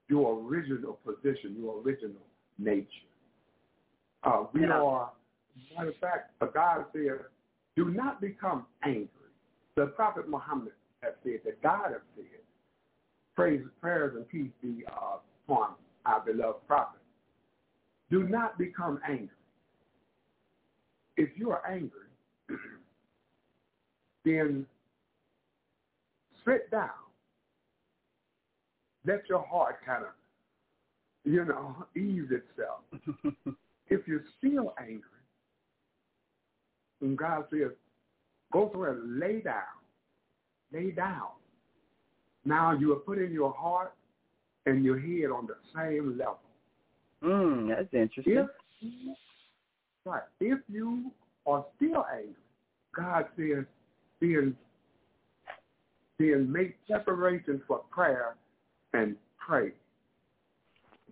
your 0.09 0.39
original 0.41 0.99
position, 1.05 1.55
your 1.59 1.81
original 1.81 2.21
nature. 2.57 2.85
Uh, 4.23 4.43
we 4.53 4.61
yeah. 4.61 4.79
are, 4.79 5.11
matter 5.75 5.89
of 5.89 5.97
fact, 5.97 6.31
God 6.53 6.85
said, 6.93 7.19
do 7.75 7.85
not 7.85 8.21
become 8.21 8.65
angry. 8.83 9.07
The 9.75 9.87
Prophet 9.87 10.27
Muhammad 10.27 10.73
has 11.01 11.13
said 11.23 11.39
that 11.45 11.61
God 11.61 11.91
has 11.91 12.01
said, 12.15 12.25
praise, 13.35 13.61
prayers, 13.81 14.15
and 14.15 14.27
peace 14.27 14.51
be 14.61 14.83
uh, 14.91 15.17
upon 15.45 15.71
our 16.05 16.21
beloved 16.21 16.65
prophet. 16.67 16.99
Do 18.09 18.23
not 18.23 18.57
become 18.57 18.99
angry. 19.07 19.29
If 21.17 21.29
you 21.35 21.51
are 21.51 21.61
angry, 21.67 22.06
then 24.27 24.65
sit 26.45 26.69
down. 26.71 26.89
Let 29.05 29.23
your 29.29 29.45
heart 29.45 29.77
kind 29.85 30.03
of, 30.03 30.11
you 31.23 31.45
know, 31.45 31.85
ease 31.95 32.29
itself. 32.31 32.81
if 33.87 34.07
you're 34.07 34.23
still 34.37 34.73
angry, 34.79 35.01
and 37.01 37.17
God 37.17 37.45
says, 37.51 37.71
go 38.51 38.69
through 38.69 38.91
and 38.91 39.19
lay 39.19 39.41
down. 39.41 39.63
Lay 40.73 40.91
down. 40.91 41.27
Now 42.43 42.73
you 42.73 42.93
are 42.93 42.97
putting 42.97 43.31
your 43.31 43.53
heart 43.53 43.93
and 44.65 44.83
your 44.83 44.99
head 44.99 45.31
on 45.31 45.47
the 45.47 45.55
same 45.75 46.17
level. 46.17 46.39
Mm, 47.23 47.69
that's 47.69 47.93
interesting. 47.93 48.33
If, 48.37 48.47
right. 50.05 50.21
If 50.39 50.59
you 50.67 51.11
are 51.45 51.65
still 51.75 52.05
angry, 52.11 52.35
God 52.95 53.25
says, 53.37 53.65
then, 54.21 54.55
then 56.19 56.51
make 56.51 56.75
preparation 56.87 57.61
for 57.67 57.79
prayer 57.91 58.35
and 58.93 59.15
pray. 59.37 59.71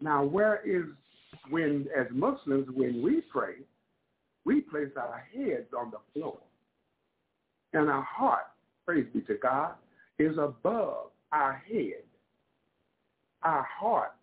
Now, 0.01 0.23
where 0.23 0.61
is 0.65 0.85
when, 1.49 1.87
as 1.97 2.07
Muslims, 2.11 2.67
when 2.73 3.01
we 3.01 3.21
pray, 3.31 3.55
we 4.45 4.61
place 4.61 4.91
our 4.97 5.25
heads 5.33 5.67
on 5.77 5.91
the 5.91 5.97
floor. 6.13 6.37
And 7.73 7.89
our 7.89 8.03
heart, 8.03 8.47
praise 8.85 9.05
be 9.13 9.21
to 9.21 9.35
God, 9.35 9.73
is 10.19 10.37
above 10.37 11.07
our 11.31 11.61
head. 11.67 12.03
Our 13.43 13.63
heart, 13.63 14.13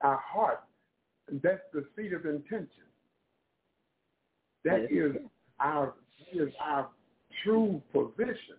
our 0.00 0.16
heart, 0.16 0.60
that's 1.42 1.60
the 1.72 1.84
seat 1.94 2.12
of 2.12 2.24
intention. 2.24 2.68
That 4.64 4.88
is 4.90 5.16
our 5.60 5.94
is 6.32 6.48
our 6.60 6.88
true 7.44 7.82
position. 7.92 8.56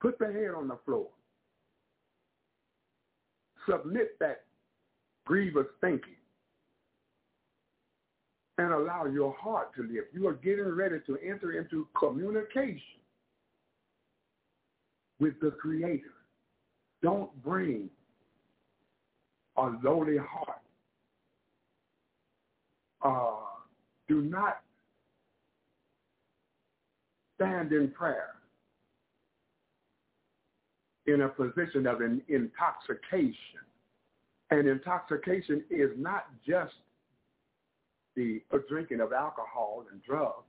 Put 0.00 0.18
the 0.18 0.26
head 0.26 0.50
on 0.56 0.68
the 0.68 0.78
floor. 0.84 1.08
Submit 3.68 4.18
that 4.20 4.44
grievous 5.26 5.66
thinking 5.80 6.14
and 8.58 8.72
allow 8.72 9.06
your 9.06 9.34
heart 9.40 9.74
to 9.76 9.82
live. 9.82 10.04
You 10.12 10.26
are 10.26 10.34
getting 10.34 10.68
ready 10.68 10.96
to 11.06 11.18
enter 11.18 11.52
into 11.52 11.86
communication 11.98 12.80
with 15.20 15.34
the 15.40 15.50
Creator. 15.52 16.14
Don't 17.02 17.30
bring 17.42 17.88
a 19.56 19.70
lowly 19.82 20.16
heart. 20.16 20.60
Uh, 23.02 23.46
do 24.08 24.22
not 24.22 24.62
stand 27.38 27.72
in 27.72 27.90
prayer 27.90 28.34
in 31.06 31.22
a 31.22 31.28
position 31.28 31.86
of 31.86 32.00
an 32.00 32.20
intoxication. 32.28 33.34
And 34.50 34.66
intoxication 34.66 35.64
is 35.70 35.90
not 35.96 36.26
just 36.46 36.74
the 38.16 38.42
drinking 38.68 39.00
of 39.00 39.12
alcohol 39.12 39.84
and 39.90 40.02
drugs. 40.02 40.44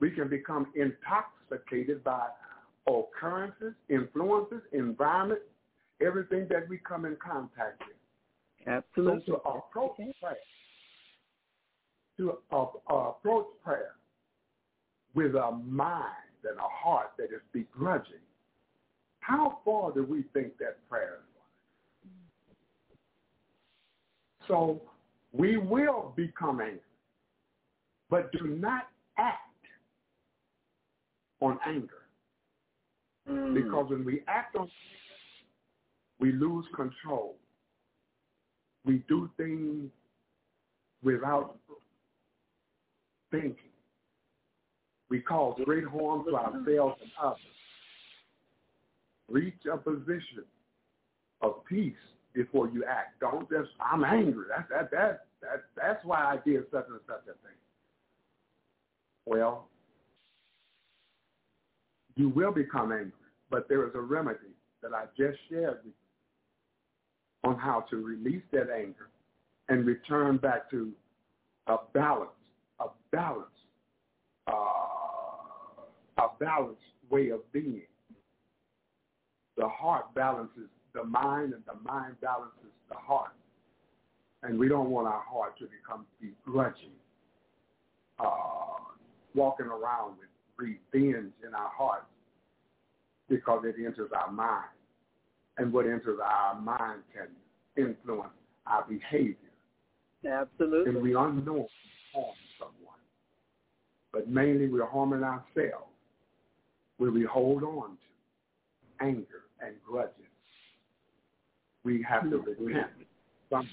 We 0.00 0.10
can 0.10 0.28
become 0.28 0.66
intoxicated 0.74 2.02
by 2.04 2.28
occurrences, 2.86 3.74
influences, 3.88 4.62
environment, 4.72 5.40
everything 6.04 6.46
that 6.50 6.68
we 6.68 6.78
come 6.78 7.04
in 7.04 7.16
contact 7.16 7.82
with. 7.86 8.66
Absolutely. 8.66 9.22
So 9.26 9.32
to 9.32 9.48
approach 9.48 9.96
prayer, 10.20 10.36
to 12.18 12.38
uh, 12.52 12.64
uh, 12.90 12.94
approach 13.10 13.46
prayer 13.64 13.92
with 15.14 15.34
a 15.34 15.50
mind 15.66 16.06
and 16.44 16.58
a 16.58 16.68
heart 16.68 17.12
that 17.18 17.26
is 17.26 17.42
begrudging, 17.52 18.14
how 19.20 19.58
far 19.64 19.92
do 19.92 20.04
we 20.04 20.24
think 20.32 20.58
that 20.58 20.78
prayer 20.88 21.18
is 21.20 21.26
going? 24.48 24.48
So 24.48 24.82
we 25.32 25.56
will 25.56 26.12
become 26.16 26.60
angry, 26.60 26.80
but 28.10 28.32
do 28.32 28.46
not 28.46 28.88
act 29.18 29.38
on 31.40 31.58
anger. 31.66 32.02
Mm. 33.30 33.54
Because 33.54 33.90
when 33.90 34.04
we 34.04 34.22
act 34.26 34.56
on 34.56 34.62
anger, 34.62 34.72
we 36.18 36.32
lose 36.32 36.64
control. 36.74 37.36
We 38.84 39.04
do 39.08 39.30
things 39.36 39.90
without 41.02 41.56
thinking. 43.30 43.71
We 45.12 45.20
cause 45.20 45.60
great 45.66 45.84
harm 45.84 46.24
to 46.24 46.34
ourselves 46.34 46.96
and 47.02 47.10
others. 47.22 47.38
Reach 49.28 49.66
a 49.70 49.76
position 49.76 50.42
of 51.42 51.66
peace 51.66 51.92
before 52.32 52.70
you 52.70 52.82
act. 52.88 53.20
Don't 53.20 53.46
just 53.50 53.68
I'm 53.78 54.04
angry. 54.04 54.46
That's 54.48 54.70
that 54.70 54.90
that 54.90 55.26
that 55.42 55.64
that's 55.76 56.02
why 56.06 56.16
I 56.16 56.38
did 56.48 56.62
such 56.72 56.86
and 56.88 56.98
such 57.06 57.24
a 57.24 57.36
thing. 57.46 57.58
Well, 59.26 59.68
you 62.16 62.30
will 62.30 62.52
become 62.52 62.90
angry, 62.90 63.12
but 63.50 63.68
there 63.68 63.86
is 63.86 63.94
a 63.94 64.00
remedy 64.00 64.56
that 64.82 64.94
I 64.94 65.04
just 65.14 65.38
shared 65.50 65.80
with 65.84 65.92
you 67.44 67.50
on 67.50 67.58
how 67.58 67.84
to 67.90 67.96
release 67.96 68.44
that 68.52 68.70
anger 68.74 69.10
and 69.68 69.84
return 69.84 70.38
back 70.38 70.70
to 70.70 70.90
a 71.66 71.76
balance, 71.92 72.30
a 72.80 72.86
balance, 73.10 73.44
uh, 74.46 74.81
a 76.22 76.28
balanced 76.38 76.80
way 77.10 77.30
of 77.30 77.40
being. 77.52 77.82
The 79.56 79.68
heart 79.68 80.14
balances 80.14 80.68
the 80.94 81.04
mind 81.04 81.52
and 81.52 81.62
the 81.66 81.78
mind 81.88 82.16
balances 82.20 82.72
the 82.88 82.96
heart. 82.96 83.32
And 84.42 84.58
we 84.58 84.68
don't 84.68 84.90
want 84.90 85.06
our 85.06 85.22
heart 85.22 85.58
to 85.58 85.66
become 85.66 86.04
begrudging, 86.20 86.96
uh, 88.18 88.26
walking 89.34 89.66
around 89.66 90.16
with 90.18 90.28
revenge 90.56 91.32
in 91.46 91.54
our 91.54 91.70
hearts 91.76 92.06
because 93.28 93.64
it 93.64 93.76
enters 93.78 94.10
our 94.16 94.32
mind. 94.32 94.68
And 95.58 95.72
what 95.72 95.86
enters 95.86 96.18
our 96.24 96.60
mind 96.60 97.02
can 97.14 97.28
influence 97.76 98.32
our 98.66 98.84
behavior. 98.88 99.36
Absolutely. 100.28 100.92
And 100.92 101.02
we 101.02 101.14
unknowingly 101.14 101.68
harm 102.14 102.34
someone. 102.58 102.98
But 104.12 104.28
mainly 104.28 104.68
we're 104.68 104.86
harming 104.86 105.22
ourselves 105.22 105.91
where 106.98 107.10
we 107.10 107.24
hold 107.24 107.62
on 107.62 107.90
to 107.90 109.04
anger 109.04 109.44
and 109.60 109.74
grudges. 109.86 110.14
We 111.84 112.04
have 112.08 112.30
to 112.30 112.38
repent. 112.38 112.90
Some, 113.50 113.68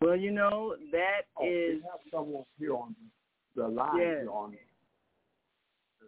Well, 0.00 0.16
you 0.16 0.30
know, 0.30 0.76
that 0.92 1.22
oh, 1.36 1.44
is 1.44 1.76
we 1.76 1.82
have 1.82 2.00
someone 2.12 2.44
here 2.58 2.74
on 2.74 2.94
the 3.56 3.66
line 3.66 3.98
Yes. 3.98 4.26
on 4.30 4.56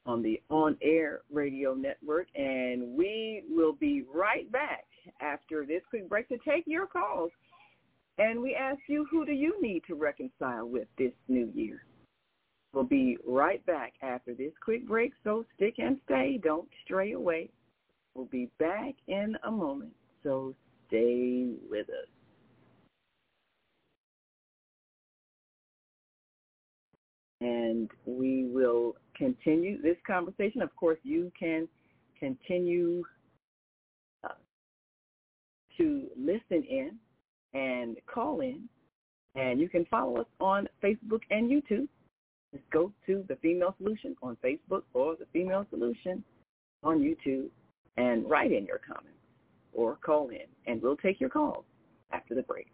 on 0.07 0.23
the 0.23 0.41
on-air 0.51 1.21
radio 1.33 1.75
network. 1.75 2.27
And 2.35 2.97
we 2.97 3.45
will 3.49 3.75
be 3.75 4.03
right 4.12 4.51
back 4.51 4.85
after 5.21 5.64
this 5.67 5.83
quick 5.91 6.09
break 6.09 6.29
to 6.29 6.39
take 6.39 6.64
your 6.67 6.87
calls. 6.87 7.31
And 8.19 8.41
we 8.41 8.55
ask 8.55 8.81
you, 8.89 9.05
who 9.11 9.27
do 9.27 9.33
you 9.33 9.61
need 9.61 9.83
to 9.89 9.95
reconcile 9.95 10.67
with 10.67 10.89
this 10.97 11.12
new 11.29 11.51
year? 11.55 11.85
We'll 12.73 12.85
be 12.85 13.19
right 13.27 13.64
back 13.67 13.93
after 14.03 14.33
this 14.35 14.53
quick 14.62 14.87
break, 14.87 15.12
so 15.25 15.45
stick 15.55 15.75
and 15.79 15.99
stay. 16.05 16.39
Don't 16.43 16.69
stray 16.85 17.12
away. 17.12 17.51
We'll 18.17 18.25
be 18.25 18.49
back 18.59 18.95
in 19.09 19.37
a 19.45 19.51
moment, 19.51 19.93
so 20.23 20.55
stay 20.89 21.51
with 21.71 21.87
us. 21.91 22.09
And 27.43 27.91
we 28.07 28.47
will 28.47 28.95
continue 29.14 29.83
this 29.83 29.99
conversation. 30.07 30.62
Of 30.62 30.75
course, 30.77 30.99
you 31.03 31.31
can 31.39 31.69
continue 32.19 33.03
uh, 34.25 34.29
to 35.77 36.07
listen 36.19 36.64
in 36.71 36.93
and 37.53 37.99
call 38.07 38.41
in. 38.41 38.62
And 39.35 39.61
you 39.61 39.69
can 39.69 39.85
follow 39.91 40.23
us 40.23 40.27
on 40.41 40.69
Facebook 40.83 41.21
and 41.31 41.51
YouTube. 41.51 41.87
Just 42.55 42.71
go 42.71 42.91
to 43.05 43.27
The 43.29 43.37
Female 43.37 43.75
Solution 43.77 44.17
on 44.23 44.39
Facebook 44.43 44.85
or 44.95 45.17
The 45.17 45.27
Female 45.35 45.67
Solution 45.69 46.25
on 46.83 47.01
YouTube 47.01 47.51
and 47.97 48.28
write 48.28 48.53
in 48.53 48.66
your 48.66 48.80
comments 48.86 49.11
or 49.72 49.97
call 49.97 50.28
in. 50.30 50.47
And 50.66 50.82
we'll 50.82 50.97
take 50.97 51.20
your 51.20 51.30
calls 51.30 51.64
after 52.12 52.34
the 52.34 52.42
break. 52.42 52.68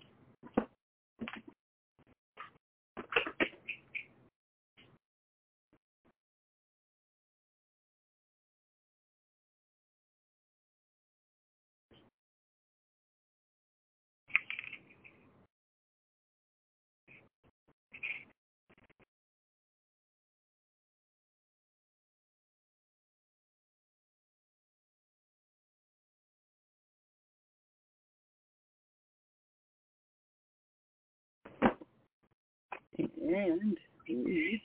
And 33.22 33.78
we 34.08 34.14
need 34.14 34.62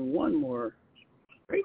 one 0.00 0.40
more 0.40 0.76
break. 1.48 1.64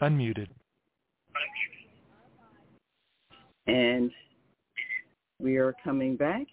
Unmuted. 0.00 0.57
And 3.68 4.10
we 5.38 5.58
are 5.58 5.74
coming 5.84 6.16
back 6.16 6.46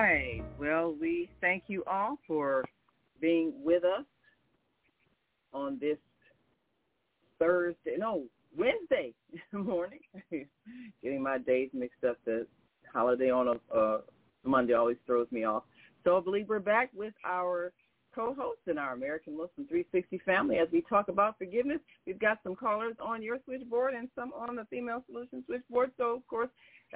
Right. 0.06 0.42
Well, 0.58 0.94
we 1.00 1.28
thank 1.40 1.64
you 1.66 1.82
all 1.90 2.18
for 2.26 2.64
being 3.20 3.52
with 3.64 3.84
us 3.84 4.04
on 5.52 5.78
this 5.80 5.98
Thursday, 7.38 7.96
no, 7.98 8.24
Wednesday 8.56 9.14
morning. 9.52 10.00
Getting 11.02 11.22
my 11.22 11.38
days 11.38 11.70
mixed 11.72 12.04
up. 12.04 12.18
The 12.24 12.46
holiday 12.92 13.30
on 13.30 13.48
a 13.48 13.76
uh, 13.76 14.00
Monday 14.44 14.74
always 14.74 14.96
throws 15.06 15.26
me 15.30 15.44
off. 15.44 15.64
So 16.04 16.16
I 16.16 16.20
believe 16.20 16.48
we're 16.48 16.60
back 16.60 16.90
with 16.94 17.14
our 17.24 17.72
co-host 18.14 18.60
in 18.66 18.78
our 18.78 18.94
American 18.94 19.34
Muslim 19.34 19.66
360 19.68 20.20
family 20.24 20.56
as 20.58 20.68
we 20.72 20.82
talk 20.82 21.08
about 21.08 21.36
forgiveness. 21.36 21.80
We've 22.06 22.18
got 22.18 22.38
some 22.42 22.54
callers 22.54 22.94
on 23.00 23.22
your 23.22 23.38
switchboard 23.44 23.94
and 23.94 24.08
some 24.14 24.32
on 24.32 24.56
the 24.56 24.64
Female 24.70 25.02
Solution 25.06 25.42
switchboard. 25.46 25.90
So, 25.98 26.14
of 26.14 26.26
course, 26.26 26.48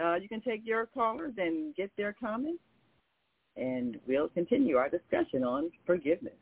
uh, 0.02 0.14
you 0.14 0.28
can 0.28 0.40
take 0.40 0.62
your 0.64 0.86
callers 0.86 1.34
and 1.36 1.74
get 1.74 1.90
their 1.96 2.14
comments, 2.18 2.62
and 3.57 3.98
we'll 4.07 4.28
continue 4.28 4.76
our 4.76 4.88
discussion 4.88 5.42
on 5.44 5.70
forgiveness. 5.86 6.34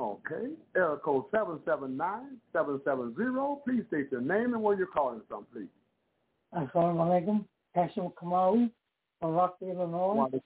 Okay. 0.00 0.54
Area 0.74 0.96
code 0.96 1.24
779-770. 1.32 3.64
Please 3.64 3.84
state 3.88 4.10
your 4.10 4.22
name 4.22 4.54
and 4.54 4.62
where 4.62 4.76
you're 4.76 4.86
calling 4.86 5.20
from, 5.28 5.44
please. 5.52 5.68
Assalamu 6.54 7.04
alaikum. 7.04 7.44
Hashim 7.76 8.12
Kamawi 8.14 8.70
from 9.20 9.34
Rockville, 9.34 9.70
Illinois. 9.70 10.40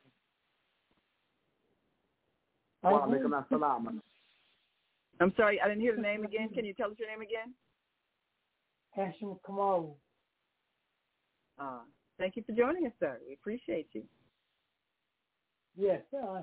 Wa 2.83 3.07
alaikum 3.07 3.45
assalam. 3.49 4.01
I'm 5.21 5.33
sorry, 5.37 5.61
I 5.61 5.69
didn't 5.69 5.83
hear 5.83 5.95
the 5.95 6.03
name 6.03 6.25
again. 6.25 6.49
Can 6.53 6.65
you 6.65 6.75
tell 6.75 6.91
us 6.91 6.97
your 6.99 7.09
name 7.09 7.23
again? 7.23 7.55
Hashim 8.99 9.39
Kamawi. 9.49 9.95
Uh, 11.61 11.79
thank 12.19 12.35
you 12.37 12.43
for 12.45 12.53
joining 12.53 12.87
us, 12.87 12.93
sir. 12.99 13.21
We 13.27 13.35
appreciate 13.35 13.87
you. 13.93 14.03
Yes, 15.77 16.03
uh, 16.17 16.43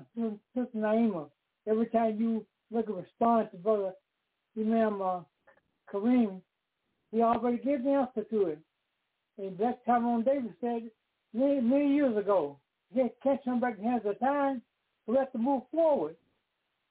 Sister 0.54 0.68
Naima, 0.76 1.28
every 1.66 1.86
time 1.86 2.20
you 2.20 2.44
look 2.70 2.86
at 2.88 2.92
a 2.92 2.96
response 2.96 3.48
to 3.52 3.56
Brother 3.56 3.92
Imam 4.58 5.00
uh, 5.00 5.20
Kareem, 5.92 6.40
he 7.10 7.22
already 7.22 7.58
gave 7.58 7.84
the 7.84 7.90
answer 7.90 8.24
to 8.28 8.46
it. 8.48 8.58
And 9.38 9.56
Black 9.56 9.84
Tyrone 9.86 10.24
Davis 10.24 10.52
said 10.60 10.90
many, 11.32 11.60
many 11.60 11.94
years 11.94 12.16
ago, 12.16 12.58
he 12.92 13.00
had 13.00 13.12
catch 13.22 13.44
him 13.44 13.60
back 13.60 13.78
the 13.78 13.84
hands 13.84 14.02
of 14.04 14.18
time, 14.20 14.60
we 15.06 15.16
have 15.16 15.32
to 15.32 15.38
move 15.38 15.62
forward. 15.70 16.16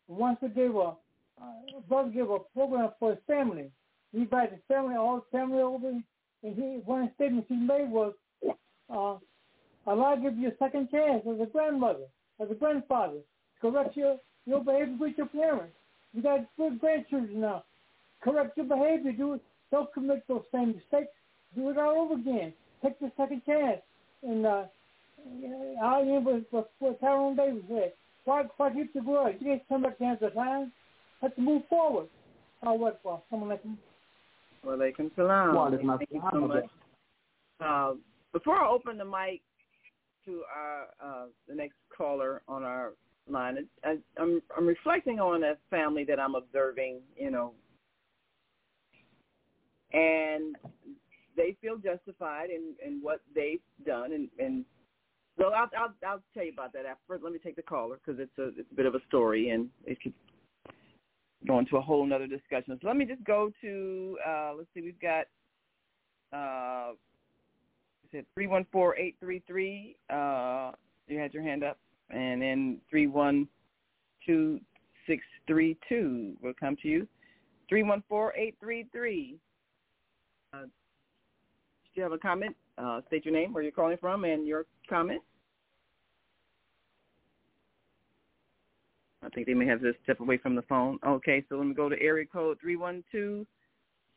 once 0.08 0.38
we 0.42 0.50
gave 0.50 0.76
a 0.76 0.94
uh, 1.42 1.80
brother 1.88 2.10
gave 2.10 2.30
a 2.30 2.40
program 2.54 2.90
for 3.00 3.12
his 3.12 3.20
family. 3.26 3.72
He 4.12 4.20
invited 4.20 4.52
his 4.54 4.62
family, 4.68 4.96
all 4.96 5.16
his 5.16 5.24
family 5.32 5.60
over, 5.62 5.90
and 5.90 6.04
he 6.44 6.82
one 6.86 7.04
of 7.04 7.08
the 7.10 7.14
statements 7.16 7.48
he 7.50 7.56
made 7.56 7.90
was, 7.90 8.14
uh, 8.90 9.18
"Allah 9.90 10.20
give 10.22 10.38
you 10.38 10.50
a 10.50 10.58
second 10.60 10.90
chance 10.92 11.24
as 11.26 11.40
a 11.40 11.46
grandmother, 11.46 12.06
as 12.42 12.50
a 12.52 12.56
grandfather, 12.56 13.20
correct 13.62 13.96
your 13.96 14.18
your 14.46 14.64
behavior 14.64 14.98
with 15.00 15.18
your 15.18 15.28
parents. 15.28 15.76
You 16.14 16.22
got 16.22 16.40
good 16.58 16.80
grandchildren 16.80 17.42
now. 17.42 17.64
Correct 18.24 18.58
your 18.58 18.66
behavior. 18.66 19.12
Do 19.12 19.34
it. 19.34 19.42
Don't 19.72 19.94
commit 19.94 20.24
those 20.28 20.44
same 20.52 20.70
mistakes. 20.76 21.12
Do 21.56 21.70
it 21.70 21.78
all 21.78 22.02
over 22.02 22.16
again. 22.16 22.54
Take 22.84 23.00
the 23.00 23.12
second 23.18 23.44
chance." 23.46 23.82
And 24.24 24.46
uh, 24.46 24.64
I 25.84 26.00
remember 26.00 26.42
what, 26.52 26.72
what 26.80 27.00
Tyrone 27.00 27.36
Davis 27.36 27.64
said. 27.68 27.94
Why, 28.26 28.44
why 28.58 28.72
keep 28.72 28.94
the 28.94 29.02
grudge? 29.02 29.38
You 29.40 29.48
can't 29.48 29.68
come 29.68 29.84
back 29.84 29.98
to 29.98 30.04
answer 30.04 30.30
time. 30.30 30.72
Have 31.22 31.36
to 31.36 31.42
move 31.42 31.64
forward. 31.70 32.08
I'll 32.64 32.78
work 32.78 33.02
for 33.02 33.22
someone 33.30 33.50
like 33.50 33.66
me. 33.66 33.76
Well, 34.64 34.78
they 34.78 34.92
can 34.92 35.10
salam. 35.16 35.80
Thank 35.98 36.10
you 36.12 36.22
so 36.32 36.40
much. 36.42 36.66
Uh, 37.60 37.94
before 38.32 38.56
I 38.56 38.70
open 38.70 38.98
the 38.98 39.06
mic 39.06 39.42
to 40.26 40.44
our 40.54 40.88
uh, 41.04 41.26
the 41.48 41.56
next 41.56 41.76
caller 41.96 42.42
on 42.48 42.64
our 42.64 42.94
line, 43.30 43.68
I, 43.84 43.98
I'm 44.18 44.42
I'm 44.56 44.68
reflecting 44.68 45.20
on 45.20 45.44
a 45.44 45.54
family 45.70 46.04
that 46.06 46.20
I'm 46.20 46.36
observing. 46.36 47.02
You 47.18 47.32
know, 47.32 47.54
and 49.94 50.56
they 51.36 51.56
feel 51.62 51.78
justified 51.78 52.50
in 52.50 52.74
in 52.86 53.00
what 53.02 53.22
they've 53.34 53.60
done, 53.86 54.14
and 54.14 54.30
and 54.40 54.66
so 55.38 55.46
I'll 55.54 55.70
I'll, 55.78 55.94
I'll 56.08 56.24
tell 56.34 56.44
you 56.44 56.54
about 56.54 56.74
that 56.74 56.86
after. 56.86 57.20
Let 57.22 57.34
me 57.34 57.40
take 57.40 57.56
the 57.56 57.62
caller 57.62 58.00
because 58.04 58.20
it's 58.20 58.38
a 58.38 58.60
it's 58.60 58.72
a 58.72 58.76
bit 58.76 58.86
of 58.86 58.96
a 58.96 59.00
story, 59.08 59.50
and 59.50 59.70
it 59.86 60.02
could 60.02 60.14
go 61.48 61.60
into 61.60 61.78
a 61.78 61.82
whole 61.82 62.12
other 62.14 62.28
discussion. 62.28 62.78
So 62.82 62.88
let 62.88 62.98
me 62.98 63.06
just 63.06 63.24
go 63.24 63.52
to 63.62 64.18
uh, 64.28 64.54
let's 64.58 64.70
see, 64.74 64.82
we've 64.82 65.00
got 65.00 65.26
uh, 66.34 66.94
it 68.14 68.26
three 68.34 68.48
one 68.48 68.66
four 68.72 68.98
eight 68.98 69.16
three 69.20 69.42
three? 69.48 69.96
Uh, 70.10 70.72
you 71.08 71.18
had 71.18 71.34
your 71.34 71.44
hand 71.44 71.64
up, 71.64 71.78
and 72.10 72.42
then 72.42 72.80
three 72.90 73.08
one 73.08 73.48
two 74.26 74.60
six 75.08 75.24
three 75.48 75.78
two 75.90 76.34
will 76.42 76.54
come 76.60 76.76
to 76.82 76.88
you. 76.88 77.08
Three 77.70 77.84
one 77.84 78.04
four 78.08 78.34
eight 78.36 78.56
three 78.60 78.88
three. 78.92 79.38
Uh, 80.54 80.64
do 80.64 80.70
you 81.96 82.04
have 82.04 82.12
a 82.12 82.18
comment? 82.18 82.56
Uh, 82.78 83.02
state 83.08 83.26
your 83.26 83.34
name, 83.34 83.54
where 83.54 83.64
you're 83.64 83.72
calling 83.72 83.98
from, 83.98 84.24
and 84.24 84.48
your 84.48 84.66
comment. 84.90 85.22
I 89.24 89.30
think 89.30 89.46
they 89.46 89.54
may 89.54 89.68
have 89.68 89.82
to 89.82 89.94
step 90.04 90.20
away 90.20 90.38
from 90.38 90.56
the 90.56 90.64
phone. 90.64 90.98
Okay, 91.06 91.44
so 91.48 91.56
let 91.56 91.68
me 91.68 91.74
go 91.74 91.90
to 91.90 92.02
area 92.02 92.26
code 92.26 92.58
three 92.60 92.76
one 92.76 93.04
two 93.12 93.46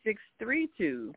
six 0.05 0.21
three 0.39 0.69
two. 0.79 1.13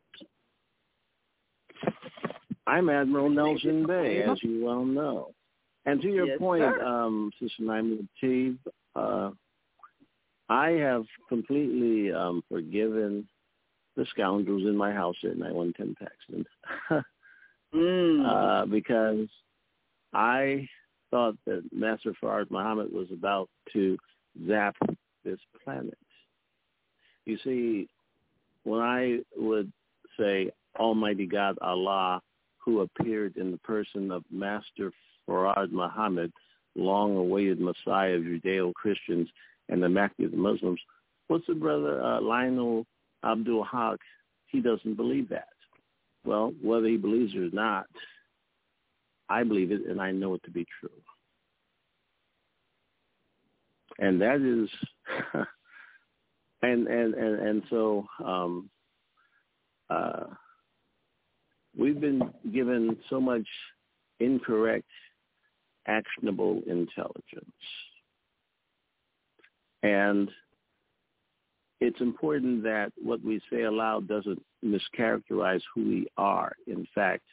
I'm 2.67 2.89
Admiral 2.89 3.29
Nelson 3.29 3.87
Bay, 3.87 4.23
as 4.23 4.43
you 4.43 4.63
well 4.63 4.83
know. 4.83 5.33
And 5.85 6.01
to 6.01 6.09
your 6.09 6.27
Yes, 6.27 6.37
point, 6.37 6.63
sir. 6.63 6.83
um, 6.83 7.31
Sister 7.39 7.63
Latif, 7.63 8.57
uh, 8.95 9.31
I 10.49 10.71
have 10.71 11.05
completely 11.29 12.11
um, 12.11 12.43
forgiven 12.49 13.27
the 13.95 14.05
scoundrels 14.11 14.63
in 14.63 14.75
my 14.75 14.91
house 14.91 15.15
at 15.23 15.37
9110 15.37 15.95
Paxton 15.95 16.45
Mm. 17.75 18.25
uh, 18.25 18.65
because 18.65 19.27
I 20.13 20.67
thought 21.11 21.35
that 21.45 21.63
Master 21.73 22.13
Fard 22.23 22.49
Muhammad 22.49 22.91
was 22.93 23.07
about 23.11 23.49
to 23.73 23.97
zap 24.47 24.75
this 25.25 25.39
planet. 25.63 25.97
You 27.25 27.37
see, 27.43 27.89
when 28.63 28.79
I 28.81 29.19
would 29.35 29.71
say 30.17 30.51
Almighty 30.79 31.25
God 31.25 31.57
Allah, 31.61 32.21
who 32.67 32.81
appeared 32.81 33.37
in 33.37 33.49
the 33.49 33.57
person 33.59 34.11
of 34.11 34.25
Master 34.29 34.91
Fard 35.27 35.71
Muhammad, 35.71 36.33
long-awaited 36.75 37.61
Messiah 37.61 38.15
of 38.15 38.23
Judeo-Christians 38.23 39.29
and 39.69 39.81
the 39.81 39.87
Muslims, 40.33 40.79
what's 41.29 41.47
the 41.47 41.55
brother 41.55 42.03
uh, 42.03 42.19
Lionel 42.19 42.85
Abdul 43.23 43.63
Haq? 43.63 43.99
He 44.47 44.59
doesn't 44.59 44.95
believe 44.95 45.29
that. 45.29 45.47
Well, 46.25 46.53
whether 46.61 46.87
he 46.87 46.97
believes 46.97 47.33
it 47.33 47.53
or 47.53 47.55
not, 47.55 47.85
I 49.29 49.43
believe 49.43 49.71
it 49.71 49.87
and 49.87 50.01
I 50.01 50.11
know 50.11 50.33
it 50.33 50.43
to 50.43 50.51
be 50.51 50.65
true. 50.81 50.89
And 53.97 54.19
that 54.19 54.41
is 54.41 54.69
and 56.61 56.87
and 56.87 57.13
and, 57.13 57.47
and 57.47 57.63
so 57.69 58.05
um 58.23 58.69
uh 59.89 60.25
we've 61.77 61.99
been 61.99 62.21
given 62.53 62.97
so 63.09 63.19
much 63.21 63.47
incorrect 64.19 64.87
actionable 65.87 66.61
intelligence. 66.67 67.45
And 69.83 70.29
it's 71.79 72.01
important 72.01 72.63
that 72.63 72.91
what 73.01 73.23
we 73.23 73.39
say 73.51 73.63
aloud 73.63 74.07
doesn't 74.07 74.41
mischaracterize 74.65 75.61
who 75.73 75.85
we 75.85 76.07
are, 76.17 76.53
in 76.65 76.87
fact. 76.93 77.23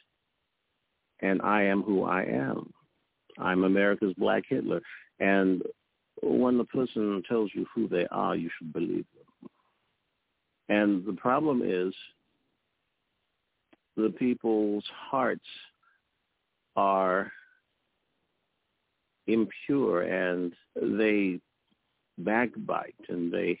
And 1.21 1.41
I 1.41 1.63
am 1.63 1.81
who 1.81 2.03
I 2.03 2.23
am. 2.23 2.71
I'm 3.39 3.63
America's 3.63 4.13
Black 4.17 4.43
Hitler. 4.47 4.81
And 5.19 5.63
when 6.21 6.57
the 6.57 6.65
person 6.65 7.23
tells 7.27 7.49
you 7.53 7.65
who 7.73 7.87
they 7.87 8.05
are, 8.11 8.35
you 8.35 8.49
should 8.57 8.71
believe 8.71 9.05
them. 9.15 9.49
And 10.69 11.05
the 11.05 11.13
problem 11.13 11.61
is 11.63 11.93
the 13.95 14.09
people's 14.09 14.83
hearts 15.09 15.45
are 16.75 17.31
impure 19.27 20.01
and 20.03 20.53
they 20.75 21.39
backbite 22.17 22.95
and 23.09 23.31
they 23.31 23.59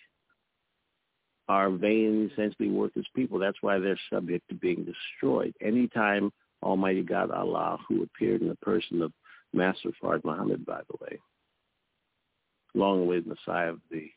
are 1.47 1.69
vain, 1.69 2.29
essentially 2.31 2.69
worthless 2.69 3.05
people. 3.15 3.39
That's 3.39 3.61
why 3.61 3.79
they're 3.79 3.99
subject 4.11 4.47
to 4.49 4.55
being 4.55 4.85
destroyed. 4.85 5.53
Anytime 5.61 6.31
Almighty 6.63 7.03
God 7.03 7.31
Allah, 7.31 7.77
who 7.87 8.03
appeared 8.03 8.41
in 8.41 8.47
the 8.49 8.55
person 8.55 9.01
of 9.01 9.11
Master 9.53 9.91
Fard 10.01 10.23
Muhammad, 10.23 10.65
by 10.65 10.81
the 10.89 10.97
way, 11.01 11.19
long-awaited 12.73 13.27
Messiah 13.27 13.69
of 13.69 13.79
the 13.91 14.09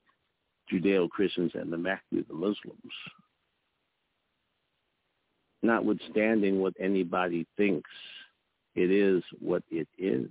Judeo-Christians 0.72 1.52
and 1.55 1.72
the 1.72 1.76
Mahdi 1.76 2.24
the 2.26 2.34
Muslims, 2.34 2.56
notwithstanding 5.62 6.60
what 6.60 6.74
anybody 6.78 7.47
thinks, 7.56 7.90
it 8.74 8.90
is 8.90 9.22
what 9.40 9.62
it 9.70 9.89
is. 9.98 10.30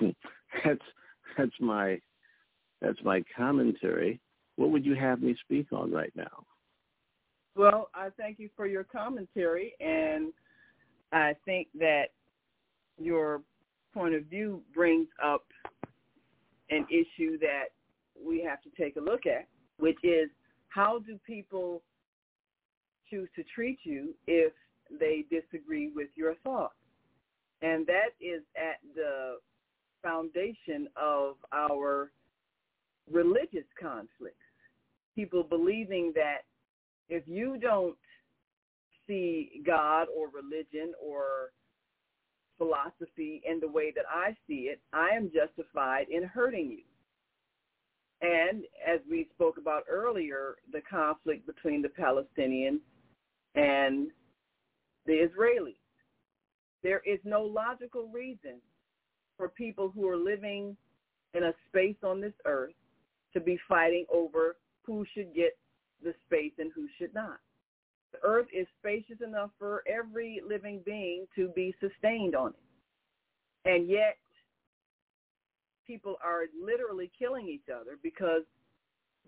that's 0.64 0.80
that's 1.36 1.60
my 1.60 2.00
that's 2.80 2.98
my 3.04 3.22
commentary. 3.36 4.20
What 4.56 4.70
would 4.70 4.84
you 4.84 4.94
have 4.94 5.22
me 5.22 5.36
speak 5.44 5.72
on 5.72 5.92
right 5.92 6.12
now? 6.14 6.44
Well, 7.54 7.88
I 7.94 8.08
thank 8.18 8.38
you 8.38 8.50
for 8.56 8.66
your 8.66 8.84
commentary, 8.84 9.74
and 9.80 10.32
I 11.12 11.34
think 11.44 11.68
that 11.78 12.06
your 12.98 13.40
point 13.94 14.14
of 14.14 14.24
view 14.24 14.62
brings 14.74 15.08
up 15.24 15.44
an 16.70 16.86
issue 16.90 17.38
that 17.38 17.66
we 18.22 18.42
have 18.42 18.60
to 18.62 18.70
take 18.76 18.96
a 18.96 19.00
look 19.00 19.26
at, 19.26 19.46
which 19.78 19.98
is 20.02 20.28
how 20.68 20.98
do 20.98 21.18
people 21.26 21.82
choose 23.10 23.28
to 23.36 23.44
treat 23.54 23.78
you 23.84 24.14
if 24.26 24.52
they 25.00 25.24
disagree 25.30 25.90
with 25.94 26.08
your 26.14 26.34
thoughts? 26.36 26.74
And 27.62 27.86
that 27.86 28.10
is 28.20 28.42
at 28.56 28.80
the 28.94 29.36
foundation 30.02 30.88
of 30.96 31.36
our 31.52 32.10
religious 33.10 33.64
conflicts. 33.80 34.36
People 35.14 35.42
believing 35.42 36.12
that 36.14 36.42
if 37.08 37.22
you 37.26 37.58
don't 37.58 37.96
see 39.06 39.62
God 39.64 40.08
or 40.14 40.28
religion 40.28 40.92
or 41.02 41.52
philosophy 42.58 43.42
in 43.48 43.60
the 43.60 43.68
way 43.68 43.92
that 43.94 44.04
I 44.10 44.36
see 44.46 44.70
it, 44.70 44.80
I 44.92 45.10
am 45.10 45.30
justified 45.32 46.06
in 46.10 46.24
hurting 46.24 46.70
you. 46.70 46.84
And 48.22 48.64
as 48.86 49.00
we 49.10 49.28
spoke 49.34 49.58
about 49.58 49.84
earlier, 49.90 50.56
the 50.72 50.80
conflict 50.88 51.46
between 51.46 51.82
the 51.82 51.88
Palestinians 51.88 52.80
and 53.56 54.10
the 55.06 55.12
Israelis. 55.12 55.76
There 56.82 57.02
is 57.04 57.18
no 57.24 57.42
logical 57.42 58.08
reason 58.08 58.60
for 59.36 59.48
people 59.48 59.90
who 59.94 60.08
are 60.08 60.16
living 60.16 60.76
in 61.34 61.44
a 61.44 61.52
space 61.68 61.96
on 62.02 62.20
this 62.20 62.32
earth 62.44 62.74
to 63.32 63.40
be 63.40 63.58
fighting 63.68 64.06
over 64.12 64.56
who 64.84 65.04
should 65.14 65.34
get 65.34 65.58
the 66.02 66.14
space 66.26 66.52
and 66.58 66.70
who 66.74 66.86
should 66.98 67.12
not. 67.14 67.38
The 68.12 68.18
earth 68.22 68.46
is 68.52 68.66
spacious 68.78 69.20
enough 69.26 69.50
for 69.58 69.82
every 69.86 70.40
living 70.46 70.80
being 70.86 71.26
to 71.34 71.48
be 71.48 71.74
sustained 71.80 72.34
on 72.34 72.50
it. 72.50 73.68
And 73.68 73.88
yet, 73.88 74.16
people 75.86 76.16
are 76.24 76.42
literally 76.58 77.10
killing 77.18 77.48
each 77.48 77.68
other 77.74 77.98
because 78.02 78.42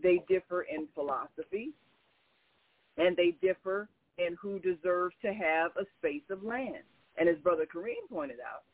they 0.02 0.22
differ 0.28 0.62
in 0.62 0.86
philosophy 0.94 1.72
and 2.96 3.16
they 3.16 3.36
differ 3.42 3.88
in 4.18 4.36
who 4.40 4.58
deserves 4.58 5.14
to 5.22 5.32
have 5.32 5.72
a 5.76 5.86
space 5.98 6.22
of 6.30 6.42
land. 6.42 6.84
And 7.16 7.28
as 7.28 7.36
Brother 7.38 7.66
Kareem 7.72 8.08
pointed 8.10 8.38
out, 8.40 8.64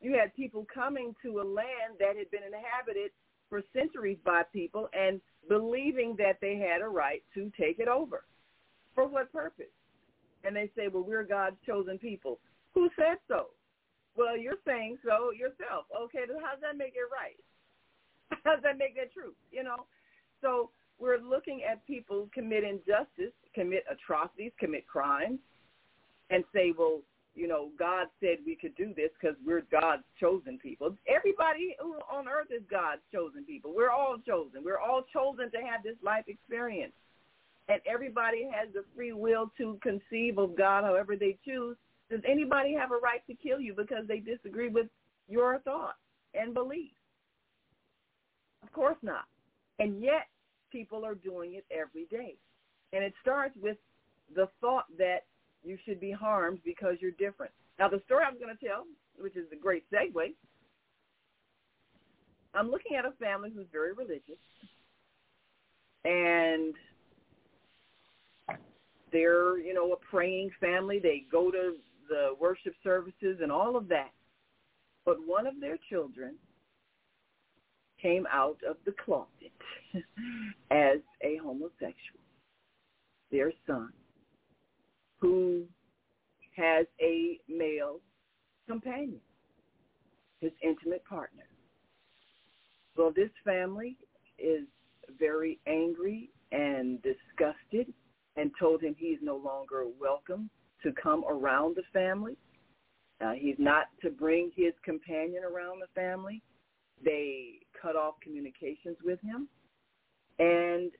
you 0.00 0.12
had 0.12 0.34
people 0.34 0.66
coming 0.72 1.14
to 1.22 1.40
a 1.40 1.44
land 1.44 1.96
that 1.98 2.16
had 2.16 2.30
been 2.30 2.42
inhabited 2.42 3.10
for 3.48 3.62
centuries 3.72 4.18
by 4.24 4.42
people 4.52 4.88
and 4.92 5.20
believing 5.48 6.14
that 6.18 6.38
they 6.40 6.56
had 6.56 6.82
a 6.82 6.88
right 6.88 7.22
to 7.34 7.50
take 7.58 7.78
it 7.78 7.88
over. 7.88 8.24
For 8.94 9.06
what 9.06 9.32
purpose? 9.32 9.72
And 10.44 10.54
they 10.54 10.70
say, 10.76 10.88
well, 10.88 11.04
we're 11.04 11.24
God's 11.24 11.56
chosen 11.66 11.98
people. 11.98 12.38
Who 12.74 12.90
said 12.96 13.18
so? 13.28 13.46
Well, 14.16 14.36
you're 14.36 14.60
saying 14.66 14.98
so 15.04 15.32
yourself. 15.32 15.86
Okay, 16.04 16.20
then 16.28 16.36
how 16.42 16.52
does 16.52 16.62
that 16.62 16.76
make 16.76 16.94
it 16.94 17.08
right? 17.10 17.38
How 18.44 18.54
does 18.54 18.62
that 18.62 18.78
make 18.78 18.96
that 18.96 19.12
true? 19.12 19.32
You 19.50 19.64
know? 19.64 19.86
So 20.40 20.70
we're 20.98 21.18
looking 21.18 21.62
at 21.62 21.86
people 21.86 22.28
commit 22.32 22.64
injustice, 22.64 23.34
commit 23.54 23.84
atrocities, 23.90 24.52
commit 24.58 24.86
crimes, 24.86 25.38
and 26.30 26.44
say, 26.52 26.72
well, 26.76 27.00
you 27.34 27.48
know, 27.48 27.70
God 27.78 28.06
said 28.20 28.38
we 28.46 28.56
could 28.56 28.76
do 28.76 28.94
this 28.94 29.10
because 29.20 29.36
we're 29.44 29.64
God's 29.70 30.04
chosen 30.20 30.58
people. 30.58 30.96
Everybody 31.08 31.76
on 32.12 32.28
earth 32.28 32.48
is 32.54 32.62
God's 32.70 33.02
chosen 33.12 33.44
people. 33.44 33.72
We're 33.74 33.90
all 33.90 34.16
chosen. 34.24 34.62
We're 34.64 34.78
all 34.78 35.02
chosen 35.12 35.50
to 35.50 35.58
have 35.58 35.82
this 35.82 35.96
life 36.02 36.24
experience. 36.28 36.92
And 37.68 37.80
everybody 37.90 38.46
has 38.52 38.72
the 38.72 38.84
free 38.94 39.12
will 39.12 39.50
to 39.58 39.78
conceive 39.82 40.38
of 40.38 40.56
God 40.56 40.84
however 40.84 41.16
they 41.16 41.36
choose. 41.44 41.76
Does 42.10 42.20
anybody 42.28 42.74
have 42.74 42.92
a 42.92 42.96
right 42.96 43.26
to 43.26 43.34
kill 43.34 43.60
you 43.60 43.74
because 43.74 44.06
they 44.06 44.20
disagree 44.20 44.68
with 44.68 44.86
your 45.28 45.58
thoughts 45.60 45.98
and 46.34 46.54
beliefs? 46.54 46.94
Of 48.62 48.72
course 48.72 48.98
not. 49.02 49.24
And 49.78 50.00
yet 50.00 50.28
people 50.70 51.04
are 51.04 51.14
doing 51.14 51.54
it 51.54 51.64
every 51.70 52.04
day. 52.10 52.36
And 52.94 53.02
it 53.02 53.12
starts 53.20 53.56
with 53.60 53.76
the 54.34 54.48
thought 54.60 54.84
that 54.98 55.24
you 55.64 55.76
should 55.84 56.00
be 56.00 56.12
harmed 56.12 56.60
because 56.64 56.96
you're 57.00 57.10
different. 57.12 57.52
Now, 57.78 57.88
the 57.88 58.00
story 58.06 58.24
I'm 58.24 58.38
going 58.38 58.56
to 58.56 58.64
tell, 58.64 58.84
which 59.18 59.36
is 59.36 59.46
a 59.52 59.56
great 59.56 59.84
segue, 59.90 60.34
I'm 62.54 62.70
looking 62.70 62.96
at 62.96 63.04
a 63.04 63.10
family 63.12 63.50
who's 63.54 63.66
very 63.72 63.92
religious, 63.94 64.38
and 66.04 66.74
they're, 69.10 69.58
you 69.58 69.74
know, 69.74 69.92
a 69.92 69.96
praying 69.96 70.50
family. 70.60 71.00
They 71.00 71.24
go 71.32 71.50
to 71.50 71.74
the 72.08 72.34
worship 72.38 72.74
services 72.84 73.38
and 73.42 73.50
all 73.50 73.76
of 73.76 73.88
that. 73.88 74.10
But 75.04 75.16
one 75.26 75.46
of 75.46 75.60
their 75.60 75.78
children 75.90 76.36
came 78.00 78.26
out 78.30 78.58
of 78.68 78.76
the 78.84 78.92
closet 79.04 79.52
as 80.70 80.98
a 81.22 81.36
homosexual. 81.42 82.23
Their 83.34 83.52
son 83.66 83.92
who 85.18 85.64
has 86.56 86.86
a 87.00 87.40
male 87.48 87.98
companion, 88.68 89.18
his 90.40 90.52
intimate 90.62 91.04
partner. 91.04 91.42
Well, 92.96 93.12
this 93.14 93.30
family 93.44 93.96
is 94.38 94.68
very 95.18 95.58
angry 95.66 96.30
and 96.52 97.02
disgusted 97.02 97.92
and 98.36 98.52
told 98.56 98.80
him 98.80 98.94
he's 98.96 99.18
no 99.20 99.36
longer 99.36 99.86
welcome 100.00 100.48
to 100.84 100.92
come 100.92 101.24
around 101.28 101.74
the 101.74 101.82
family. 101.92 102.36
Uh, 103.20 103.32
he's 103.32 103.58
not 103.58 103.86
to 104.02 104.10
bring 104.10 104.52
his 104.54 104.74
companion 104.84 105.42
around 105.42 105.80
the 105.80 106.00
family. 106.00 106.40
They 107.04 107.54
cut 107.82 107.96
off 107.96 108.14
communications 108.22 108.98
with 109.04 109.18
him. 109.22 109.48
And 110.38 110.92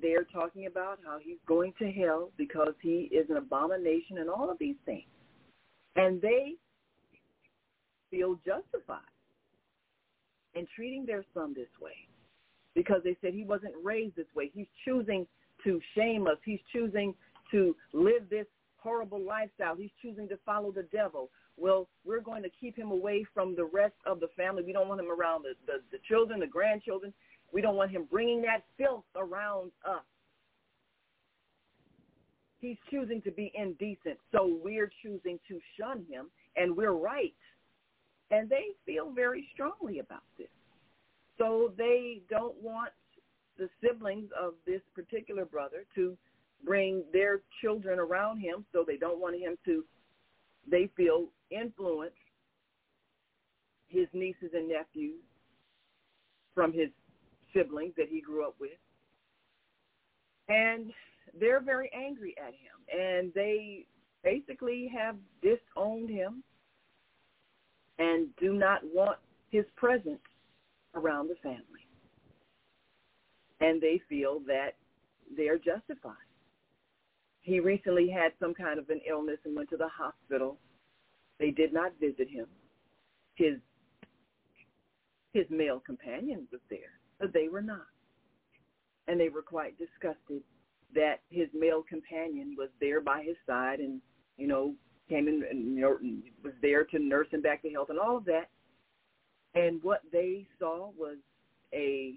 they're 0.00 0.24
talking 0.24 0.66
about 0.66 0.98
how 1.04 1.18
he's 1.22 1.38
going 1.46 1.74
to 1.78 1.90
hell 1.90 2.30
because 2.38 2.74
he 2.80 3.10
is 3.12 3.28
an 3.30 3.36
abomination 3.36 4.18
and 4.18 4.30
all 4.30 4.50
of 4.50 4.58
these 4.58 4.76
things. 4.86 5.06
And 5.96 6.20
they 6.22 6.54
feel 8.10 8.36
justified 8.44 9.00
in 10.54 10.66
treating 10.74 11.04
their 11.04 11.24
son 11.34 11.52
this 11.54 11.68
way 11.80 12.08
because 12.74 13.02
they 13.04 13.16
said 13.20 13.34
he 13.34 13.44
wasn't 13.44 13.74
raised 13.82 14.16
this 14.16 14.26
way. 14.34 14.50
He's 14.54 14.66
choosing 14.84 15.26
to 15.64 15.80
shame 15.94 16.26
us. 16.26 16.38
He's 16.44 16.60
choosing 16.72 17.14
to 17.50 17.76
live 17.92 18.28
this 18.30 18.46
horrible 18.78 19.20
lifestyle. 19.20 19.76
He's 19.76 19.90
choosing 20.00 20.28
to 20.28 20.38
follow 20.44 20.72
the 20.72 20.86
devil. 20.92 21.30
Well, 21.56 21.88
we're 22.04 22.20
going 22.20 22.42
to 22.42 22.50
keep 22.60 22.76
him 22.76 22.90
away 22.90 23.24
from 23.34 23.54
the 23.54 23.64
rest 23.64 23.94
of 24.06 24.20
the 24.20 24.28
family. 24.36 24.62
We 24.64 24.72
don't 24.72 24.88
want 24.88 25.00
him 25.00 25.10
around 25.10 25.42
the, 25.42 25.54
the, 25.66 25.80
the 25.92 25.98
children, 26.08 26.40
the 26.40 26.46
grandchildren. 26.46 27.12
We 27.52 27.60
don't 27.60 27.76
want 27.76 27.90
him 27.90 28.06
bringing 28.10 28.42
that 28.42 28.64
filth 28.78 29.04
around 29.14 29.70
us. 29.86 30.02
He's 32.60 32.76
choosing 32.90 33.20
to 33.22 33.30
be 33.30 33.52
indecent, 33.54 34.18
so 34.30 34.58
we're 34.62 34.90
choosing 35.02 35.38
to 35.48 35.60
shun 35.78 36.06
him, 36.08 36.30
and 36.56 36.76
we're 36.76 36.92
right. 36.92 37.34
And 38.30 38.48
they 38.48 38.68
feel 38.86 39.10
very 39.10 39.48
strongly 39.52 39.98
about 39.98 40.22
this. 40.38 40.48
So 41.38 41.72
they 41.76 42.22
don't 42.30 42.54
want 42.62 42.92
the 43.58 43.68
siblings 43.82 44.30
of 44.40 44.54
this 44.64 44.80
particular 44.94 45.44
brother 45.44 45.84
to 45.96 46.16
bring 46.64 47.02
their 47.12 47.40
children 47.60 47.98
around 47.98 48.38
him, 48.40 48.64
so 48.72 48.84
they 48.86 48.96
don't 48.96 49.20
want 49.20 49.38
him 49.38 49.58
to, 49.64 49.84
they 50.70 50.88
feel, 50.96 51.26
influence 51.50 52.12
his 53.88 54.06
nieces 54.14 54.50
and 54.54 54.68
nephews 54.68 55.20
from 56.54 56.72
his 56.72 56.88
siblings 57.54 57.94
that 57.96 58.08
he 58.08 58.20
grew 58.20 58.46
up 58.46 58.54
with. 58.60 58.70
And 60.48 60.92
they're 61.38 61.60
very 61.60 61.90
angry 61.94 62.34
at 62.38 62.52
him. 62.52 63.00
And 63.00 63.32
they 63.34 63.86
basically 64.22 64.90
have 64.94 65.16
disowned 65.42 66.10
him 66.10 66.42
and 67.98 68.28
do 68.40 68.52
not 68.54 68.80
want 68.92 69.18
his 69.50 69.64
presence 69.76 70.20
around 70.94 71.28
the 71.28 71.36
family. 71.42 71.86
And 73.60 73.80
they 73.80 74.00
feel 74.08 74.40
that 74.46 74.72
they're 75.36 75.58
justified. 75.58 76.16
He 77.42 77.60
recently 77.60 78.08
had 78.08 78.32
some 78.38 78.54
kind 78.54 78.78
of 78.78 78.88
an 78.90 79.00
illness 79.08 79.38
and 79.44 79.56
went 79.56 79.70
to 79.70 79.76
the 79.76 79.88
hospital. 79.88 80.58
They 81.38 81.50
did 81.50 81.72
not 81.72 81.92
visit 82.00 82.28
him. 82.28 82.46
His 83.34 83.56
his 85.32 85.46
male 85.48 85.80
companion 85.80 86.46
was 86.52 86.60
there 86.68 87.00
but 87.18 87.32
they 87.32 87.48
were 87.48 87.62
not. 87.62 87.86
And 89.08 89.18
they 89.18 89.28
were 89.28 89.42
quite 89.42 89.76
disgusted 89.78 90.42
that 90.94 91.20
his 91.30 91.48
male 91.54 91.82
companion 91.88 92.54
was 92.56 92.68
there 92.80 93.00
by 93.00 93.22
his 93.22 93.36
side 93.46 93.80
and, 93.80 94.00
you 94.36 94.46
know, 94.46 94.74
came 95.08 95.28
in 95.28 95.42
and 95.50 96.22
was 96.42 96.52
there 96.62 96.84
to 96.84 96.98
nurse 96.98 97.28
him 97.30 97.42
back 97.42 97.62
to 97.62 97.70
health 97.70 97.90
and 97.90 97.98
all 97.98 98.16
of 98.16 98.24
that. 98.26 98.48
And 99.54 99.82
what 99.82 100.02
they 100.12 100.46
saw 100.58 100.90
was 100.96 101.16
a 101.74 102.14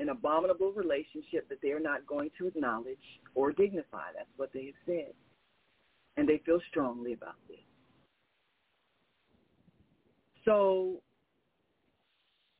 an 0.00 0.08
abominable 0.08 0.72
relationship 0.72 1.48
that 1.48 1.58
they're 1.62 1.80
not 1.80 2.04
going 2.04 2.28
to 2.36 2.48
acknowledge 2.48 2.98
or 3.36 3.52
dignify. 3.52 4.06
That's 4.14 4.28
what 4.36 4.52
they 4.52 4.66
have 4.66 4.74
said. 4.86 5.12
And 6.16 6.28
they 6.28 6.42
feel 6.44 6.60
strongly 6.68 7.12
about 7.12 7.36
this. 7.48 7.58
So 10.44 11.00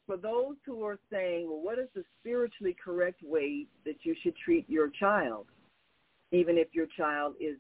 for 0.07 0.17
those 0.17 0.57
who 0.67 0.85
are 0.85 0.99
saying, 1.11 1.49
well, 1.49 1.61
what 1.61 1.79
is 1.79 1.89
the 1.95 2.05
spiritually 2.21 2.77
correct 2.83 3.23
way 3.23 3.67
that 3.85 3.97
you 4.03 4.15
should 4.23 4.35
treat 4.37 4.69
your 4.69 4.89
child, 4.89 5.47
even 6.31 6.59
if 6.59 6.69
your 6.73 6.87
child 6.97 7.35
is 7.41 7.57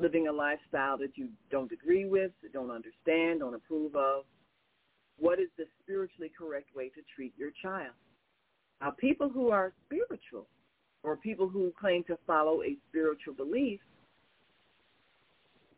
living 0.00 0.28
a 0.28 0.32
lifestyle 0.32 0.98
that 0.98 1.16
you 1.16 1.28
don't 1.50 1.72
agree 1.72 2.06
with, 2.06 2.32
don't 2.52 2.70
understand, 2.70 3.40
don't 3.40 3.54
approve 3.54 3.94
of? 3.94 4.24
What 5.18 5.38
is 5.38 5.48
the 5.56 5.64
spiritually 5.82 6.30
correct 6.36 6.74
way 6.74 6.88
to 6.90 7.00
treat 7.14 7.32
your 7.38 7.50
child? 7.62 7.94
Now, 8.80 8.90
people 8.90 9.28
who 9.28 9.50
are 9.50 9.72
spiritual 9.86 10.46
or 11.02 11.16
people 11.16 11.48
who 11.48 11.72
claim 11.78 12.04
to 12.04 12.18
follow 12.26 12.62
a 12.62 12.76
spiritual 12.88 13.32
belief 13.32 13.80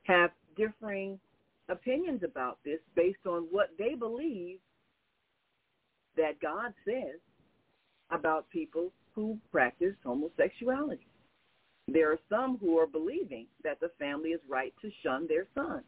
have 0.05 0.31
differing 0.57 1.21
opinions 1.69 2.23
about 2.25 2.59
this 2.65 2.81
based 2.97 3.27
on 3.27 3.43
what 3.51 3.69
they 3.79 3.95
believe 3.95 4.59
that 6.19 6.40
God 6.40 6.74
says 6.85 7.19
about 8.11 8.49
people 8.51 8.93
who 9.15 9.39
practice 9.51 9.95
homosexuality. 10.05 11.07
There 11.89 12.12
are 12.12 12.19
some 12.28 12.59
who 12.59 12.78
are 12.78 12.86
believing 12.86 13.47
that 13.65 13.81
the 13.81 13.90
family 13.99 14.31
is 14.31 14.40
right 14.49 14.74
to 14.82 14.90
shun 15.03 15.27
their 15.27 15.47
son. 15.55 15.82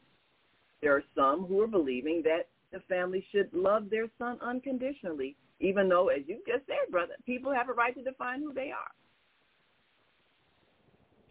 There 0.81 0.97
are 0.97 1.05
some 1.15 1.44
who 1.44 1.61
are 1.61 1.66
believing 1.66 2.23
that 2.24 2.48
the 2.73 2.81
family 2.89 3.24
should 3.32 3.52
love 3.52 3.90
their 3.90 4.07
son 4.19 4.39
unconditionally, 4.40 5.36
even 5.61 5.89
though, 5.89 6.09
as 6.09 6.23
you 6.27 6.39
just 6.47 6.66
said, 6.66 6.90
brother, 6.90 7.15
people 7.27 7.52
have 7.52 7.69
a 7.69 7.73
right 7.73 7.94
to 7.94 8.02
define 8.02 8.40
who 8.40 8.55
they 8.55 8.70
are. 8.70 8.93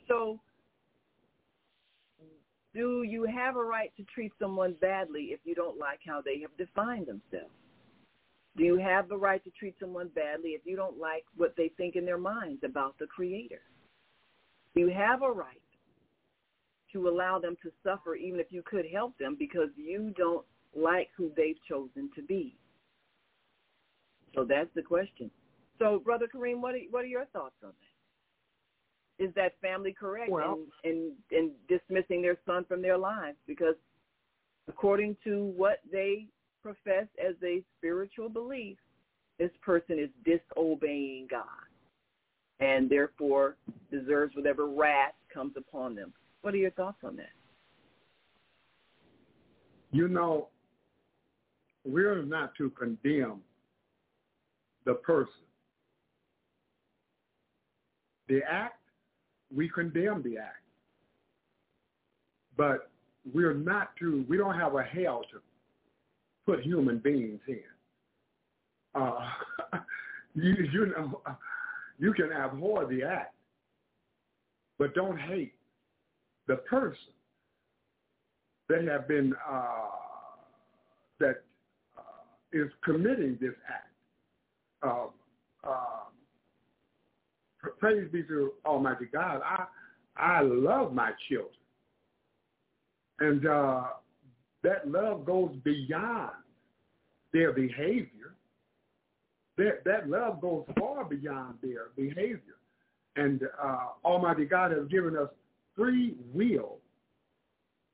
So 0.08 0.40
do 2.76 3.04
you 3.04 3.24
have 3.24 3.56
a 3.56 3.64
right 3.64 3.92
to 3.98 4.04
treat 4.14 4.32
someone 4.40 4.76
badly 4.80 5.30
if 5.32 5.40
you 5.44 5.56
don't 5.56 5.80
like 5.80 6.00
how 6.06 6.22
they 6.22 6.40
have 6.42 6.56
defined 6.58 7.08
themselves? 7.08 7.54
Do 8.60 8.66
you 8.66 8.78
have 8.78 9.08
the 9.08 9.18
right 9.18 9.42
to 9.46 9.50
treat 9.52 9.76
someone 9.80 10.10
badly 10.10 10.50
if 10.50 10.62
you 10.66 10.76
don't 10.76 11.00
like 11.00 11.24
what 11.38 11.54
they 11.56 11.72
think 11.78 11.96
in 11.96 12.06
their 12.06 12.18
minds 12.18 12.62
about 12.66 13.00
the 13.00 13.08
Creator? 13.08 13.62
Do 14.76 14.82
you 14.82 14.90
have 14.90 15.24
a 15.24 15.32
right 15.32 15.62
to 16.92 17.08
allow 17.08 17.40
them 17.40 17.56
to 17.64 17.72
suffer 17.86 18.16
even 18.16 18.38
if 18.38 18.48
you 18.50 18.62
could 18.66 18.86
help 18.92 19.18
them 19.18 19.38
because 19.40 19.70
you 19.78 20.14
don't 20.18 20.46
like 20.76 21.08
who 21.16 21.32
they've 21.38 21.56
chosen 21.70 22.10
to 22.16 22.22
be? 22.22 22.58
So 24.36 24.44
that's 24.44 24.70
the 24.76 24.82
question. 24.82 25.32
So, 25.80 26.02
Brother 26.04 26.28
Kareem, 26.28 26.60
what 26.60 26.76
are, 26.76 26.80
what 26.92 27.06
are 27.06 27.08
your 27.08 27.26
thoughts 27.28 27.56
on 27.64 27.72
that? 29.18 29.24
Is 29.24 29.34
that 29.36 29.54
family 29.62 29.96
correct 29.98 30.32
well, 30.32 30.60
in, 30.84 31.14
in, 31.32 31.38
in 31.38 31.52
dismissing 31.70 32.22
their 32.22 32.38
son 32.46 32.66
from 32.66 32.82
their 32.82 32.98
lives? 32.98 33.38
Because 33.48 33.76
according 34.68 35.16
to 35.24 35.46
what 35.56 35.80
they 35.90 36.28
profess 36.74 37.08
as 37.20 37.36
a 37.44 37.64
spiritual 37.78 38.30
belief, 38.30 38.78
this 39.40 39.50
person 39.62 39.98
is 39.98 40.10
disobeying 40.24 41.28
God 41.30 41.44
and 42.60 42.90
therefore 42.90 43.56
deserves 43.90 44.36
whatever 44.36 44.68
wrath 44.68 45.14
comes 45.34 45.54
upon 45.58 45.96
them. 45.96 46.14
What 46.42 46.54
are 46.54 46.58
your 46.58 46.72
thoughts 46.72 47.00
on 47.04 47.16
that? 47.16 47.32
You 49.92 50.08
know, 50.08 50.50
we're 51.86 52.22
not 52.22 52.54
to 52.58 52.70
condemn 52.72 53.40
the 54.86 54.94
person. 54.94 55.34
The 58.28 58.42
act, 58.48 58.80
we 59.56 59.70
condemn 59.70 60.22
the 60.22 60.38
act. 60.38 60.58
But 62.56 62.92
we're 63.34 63.56
not 63.56 63.96
to, 64.00 64.24
we 64.30 64.38
don't 64.38 64.56
have 64.56 64.76
a 64.76 64.84
hell 64.84 65.22
to 65.32 65.40
put 66.50 66.62
human 66.62 66.98
beings 66.98 67.40
in. 67.48 67.60
Uh, 68.96 69.30
you, 70.36 70.56
you 70.74 70.86
know, 70.88 71.22
you 72.00 72.14
can 72.14 72.32
abhor 72.32 72.88
the 72.88 73.04
act, 73.04 73.36
but 74.80 74.96
don't 74.96 75.20
hate 75.20 75.54
the 76.48 76.56
person 76.56 77.14
that 78.68 78.84
have 78.86 79.08
been 79.08 79.34
uh, 79.48 79.90
that 81.20 81.44
uh, 81.98 82.02
is 82.52 82.70
committing 82.84 83.38
this 83.40 83.54
act. 83.68 83.86
Uh, 84.82 85.08
praise 87.80 88.10
be 88.12 88.24
to 88.24 88.54
Almighty 88.66 89.06
God. 89.12 89.42
I 89.46 89.66
I 90.16 90.42
love 90.42 90.94
my 90.94 91.12
children, 91.28 91.52
and 93.20 93.46
uh, 93.46 93.84
that 94.64 94.90
love 94.90 95.26
goes 95.26 95.56
beyond 95.64 96.32
their 97.34 97.52
behavior. 97.54 98.36
That, 99.58 99.84
that 99.86 100.10
love 100.10 100.42
goes 100.42 100.66
far 100.78 101.06
beyond 101.06 101.56
their 101.62 101.88
behavior. 101.96 102.58
And 103.16 103.42
uh, 103.62 103.88
Almighty 104.06 104.46
God 104.46 104.72
has 104.72 104.88
given 104.90 105.18
us 105.18 105.30
free 105.76 106.16
will. 106.34 106.78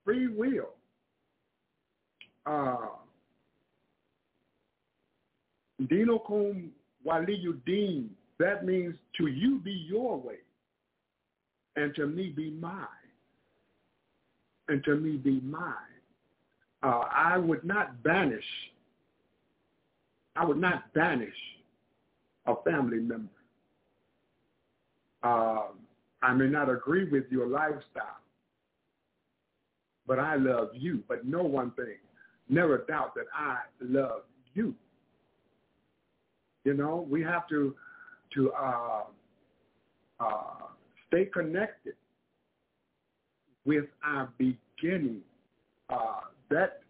Free 0.04 0.28
will. 0.28 0.70
Uh, 2.46 2.78
Dinokum 5.82 6.70
waliyudin. 7.06 8.08
That 8.40 8.66
means 8.66 8.96
to 9.18 9.28
you 9.28 9.60
be 9.60 9.72
your 9.72 10.18
way, 10.18 10.40
and 11.76 11.96
to 11.96 12.06
me 12.06 12.34
be 12.36 12.50
mine, 12.52 12.86
and 14.68 14.84
to 14.84 14.96
me 14.96 15.16
be 15.16 15.40
mine. 15.40 15.95
Uh, 16.84 17.04
I 17.12 17.38
would 17.38 17.64
not 17.64 18.04
banish 18.04 18.44
I 20.36 20.44
would 20.44 20.58
not 20.58 20.94
banish 20.94 21.36
a 22.46 22.56
family 22.64 23.00
member. 23.00 23.30
Uh, 25.24 25.68
I 26.22 26.34
may 26.34 26.48
not 26.48 26.70
agree 26.70 27.10
with 27.10 27.26
your 27.32 27.48
lifestyle, 27.48 28.20
but 30.06 30.20
I 30.20 30.36
love 30.36 30.70
you. 30.74 31.04
But 31.08 31.26
know 31.26 31.44
one 31.44 31.72
thing, 31.72 31.98
never 32.50 32.80
doubt 32.88 33.16
that 33.16 33.26
I 33.34 33.60
love 33.82 34.22
you. 34.54 34.76
You 36.64 36.74
know, 36.74 37.08
we 37.10 37.22
have 37.22 37.48
to 37.50 37.76
to 38.34 38.52
uh, 38.52 39.04
uh, 40.20 40.44
stay 41.08 41.26
connected 41.26 41.94
with 43.66 43.86
our 44.04 44.30
beginning. 44.38 45.22
Uh, 45.90 46.22
that 46.50 46.82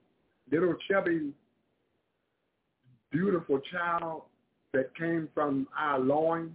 little 0.52 0.76
chubby 0.90 1.32
beautiful 3.12 3.60
child 3.72 4.24
that 4.74 4.94
came 4.96 5.30
from 5.34 5.68
our 5.78 6.00
loins 6.00 6.52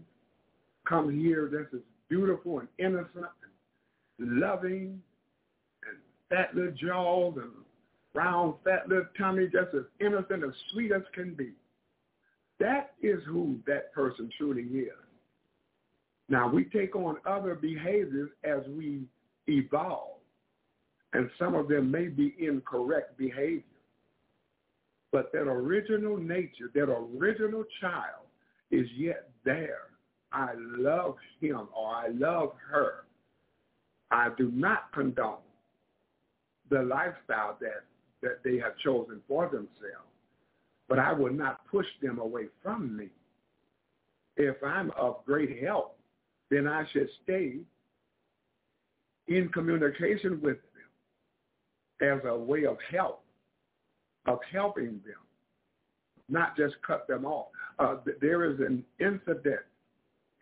come 0.86 1.18
here 1.18 1.48
that's 1.52 1.72
is 1.72 1.80
beautiful 2.08 2.58
and 2.58 2.68
innocent 2.78 3.26
and 4.18 4.40
loving 4.40 5.00
and 5.88 5.98
fat 6.28 6.54
little 6.54 6.72
jaws 6.72 7.34
and 7.36 7.50
round 8.14 8.54
fat 8.64 8.88
little 8.88 9.06
tummy, 9.16 9.46
just 9.46 9.74
as 9.74 9.84
innocent 10.00 10.44
as 10.44 10.50
sweet 10.72 10.92
as 10.92 11.02
can 11.14 11.34
be. 11.34 11.52
That 12.58 12.92
is 13.02 13.20
who 13.26 13.58
that 13.66 13.92
person 13.94 14.28
truly 14.36 14.62
is. 14.62 14.92
Now 16.28 16.48
we 16.48 16.64
take 16.64 16.94
on 16.94 17.16
other 17.26 17.54
behaviors 17.54 18.30
as 18.44 18.60
we 18.76 19.02
evolve, 19.46 20.18
and 21.12 21.30
some 21.38 21.54
of 21.54 21.68
them 21.68 21.90
may 21.90 22.06
be 22.06 22.34
incorrect 22.38 23.18
behavior. 23.18 23.62
But 25.12 25.32
that 25.32 25.42
original 25.48 26.16
nature, 26.16 26.70
that 26.74 26.88
original 26.88 27.64
child 27.80 28.26
is 28.70 28.86
yet 28.96 29.30
there. 29.44 29.88
I 30.32 30.50
love 30.56 31.16
him 31.40 31.68
or 31.76 31.94
I 31.94 32.08
love 32.08 32.52
her. 32.70 33.04
I 34.12 34.28
do 34.38 34.50
not 34.52 34.92
condone 34.92 35.38
the 36.70 36.82
lifestyle 36.82 37.56
that, 37.60 37.84
that 38.22 38.42
they 38.44 38.56
have 38.58 38.78
chosen 38.78 39.20
for 39.26 39.46
themselves, 39.46 40.06
but 40.88 41.00
I 41.00 41.12
will 41.12 41.32
not 41.32 41.66
push 41.66 41.86
them 42.00 42.20
away 42.20 42.44
from 42.62 42.96
me. 42.96 43.08
If 44.36 44.62
I'm 44.64 44.92
of 44.92 45.24
great 45.26 45.60
help, 45.62 45.98
then 46.50 46.68
I 46.68 46.84
should 46.92 47.08
stay 47.24 47.56
in 49.26 49.48
communication 49.48 50.40
with 50.40 50.56
them 50.56 50.69
as 52.00 52.20
a 52.24 52.36
way 52.36 52.64
of 52.64 52.76
help 52.90 53.22
of 54.26 54.38
helping 54.52 55.00
them, 55.04 55.20
not 56.28 56.56
just 56.56 56.74
cut 56.86 57.06
them 57.08 57.24
off. 57.24 57.48
Uh, 57.78 57.96
there 58.20 58.50
is 58.50 58.60
an 58.60 58.84
incident 59.00 59.60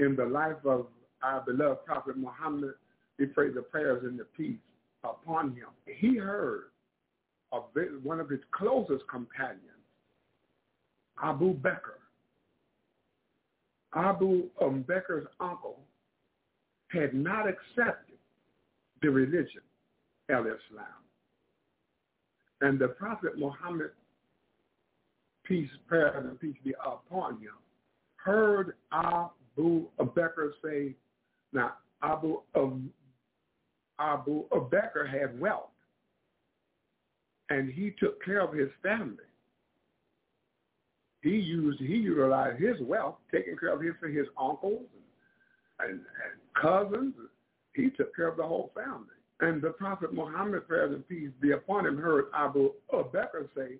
in 0.01 0.17
the 0.17 0.25
life 0.25 0.57
of 0.65 0.87
our 1.23 1.41
beloved 1.41 1.85
Prophet 1.85 2.17
Muhammad. 2.17 2.75
We 3.19 3.27
pray 3.27 3.51
the 3.51 3.63
prayers 3.63 4.03
and 4.05 4.19
the 4.19 4.25
peace 4.37 4.59
upon 5.05 5.55
him. 5.55 5.69
He 5.87 6.17
heard 6.17 6.65
of 7.53 7.65
one 8.03 8.21
of 8.21 8.29
his 8.29 8.41
closest 8.51 9.09
companions, 9.09 9.63
Abu 11.23 11.55
Bakr. 11.55 11.99
Abu 13.95 14.45
um, 14.61 14.85
Bakr's 14.87 15.27
uncle 15.41 15.81
had 16.89 17.15
not 17.15 17.47
accepted 17.49 18.19
the 19.01 19.09
religion, 19.09 19.63
al-Islam. 20.31 20.87
And 22.61 22.79
the 22.79 22.89
Prophet 22.89 23.39
Muhammad, 23.39 23.91
peace, 25.45 25.71
prayer, 25.87 26.17
and 26.17 26.41
peace 26.41 26.57
be 26.65 26.75
upon 26.85 27.35
him, 27.35 27.55
heard 28.17 28.75
Abu 28.93 29.87
Bakr 29.99 30.51
say, 30.65 30.95
now 31.53 31.75
Abu 32.03 32.41
um, 32.55 32.91
Abu 33.99 34.45
Bakr 34.49 35.09
had 35.09 35.39
wealth, 35.41 35.71
and 37.51 37.73
he 37.73 37.95
took 37.99 38.23
care 38.25 38.41
of 38.41 38.53
his 38.53 38.69
family. 38.83 39.17
He 41.23 41.31
used, 41.31 41.81
he 41.81 41.97
utilized 41.97 42.61
his 42.61 42.77
wealth, 42.81 43.17
taking 43.33 43.57
care 43.57 43.73
of 43.73 43.81
his 43.81 43.95
for 43.99 44.09
his 44.09 44.27
uncles 44.41 44.85
and, 45.81 45.91
and, 45.91 46.01
and 46.01 46.63
cousins. 46.63 47.15
He 47.75 47.91
took 47.91 48.15
care 48.15 48.29
of 48.29 48.37
the 48.37 48.47
whole 48.47 48.71
family. 48.75 49.18
And 49.41 49.63
the 49.63 49.71
Prophet 49.71 50.13
Muhammad, 50.13 50.67
prayers 50.67 50.93
and 50.93 51.09
peace 51.09 51.31
be 51.41 51.53
upon 51.53 51.87
him, 51.87 51.97
heard 51.97 52.27
Abu 52.35 52.73
Bakr 52.93 53.49
say, 53.57 53.77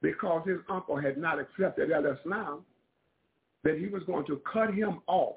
because 0.00 0.46
his 0.46 0.58
uncle 0.68 0.96
had 0.96 1.18
not 1.18 1.38
accepted 1.38 1.92
al-Islam, 1.92 2.64
that 3.64 3.78
he 3.78 3.86
was 3.86 4.02
going 4.04 4.26
to 4.26 4.40
cut 4.50 4.74
him 4.74 5.00
off. 5.06 5.36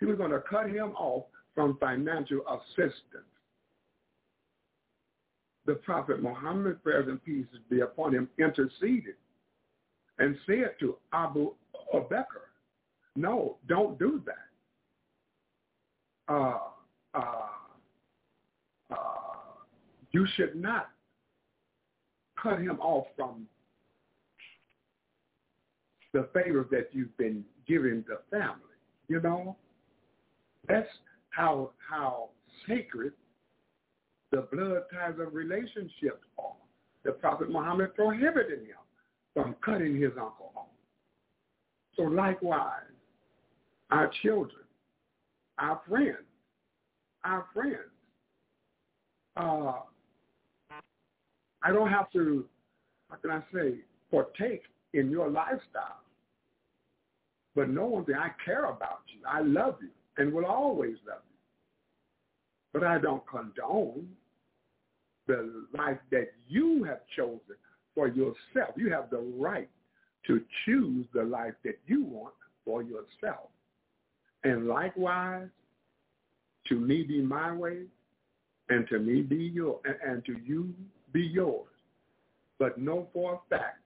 He 0.00 0.06
was 0.06 0.16
going 0.16 0.30
to 0.30 0.42
cut 0.48 0.70
him 0.70 0.92
off 0.96 1.24
from 1.54 1.76
financial 1.78 2.40
assistance. 2.48 3.24
The 5.66 5.74
Prophet 5.74 6.22
Muhammad, 6.22 6.82
prayers 6.84 7.08
and 7.08 7.22
peace 7.24 7.46
be 7.68 7.80
upon 7.80 8.14
him, 8.14 8.28
interceded 8.38 9.16
and 10.18 10.36
said 10.46 10.70
to 10.80 10.96
Abu 11.12 11.50
Bakr, 11.94 12.46
no, 13.16 13.56
don't 13.68 13.98
do 13.98 14.22
that. 14.26 14.34
Uh, 16.32 16.58
uh, 17.14 17.48
you 20.16 20.26
should 20.34 20.56
not 20.56 20.88
cut 22.42 22.58
him 22.58 22.80
off 22.80 23.06
from 23.14 23.46
the 26.14 26.26
favors 26.32 26.64
that 26.70 26.88
you've 26.92 27.14
been 27.18 27.44
giving 27.68 28.02
the 28.08 28.20
family. 28.30 28.78
You 29.08 29.20
know, 29.20 29.56
that's 30.66 30.88
how 31.28 31.72
how 31.86 32.30
sacred 32.66 33.12
the 34.30 34.48
blood 34.50 34.84
ties 34.90 35.20
of 35.20 35.34
relationships 35.34 36.24
are. 36.38 36.62
The 37.04 37.12
Prophet 37.12 37.50
Muhammad 37.50 37.94
prohibited 37.94 38.60
him 38.60 38.84
from 39.34 39.54
cutting 39.62 40.00
his 40.00 40.12
uncle 40.12 40.50
off. 40.56 40.68
So 41.94 42.04
likewise, 42.04 42.96
our 43.90 44.10
children, 44.22 44.64
our 45.58 45.82
friends, 45.86 46.24
our 47.22 47.44
friends. 47.52 47.92
Uh, 49.36 49.80
I 51.66 51.72
don't 51.72 51.90
have 51.90 52.12
to, 52.12 52.44
how 53.10 53.16
can 53.16 53.30
I 53.32 53.42
say, 53.52 53.74
partake 54.10 54.62
in 54.94 55.10
your 55.10 55.28
lifestyle. 55.28 56.00
But 57.56 57.70
know 57.70 57.86
one 57.86 58.04
thing, 58.04 58.14
I 58.14 58.30
care 58.44 58.66
about 58.66 59.00
you. 59.08 59.20
I 59.28 59.40
love 59.40 59.78
you 59.80 59.88
and 60.16 60.32
will 60.32 60.46
always 60.46 60.94
love 61.08 61.22
you. 61.28 61.38
But 62.72 62.84
I 62.84 62.98
don't 62.98 63.22
condone 63.26 64.08
the 65.26 65.64
life 65.76 65.98
that 66.12 66.28
you 66.46 66.84
have 66.84 67.00
chosen 67.16 67.56
for 67.96 68.06
yourself. 68.06 68.74
You 68.76 68.92
have 68.92 69.10
the 69.10 69.24
right 69.36 69.68
to 70.28 70.40
choose 70.64 71.06
the 71.14 71.24
life 71.24 71.54
that 71.64 71.80
you 71.88 72.04
want 72.04 72.34
for 72.64 72.82
yourself. 72.82 73.48
And 74.44 74.68
likewise, 74.68 75.48
to 76.68 76.78
me 76.78 77.02
be 77.02 77.22
my 77.22 77.52
way, 77.52 77.82
and 78.68 78.86
to 78.88 79.00
me 79.00 79.22
be 79.22 79.36
your, 79.36 79.80
and 80.04 80.24
to 80.26 80.36
you 80.44 80.72
be 81.16 81.22
yours. 81.22 81.66
But 82.58 82.78
know 82.78 83.08
for 83.14 83.34
a 83.34 83.38
fact 83.48 83.80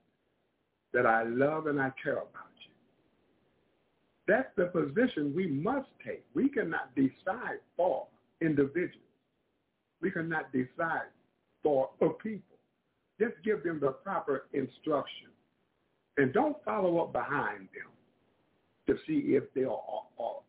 that 0.92 1.06
I 1.06 1.22
love 1.22 1.66
and 1.68 1.80
I 1.80 1.92
care 2.02 2.14
about 2.14 2.50
you. 2.66 2.72
That's 4.26 4.48
the 4.56 4.66
position 4.66 5.32
we 5.34 5.46
must 5.46 5.88
take. 6.04 6.24
We 6.34 6.48
cannot 6.48 6.94
decide 6.96 7.60
for 7.76 8.06
individuals. 8.40 8.96
We 10.00 10.10
cannot 10.10 10.52
decide 10.52 11.10
for 11.62 11.90
a 12.00 12.08
people. 12.08 12.56
Just 13.20 13.34
give 13.44 13.62
them 13.62 13.78
the 13.80 13.90
proper 13.90 14.46
instruction. 14.52 15.28
And 16.16 16.32
don't 16.32 16.56
follow 16.64 16.98
up 16.98 17.12
behind 17.12 17.68
them 17.74 17.90
to 18.88 18.96
see 19.06 19.34
if 19.36 19.44
they 19.54 19.64
are, 19.64 19.80
are, 20.18 20.40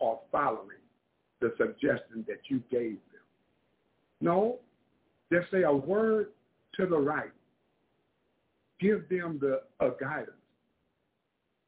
are 0.00 0.18
following 0.30 0.82
the 1.40 1.54
suggestion 1.56 2.24
that 2.28 2.40
you 2.48 2.62
gave 2.70 2.98
them. 3.12 3.24
No, 4.20 4.58
just 5.32 5.50
say 5.50 5.62
a 5.62 5.72
word 5.72 6.28
to 6.76 6.86
the 6.86 6.96
right. 6.96 7.30
Give 8.80 9.08
them 9.08 9.38
the 9.40 9.62
a 9.84 9.90
guidance 10.00 10.30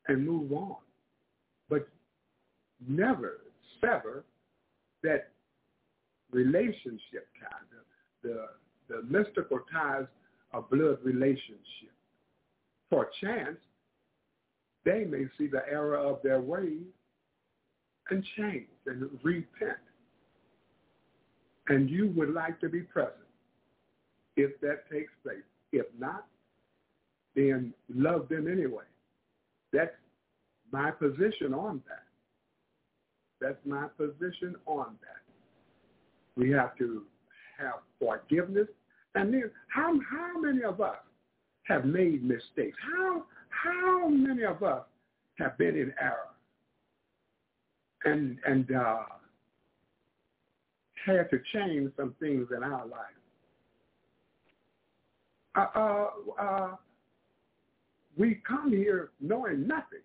and 0.09 0.27
move 0.27 0.53
on. 0.53 0.77
But 1.69 1.89
never 2.87 3.41
sever 3.81 4.25
that 5.03 5.31
relationship 6.31 7.29
tie, 7.41 7.57
the, 8.23 8.29
the, 8.29 8.47
the 8.89 9.03
mystical 9.03 9.61
ties 9.73 10.07
of 10.53 10.71
blood 10.71 10.99
relationship. 11.03 11.93
For 12.89 13.09
chance, 13.21 13.59
they 14.85 15.05
may 15.05 15.27
see 15.39 15.47
the 15.47 15.63
error 15.71 15.97
of 15.97 16.21
their 16.23 16.41
ways 16.41 16.83
and 18.11 18.25
change 18.37 18.67
and 18.87 19.09
repent. 19.23 19.79
And 21.69 21.89
you 21.89 22.13
would 22.17 22.31
like 22.31 22.61
to 22.61 22.69
be 22.69 22.81
present 22.81 23.15
if 24.41 24.61
that 24.61 24.91
takes 24.91 25.13
place. 25.23 25.39
If 25.73 25.87
not, 25.99 26.27
then 27.37 27.73
love 27.95 28.29
them 28.29 28.49
anyway. 28.51 28.85
That's 29.73 29.91
my 30.73 30.91
position 30.91 31.55
on 31.55 31.83
that. 31.89 32.05
That's 33.41 33.59
my 33.65 33.87
position 33.97 34.57
on 34.67 34.97
that. 35.03 35.23
We 36.37 36.51
have 36.51 36.77
to 36.79 37.03
have 37.59 37.75
forgiveness. 37.99 38.69
And 39.15 39.33
then 39.33 39.51
how, 39.69 39.93
how 40.11 40.41
many 40.41 40.63
of 40.65 40.81
us 40.81 40.99
have 41.65 41.85
made 41.85 42.23
mistakes? 42.25 42.77
How, 42.97 43.25
how 43.51 44.09
many 44.09 44.45
of 44.45 44.63
us 44.63 44.83
have 45.39 45.57
been 45.59 45.77
in 45.77 45.93
error 46.01 46.31
and, 48.05 48.39
and 48.47 48.75
uh, 48.75 48.99
had 51.07 51.31
to 51.31 51.39
change 51.53 51.93
some 51.97 52.15
things 52.21 52.49
in 52.57 52.63
our 52.63 52.87
life? 52.87 53.20
Uh, 55.55 55.67
uh, 55.75 56.07
uh, 56.41 56.77
we 58.17 58.41
come 58.47 58.71
here 58.71 59.11
knowing 59.21 59.67
nothing. 59.67 60.01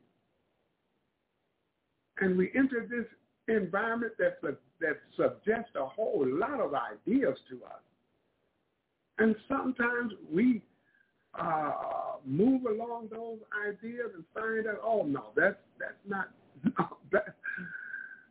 And 2.20 2.38
we 2.38 2.52
enter 2.56 2.88
this 2.90 3.06
environment 3.54 4.14
that, 4.20 4.42
that 4.42 4.98
suggests 5.16 5.72
a 5.76 5.86
whole 5.86 6.26
lot 6.26 6.60
of 6.60 6.74
ideas 6.74 7.38
to 7.50 7.58
us. 7.66 7.82
And 9.18 9.36
sometimes 9.48 10.14
we 10.32 10.62
uh, 11.40 11.72
move 12.26 12.64
along 12.66 13.10
those 13.12 13.40
ideas 13.68 14.12
and 14.16 14.24
find 14.34 14.68
out, 14.68 14.80
oh 14.84 15.04
no, 15.04 15.26
that's 15.36 15.58
that's 15.80 15.94
not, 16.08 16.30
no, 16.64 16.98
that, 17.12 17.36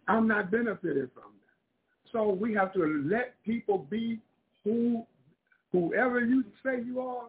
I'm 0.08 0.26
not 0.26 0.50
benefiting 0.50 1.10
from 1.14 1.32
that. 1.32 2.12
So 2.12 2.28
we 2.30 2.54
have 2.54 2.72
to 2.74 3.04
let 3.10 3.42
people 3.44 3.78
be 3.90 4.20
who, 4.62 5.04
whoever 5.74 6.20
you 6.20 6.44
say 6.64 6.82
you 6.86 7.00
are. 7.00 7.26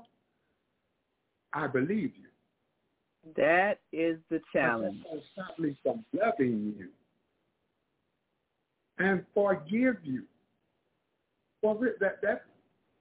I 1.51 1.65
believe 1.67 2.11
you. 2.15 3.33
That 3.35 3.79
is 3.91 4.19
the 4.29 4.39
challenge. 4.53 4.99
Stop 5.33 5.57
me 5.57 5.75
from 5.81 6.05
loving 6.13 6.75
you 6.77 6.89
and 8.99 9.25
forgive 9.33 9.95
you. 10.03 10.23
For 11.61 11.75
that 11.99 12.21
that 12.21 12.43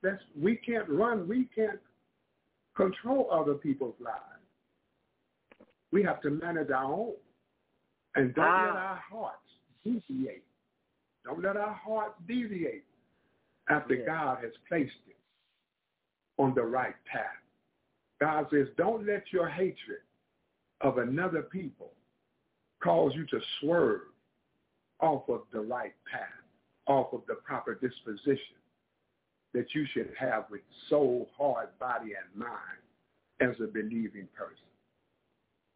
that's 0.03 0.23
we 0.41 0.57
can't 0.57 0.89
run, 0.89 1.29
we 1.29 1.47
can't 1.55 1.79
control 2.75 3.29
other 3.31 3.55
people's 3.55 3.97
lives. 4.01 4.19
We 5.93 6.03
have 6.05 6.23
to 6.23 6.31
manage 6.31 6.71
our 6.71 6.85
own. 6.85 7.13
And 8.15 8.35
don't 8.35 8.45
ah. 8.47 8.65
let 8.67 8.77
our 8.77 9.01
hearts 9.11 9.37
deviate. 9.85 10.45
Don't 11.27 11.43
let 11.43 11.59
our 11.59 11.75
hearts 11.75 12.15
deviate 12.27 12.85
after. 13.69 13.97
God 14.07 14.39
has 14.43 14.53
placed 14.69 14.93
it 15.07 15.17
on 16.39 16.55
the 16.55 16.63
right 16.63 16.95
path. 17.11 17.25
God 18.21 18.47
says, 18.51 18.69
don't 18.77 19.07
let 19.07 19.25
your 19.33 19.49
hatred 19.49 20.01
of 20.81 20.99
another 20.99 21.43
people 21.43 21.93
cause 22.83 23.13
you 23.15 23.27
to 23.27 23.41
swerve 23.61 24.03
off 25.01 25.29
of 25.29 25.43
the 25.53 25.61
right 25.61 25.95
path, 26.11 26.29
off 26.87 27.13
of 27.13 27.23
the 27.27 27.35
proper 27.35 27.75
disposition 27.75 28.57
that 29.53 29.75
you 29.75 29.87
should 29.93 30.11
have 30.19 30.45
with 30.51 30.61
soul, 30.89 31.29
heart, 31.37 31.79
body, 31.79 32.13
and 32.15 32.41
mind 32.41 32.51
as 33.41 33.55
a 33.61 33.67
believing 33.67 34.29
person. 34.37 34.57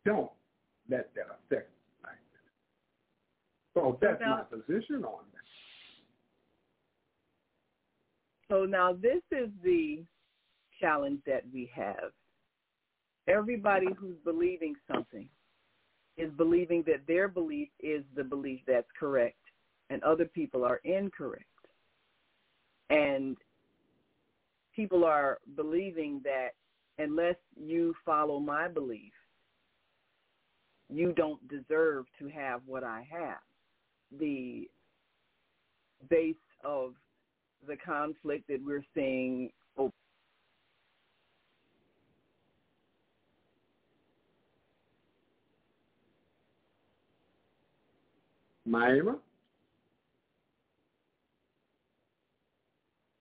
Don't 0.04 0.30
let 0.90 1.14
that 1.14 1.26
affect 1.26 1.70
you 1.70 2.04
like 2.04 2.18
that. 2.32 3.80
So 3.80 3.98
that's 4.00 4.20
now, 4.20 4.46
my 4.50 4.56
position 4.56 5.04
on 5.04 5.24
that. 5.32 5.38
So 8.50 8.64
now 8.64 8.92
this 8.92 9.22
is 9.30 9.50
the 9.62 10.02
challenge 10.80 11.20
that 11.26 11.42
we 11.52 11.70
have. 11.74 12.12
Everybody 13.26 13.88
who's 13.98 14.16
believing 14.24 14.74
something 14.90 15.28
is 16.16 16.30
believing 16.36 16.82
that 16.86 17.06
their 17.06 17.28
belief 17.28 17.68
is 17.80 18.02
the 18.16 18.24
belief 18.24 18.60
that's 18.66 18.88
correct 18.98 19.36
and 19.90 20.02
other 20.02 20.24
people 20.24 20.64
are 20.64 20.80
incorrect. 20.84 21.44
And 22.90 23.36
people 24.74 25.04
are 25.04 25.38
believing 25.56 26.20
that 26.24 26.50
unless 26.98 27.36
you 27.56 27.94
follow 28.04 28.40
my 28.40 28.68
belief, 28.68 29.12
you 30.88 31.12
don't 31.12 31.40
deserve 31.48 32.06
to 32.18 32.28
have 32.28 32.62
what 32.66 32.82
I 32.82 33.06
have. 33.10 33.40
The 34.18 34.68
base 36.08 36.34
of 36.64 36.94
the 37.66 37.76
conflict 37.76 38.48
that 38.48 38.60
we're 38.64 38.84
seeing 38.94 39.50
Naima? 48.68 49.16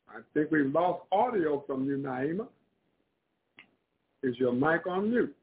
I 0.09 0.19
think 0.33 0.51
we've 0.51 0.71
lost 0.73 1.03
audio 1.11 1.63
from 1.67 1.85
you, 1.85 1.97
Naima. 1.97 2.47
Is 4.23 4.37
your 4.37 4.53
mic 4.53 4.87
on 4.87 5.11
mute? 5.11 5.35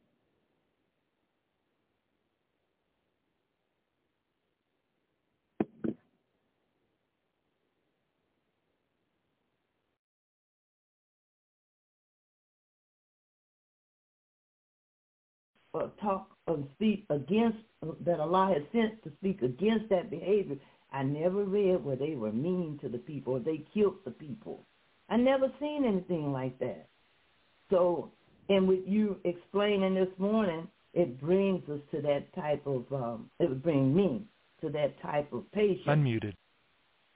uh, 15.75 15.89
talk 16.01 16.34
or 16.47 16.59
speak 16.75 17.05
against 17.11 17.59
that 18.05 18.21
Allah 18.21 18.55
has 18.55 18.63
sent 18.73 19.03
to 19.05 19.13
speak 19.19 19.43
against 19.43 19.89
that 19.91 20.11
behavior. 20.11 20.57
I 20.93 21.03
never 21.03 21.45
read 21.45 21.85
where 21.85 21.97
they 21.97 22.15
were 22.15 22.33
mean 22.33 22.79
to 22.83 22.89
the 22.89 22.99
people 22.99 23.35
or 23.35 23.41
they 23.41 23.65
killed 23.73 23.97
the 24.05 24.11
people. 24.11 24.65
I 25.09 25.17
never 25.17 25.53
seen 25.61 25.85
anything 25.85 26.33
like 26.33 26.59
that. 26.61 26.87
So, 27.71 28.11
and 28.49 28.69
with 28.69 28.81
you 28.87 29.17
explaining 29.25 29.95
this 29.95 30.09
morning, 30.19 30.69
it 30.93 31.21
brings 31.21 31.69
us 31.69 31.81
to 31.91 32.01
that 32.03 32.33
type 32.35 32.67
of, 32.67 32.85
um, 32.93 33.31
it 33.41 33.49
would 33.49 33.63
bring 33.63 33.95
me 33.95 34.27
to 34.61 34.71
that 34.71 35.01
type 35.03 35.33
of 35.33 35.51
patience. 35.53 35.87
Unmuted. 35.87 36.35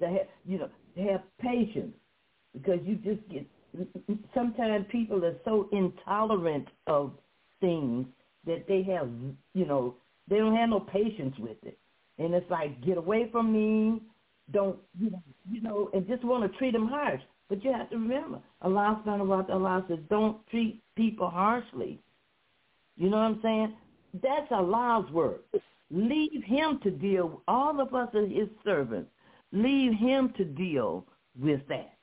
To 0.00 0.08
have, 0.08 0.26
you 0.44 0.58
know, 0.58 0.68
to 0.96 1.02
have 1.02 1.22
patience 1.40 1.94
because 2.52 2.80
you 2.84 2.96
just 2.96 3.20
get, 3.30 3.46
sometimes 4.34 4.86
people 4.90 5.24
are 5.24 5.36
so 5.44 5.68
intolerant 5.72 6.66
of 6.86 7.12
things 7.60 8.06
that 8.48 8.66
they 8.66 8.82
have, 8.82 9.08
you 9.54 9.66
know, 9.66 9.94
they 10.28 10.38
don't 10.38 10.56
have 10.56 10.68
no 10.68 10.80
patience 10.80 11.34
with 11.38 11.56
it. 11.64 11.78
And 12.18 12.34
it's 12.34 12.50
like, 12.50 12.84
get 12.84 12.98
away 12.98 13.28
from 13.30 13.52
me, 13.52 14.02
don't, 14.52 14.78
you 14.98 15.10
know, 15.10 15.22
you 15.50 15.60
know 15.60 15.90
and 15.92 16.06
just 16.06 16.24
want 16.24 16.50
to 16.50 16.58
treat 16.58 16.72
them 16.72 16.88
harsh. 16.88 17.20
But 17.48 17.64
you 17.64 17.72
have 17.72 17.88
to 17.90 17.96
remember, 17.96 18.40
Allah 18.60 19.84
says, 19.88 19.98
don't 20.10 20.46
treat 20.48 20.82
people 20.96 21.30
harshly. 21.30 21.98
You 22.96 23.08
know 23.08 23.16
what 23.16 23.22
I'm 23.22 23.40
saying? 23.42 23.74
That's 24.22 24.50
Allah's 24.50 25.10
word. 25.12 25.40
Leave 25.90 26.42
him 26.44 26.80
to 26.82 26.90
deal, 26.90 27.42
all 27.48 27.80
of 27.80 27.94
us 27.94 28.08
are 28.14 28.26
his 28.26 28.48
servants. 28.64 29.10
Leave 29.52 29.94
him 29.94 30.34
to 30.36 30.44
deal 30.44 31.06
with 31.38 31.60
that. 31.68 31.94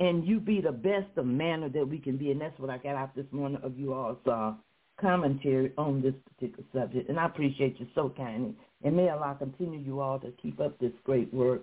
And 0.00 0.26
you 0.26 0.40
be 0.40 0.60
the 0.60 0.72
best 0.72 1.06
of 1.16 1.24
manner 1.24 1.70
that 1.70 1.88
we 1.88 1.98
can 1.98 2.18
be. 2.18 2.30
And 2.30 2.40
that's 2.40 2.58
what 2.58 2.68
I 2.68 2.76
got 2.76 2.96
out 2.96 3.16
this 3.16 3.24
morning 3.30 3.58
of 3.62 3.78
you 3.78 3.94
all's 3.94 4.18
uh, 4.26 4.52
commentary 5.00 5.72
on 5.76 6.02
this 6.02 6.14
particular 6.32 6.64
subject. 6.74 7.08
And 7.08 7.18
I 7.18 7.26
appreciate 7.26 7.78
you 7.78 7.86
so 7.94 8.12
kindly. 8.16 8.54
And 8.82 8.96
may 8.96 9.08
Allah 9.08 9.36
continue 9.38 9.80
you 9.80 10.00
all 10.00 10.18
to 10.20 10.32
keep 10.42 10.60
up 10.60 10.78
this 10.78 10.92
great 11.04 11.32
work 11.32 11.62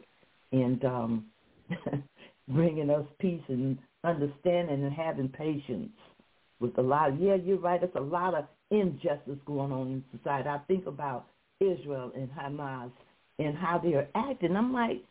and 0.52 0.84
um, 0.86 1.26
bringing 2.48 2.90
us 2.90 3.06
peace 3.20 3.42
and 3.48 3.78
understanding 4.04 4.84
and 4.84 4.94
having 4.94 5.30
patience 5.30 5.92
with 6.60 6.78
a 6.78 6.82
lot. 6.82 7.10
Of, 7.10 7.20
yeah, 7.20 7.36
you're 7.36 7.60
right. 7.60 7.80
There's 7.80 7.92
a 7.96 8.02
lot 8.02 8.36
of 8.36 8.46
injustice 8.72 9.40
going 9.46 9.72
on 9.72 9.88
in 9.88 10.04
society. 10.18 10.50
I 10.50 10.60
think 10.68 10.88
about 10.88 11.28
Israel 11.60 12.12
and 12.16 12.30
Hamas 12.32 12.92
and 13.40 13.58
how 13.58 13.80
they're 13.84 14.10
acting. 14.16 14.56
I'm 14.56 14.74
like, 14.74 15.04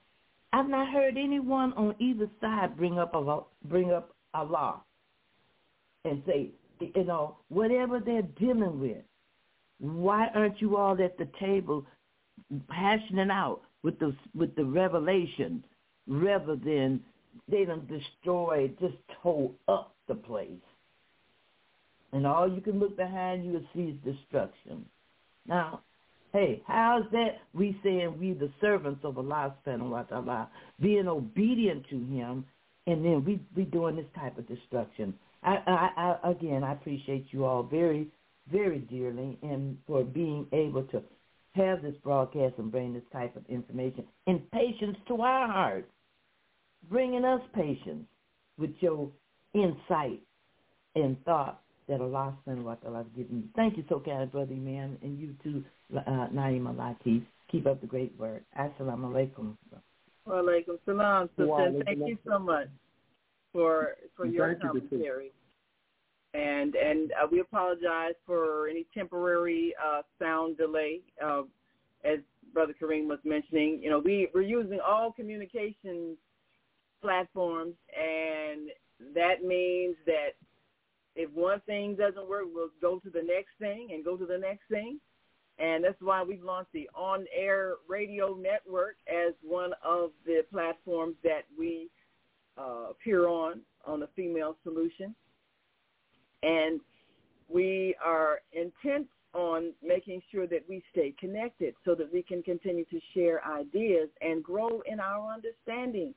I've 0.52 0.68
not 0.68 0.92
heard 0.92 1.16
anyone 1.16 1.72
on 1.74 1.94
either 1.98 2.28
side 2.40 2.76
bring 2.76 2.98
up 2.98 3.14
Allah, 3.14 3.44
bring 3.64 3.90
up 3.90 4.14
Allah 4.34 4.82
and 6.04 6.22
say, 6.26 6.50
you 6.94 7.04
know, 7.04 7.36
whatever 7.48 8.00
they're 8.00 8.22
dealing 8.22 8.80
with, 8.80 9.04
why 9.78 10.28
aren't 10.34 10.60
you 10.60 10.76
all 10.76 11.00
at 11.02 11.18
the 11.18 11.28
table 11.40 11.84
hashing 12.70 13.18
it 13.18 13.30
out 13.30 13.62
with 13.82 13.98
the 13.98 14.14
with 14.34 14.54
the 14.56 14.64
revelation 14.64 15.62
rather 16.06 16.56
than 16.56 17.00
they 17.48 17.64
done 17.64 17.86
destroyed, 17.86 18.76
just 18.80 18.94
tore 19.22 19.50
up 19.68 19.94
the 20.08 20.14
place. 20.14 20.50
And 22.12 22.26
all 22.26 22.52
you 22.52 22.60
can 22.60 22.78
look 22.78 22.96
behind 22.96 23.44
you 23.44 23.56
and 23.56 23.66
see 23.74 23.96
is 23.96 24.14
destruction. 24.14 24.84
Now, 25.46 25.80
hey, 26.32 26.62
how's 26.66 27.04
that 27.12 27.38
we 27.54 27.78
saying 27.82 28.18
we 28.18 28.32
the 28.34 28.50
servants 28.60 29.00
of 29.04 29.18
Allah 29.18 29.54
subhanahu 29.66 29.90
wa 29.90 30.02
ta'ala, 30.02 30.48
being 30.80 31.08
obedient 31.08 31.88
to 31.88 31.96
him, 31.96 32.44
and 32.86 33.04
then 33.04 33.24
we 33.24 33.40
we 33.56 33.64
doing 33.64 33.96
this 33.96 34.06
type 34.14 34.36
of 34.38 34.46
destruction. 34.46 35.14
I, 35.42 35.56
I, 35.66 36.16
I 36.24 36.30
again 36.30 36.62
I 36.64 36.72
appreciate 36.72 37.26
you 37.30 37.44
all 37.44 37.62
very, 37.62 38.08
very 38.50 38.78
dearly 38.80 39.38
and 39.42 39.76
for 39.86 40.04
being 40.04 40.46
able 40.52 40.84
to 40.84 41.02
have 41.54 41.82
this 41.82 41.94
broadcast 42.02 42.54
and 42.58 42.70
bring 42.70 42.94
this 42.94 43.02
type 43.12 43.36
of 43.36 43.44
information 43.48 44.04
and 44.26 44.50
patience 44.52 44.96
to 45.08 45.20
our 45.20 45.46
hearts 45.46 45.88
bringing 46.90 47.24
us 47.24 47.40
patience 47.54 48.06
with 48.58 48.70
your 48.80 49.08
insight 49.54 50.20
and 50.94 51.22
thought 51.24 51.60
that 51.88 52.00
Allah 52.00 52.34
subhanahu 52.46 52.64
wa 52.64 52.74
ta'ala 52.76 52.98
has 52.98 53.06
given 53.16 53.38
you. 53.38 53.44
Thank 53.56 53.76
you 53.76 53.84
so 53.88 54.00
kind, 54.00 54.30
brother 54.30 54.54
man, 54.54 54.98
and 55.02 55.18
you 55.18 55.34
too, 55.42 55.64
uh, 55.96 56.28
Naima 56.32 56.74
Latif. 56.74 57.22
Keep 57.50 57.66
up 57.66 57.80
the 57.80 57.86
great 57.86 58.18
work. 58.18 58.42
Assalamu 58.58 59.12
alaikum. 59.12 59.56
Wa 60.26 60.34
alaikum 60.34 60.78
salam. 60.86 61.28
So 61.36 61.72
thank 61.84 61.98
you 61.98 62.18
so 62.26 62.38
much 62.38 62.68
for 63.52 63.96
for 64.16 64.26
your 64.26 64.54
commentary. 64.54 65.32
And 66.34 66.74
and 66.74 67.12
uh, 67.12 67.26
we 67.30 67.40
apologize 67.40 68.14
for 68.26 68.66
any 68.68 68.86
temporary 68.94 69.74
uh, 69.84 70.02
sound 70.18 70.56
delay. 70.56 71.00
Uh, 71.22 71.42
as 72.04 72.18
Brother 72.52 72.74
Kareem 72.80 73.06
was 73.06 73.18
mentioning, 73.24 73.80
you 73.82 73.90
know, 73.90 73.98
we, 73.98 74.28
we're 74.34 74.42
using 74.42 74.80
all 74.80 75.12
communications 75.12 76.16
platforms, 77.00 77.74
and 77.96 78.70
that 79.14 79.44
means 79.44 79.96
that 80.06 80.30
if 81.14 81.30
one 81.32 81.60
thing 81.66 81.94
doesn't 81.96 82.28
work, 82.28 82.44
we'll 82.52 82.70
go 82.80 82.98
to 82.98 83.10
the 83.10 83.22
next 83.22 83.50
thing 83.58 83.88
and 83.92 84.04
go 84.04 84.16
to 84.16 84.26
the 84.26 84.38
next 84.38 84.62
thing. 84.70 84.98
And 85.58 85.84
that's 85.84 86.00
why 86.00 86.22
we've 86.22 86.42
launched 86.42 86.72
the 86.72 86.88
on-air 86.94 87.74
radio 87.88 88.34
network 88.34 88.96
as 89.06 89.34
one 89.42 89.72
of 89.84 90.10
the 90.24 90.44
platforms 90.50 91.16
that 91.22 91.42
we 91.58 91.88
uh, 92.58 92.90
appear 92.90 93.28
on, 93.28 93.60
on 93.86 94.00
the 94.00 94.08
Female 94.14 94.56
Solution. 94.62 95.14
And 96.42 96.80
we 97.48 97.94
are 98.04 98.40
intent 98.52 99.06
on 99.34 99.72
making 99.82 100.20
sure 100.30 100.46
that 100.46 100.62
we 100.68 100.82
stay 100.92 101.14
connected 101.18 101.74
so 101.84 101.94
that 101.94 102.12
we 102.12 102.22
can 102.22 102.42
continue 102.42 102.84
to 102.86 103.00
share 103.14 103.42
ideas 103.46 104.08
and 104.20 104.42
grow 104.42 104.82
in 104.86 105.00
our 105.00 105.32
understanding 105.32 106.14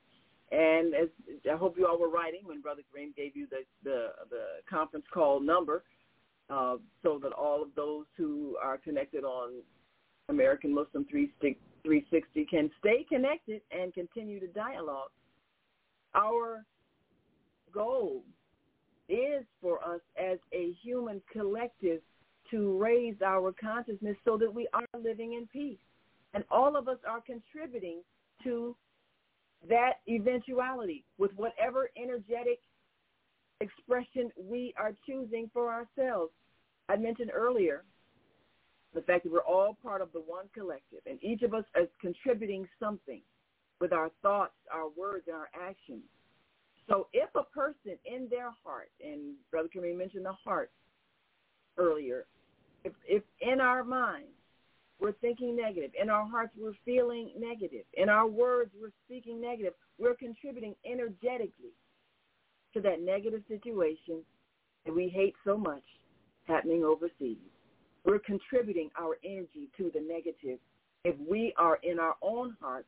and 0.51 0.93
as 0.93 1.09
I 1.51 1.57
hope 1.57 1.77
you 1.77 1.87
all 1.87 1.99
were 1.99 2.09
writing 2.09 2.41
when 2.43 2.61
Brother 2.61 2.83
Green 2.91 3.13
gave 3.15 3.35
you 3.35 3.47
the 3.49 3.63
the, 3.83 4.09
the 4.29 4.45
conference 4.69 5.05
call 5.13 5.39
number, 5.39 5.83
uh, 6.49 6.75
so 7.01 7.19
that 7.23 7.31
all 7.33 7.63
of 7.63 7.69
those 7.75 8.05
who 8.15 8.55
are 8.61 8.77
connected 8.77 9.23
on 9.23 9.61
American 10.29 10.73
Muslim 10.73 11.05
360 11.05 12.45
can 12.45 12.69
stay 12.79 13.05
connected 13.09 13.61
and 13.71 13.93
continue 13.93 14.39
to 14.39 14.47
dialogue. 14.47 15.09
Our 16.15 16.65
goal 17.73 18.23
is 19.09 19.43
for 19.61 19.83
us 19.83 20.01
as 20.17 20.39
a 20.53 20.71
human 20.81 21.21
collective 21.31 22.01
to 22.51 22.77
raise 22.77 23.15
our 23.25 23.53
consciousness 23.53 24.15
so 24.23 24.37
that 24.37 24.53
we 24.53 24.67
are 24.73 24.85
living 24.99 25.33
in 25.33 25.47
peace. 25.47 25.77
And 26.33 26.43
all 26.49 26.75
of 26.75 26.87
us 26.87 26.97
are 27.07 27.21
contributing 27.21 28.01
to 28.43 28.75
that 29.69 29.93
eventuality 30.07 31.03
with 31.17 31.31
whatever 31.35 31.89
energetic 32.01 32.59
expression 33.61 34.31
we 34.37 34.73
are 34.77 34.93
choosing 35.05 35.49
for 35.53 35.71
ourselves. 35.71 36.31
I 36.87 36.97
mentioned 36.97 37.31
earlier 37.33 37.83
the 38.93 39.01
fact 39.01 39.23
that 39.23 39.31
we're 39.33 39.39
all 39.39 39.77
part 39.81 40.01
of 40.01 40.11
the 40.13 40.19
one 40.19 40.45
collective, 40.53 40.99
and 41.05 41.21
each 41.23 41.41
of 41.41 41.53
us 41.53 41.65
is 41.79 41.89
contributing 41.99 42.67
something 42.79 43.21
with 43.79 43.93
our 43.93 44.09
thoughts, 44.21 44.53
our 44.71 44.89
words, 44.97 45.25
and 45.27 45.35
our 45.35 45.49
actions. 45.53 46.03
So 46.87 47.07
if 47.13 47.29
a 47.35 47.43
person 47.43 47.97
in 48.05 48.27
their 48.29 48.51
heart, 48.63 48.89
and 49.03 49.33
Brother 49.51 49.69
Kareem 49.75 49.97
mentioned 49.97 50.25
the 50.25 50.33
heart 50.33 50.71
earlier, 51.77 52.25
if, 52.83 52.93
if 53.07 53.23
in 53.41 53.59
our 53.59 53.83
minds 53.83 54.29
we're 54.99 55.13
thinking 55.13 55.55
negative. 55.55 55.91
In 56.01 56.09
our 56.09 56.25
hearts, 56.25 56.53
we're 56.57 56.73
feeling 56.85 57.31
negative. 57.37 57.83
In 57.95 58.09
our 58.09 58.27
words, 58.27 58.71
we're 58.79 58.93
speaking 59.05 59.41
negative. 59.41 59.73
We're 59.97 60.15
contributing 60.15 60.75
energetically 60.85 61.73
to 62.73 62.81
that 62.81 63.01
negative 63.01 63.41
situation 63.47 64.23
that 64.85 64.95
we 64.95 65.09
hate 65.09 65.35
so 65.43 65.57
much 65.57 65.83
happening 66.45 66.83
overseas. 66.83 67.37
We're 68.05 68.19
contributing 68.19 68.89
our 68.99 69.17
energy 69.23 69.69
to 69.77 69.91
the 69.93 70.01
negative 70.01 70.59
if 71.03 71.15
we 71.29 71.53
are 71.57 71.79
in 71.83 71.99
our 71.99 72.15
own 72.21 72.55
hearts 72.61 72.87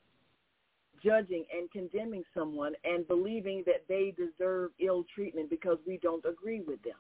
judging 1.04 1.46
and 1.56 1.70
condemning 1.72 2.24
someone 2.34 2.74
and 2.84 3.08
believing 3.08 3.64
that 3.66 3.84
they 3.88 4.14
deserve 4.18 4.72
ill 4.80 5.06
treatment 5.14 5.50
because 5.50 5.78
we 5.86 5.98
don't 6.02 6.26
agree 6.26 6.62
with 6.62 6.82
them. 6.84 6.98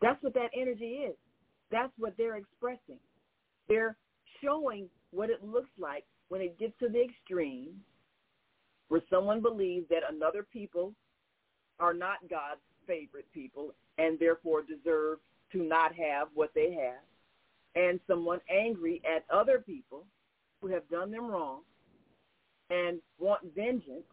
That's 0.00 0.22
what 0.22 0.34
that 0.34 0.50
energy 0.54 1.04
is. 1.08 1.16
That's 1.70 1.92
what 1.98 2.14
they're 2.16 2.36
expressing. 2.36 2.98
They're 3.68 3.96
showing 4.42 4.88
what 5.10 5.30
it 5.30 5.44
looks 5.44 5.70
like 5.78 6.04
when 6.28 6.40
it 6.40 6.58
gets 6.58 6.72
to 6.80 6.88
the 6.88 7.02
extreme 7.02 7.74
where 8.88 9.02
someone 9.08 9.40
believes 9.40 9.88
that 9.88 10.02
another 10.10 10.42
people 10.42 10.92
are 11.78 11.94
not 11.94 12.16
God's 12.28 12.60
favorite 12.86 13.26
people 13.32 13.72
and 13.98 14.18
therefore 14.18 14.62
deserve 14.62 15.18
to 15.52 15.62
not 15.62 15.94
have 15.94 16.28
what 16.34 16.50
they 16.54 16.72
have, 16.72 17.02
and 17.74 18.00
someone 18.06 18.40
angry 18.50 19.00
at 19.04 19.24
other 19.34 19.58
people 19.58 20.04
who 20.60 20.68
have 20.68 20.88
done 20.88 21.10
them 21.10 21.30
wrong 21.30 21.60
and 22.70 23.00
want 23.18 23.42
vengeance, 23.54 24.06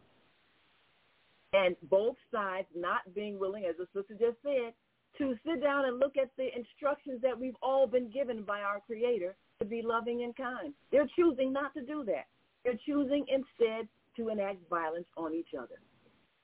and 1.54 1.76
both 1.90 2.16
sides 2.32 2.68
not 2.76 3.02
being 3.16 3.40
willing, 3.40 3.66
as 3.66 3.76
the 3.78 3.88
sister 3.94 4.14
just 4.14 4.38
said, 4.44 4.74
to 5.18 5.36
sit 5.46 5.64
down 5.64 5.86
and 5.86 6.00
look 6.00 6.18
at 6.18 6.30
the 6.38 6.48
instructions 6.56 7.22
that 7.22 7.40
we've 7.40 7.56
all 7.62 7.88
been 7.88 8.10
given 8.12 8.44
by 8.44 8.60
our 8.60 8.80
Creator 8.86 9.36
to 9.60 9.66
be 9.66 9.82
loving 9.84 10.24
and 10.24 10.36
kind. 10.36 10.74
They're 10.92 11.08
choosing 11.16 11.52
not 11.52 11.74
to 11.74 11.82
do 11.82 12.04
that. 12.06 12.26
They're 12.64 12.80
choosing 12.86 13.26
instead 13.30 13.88
to 14.18 14.30
enact 14.30 14.58
violence 14.70 15.08
on 15.16 15.34
each 15.34 15.54
other. 15.58 15.80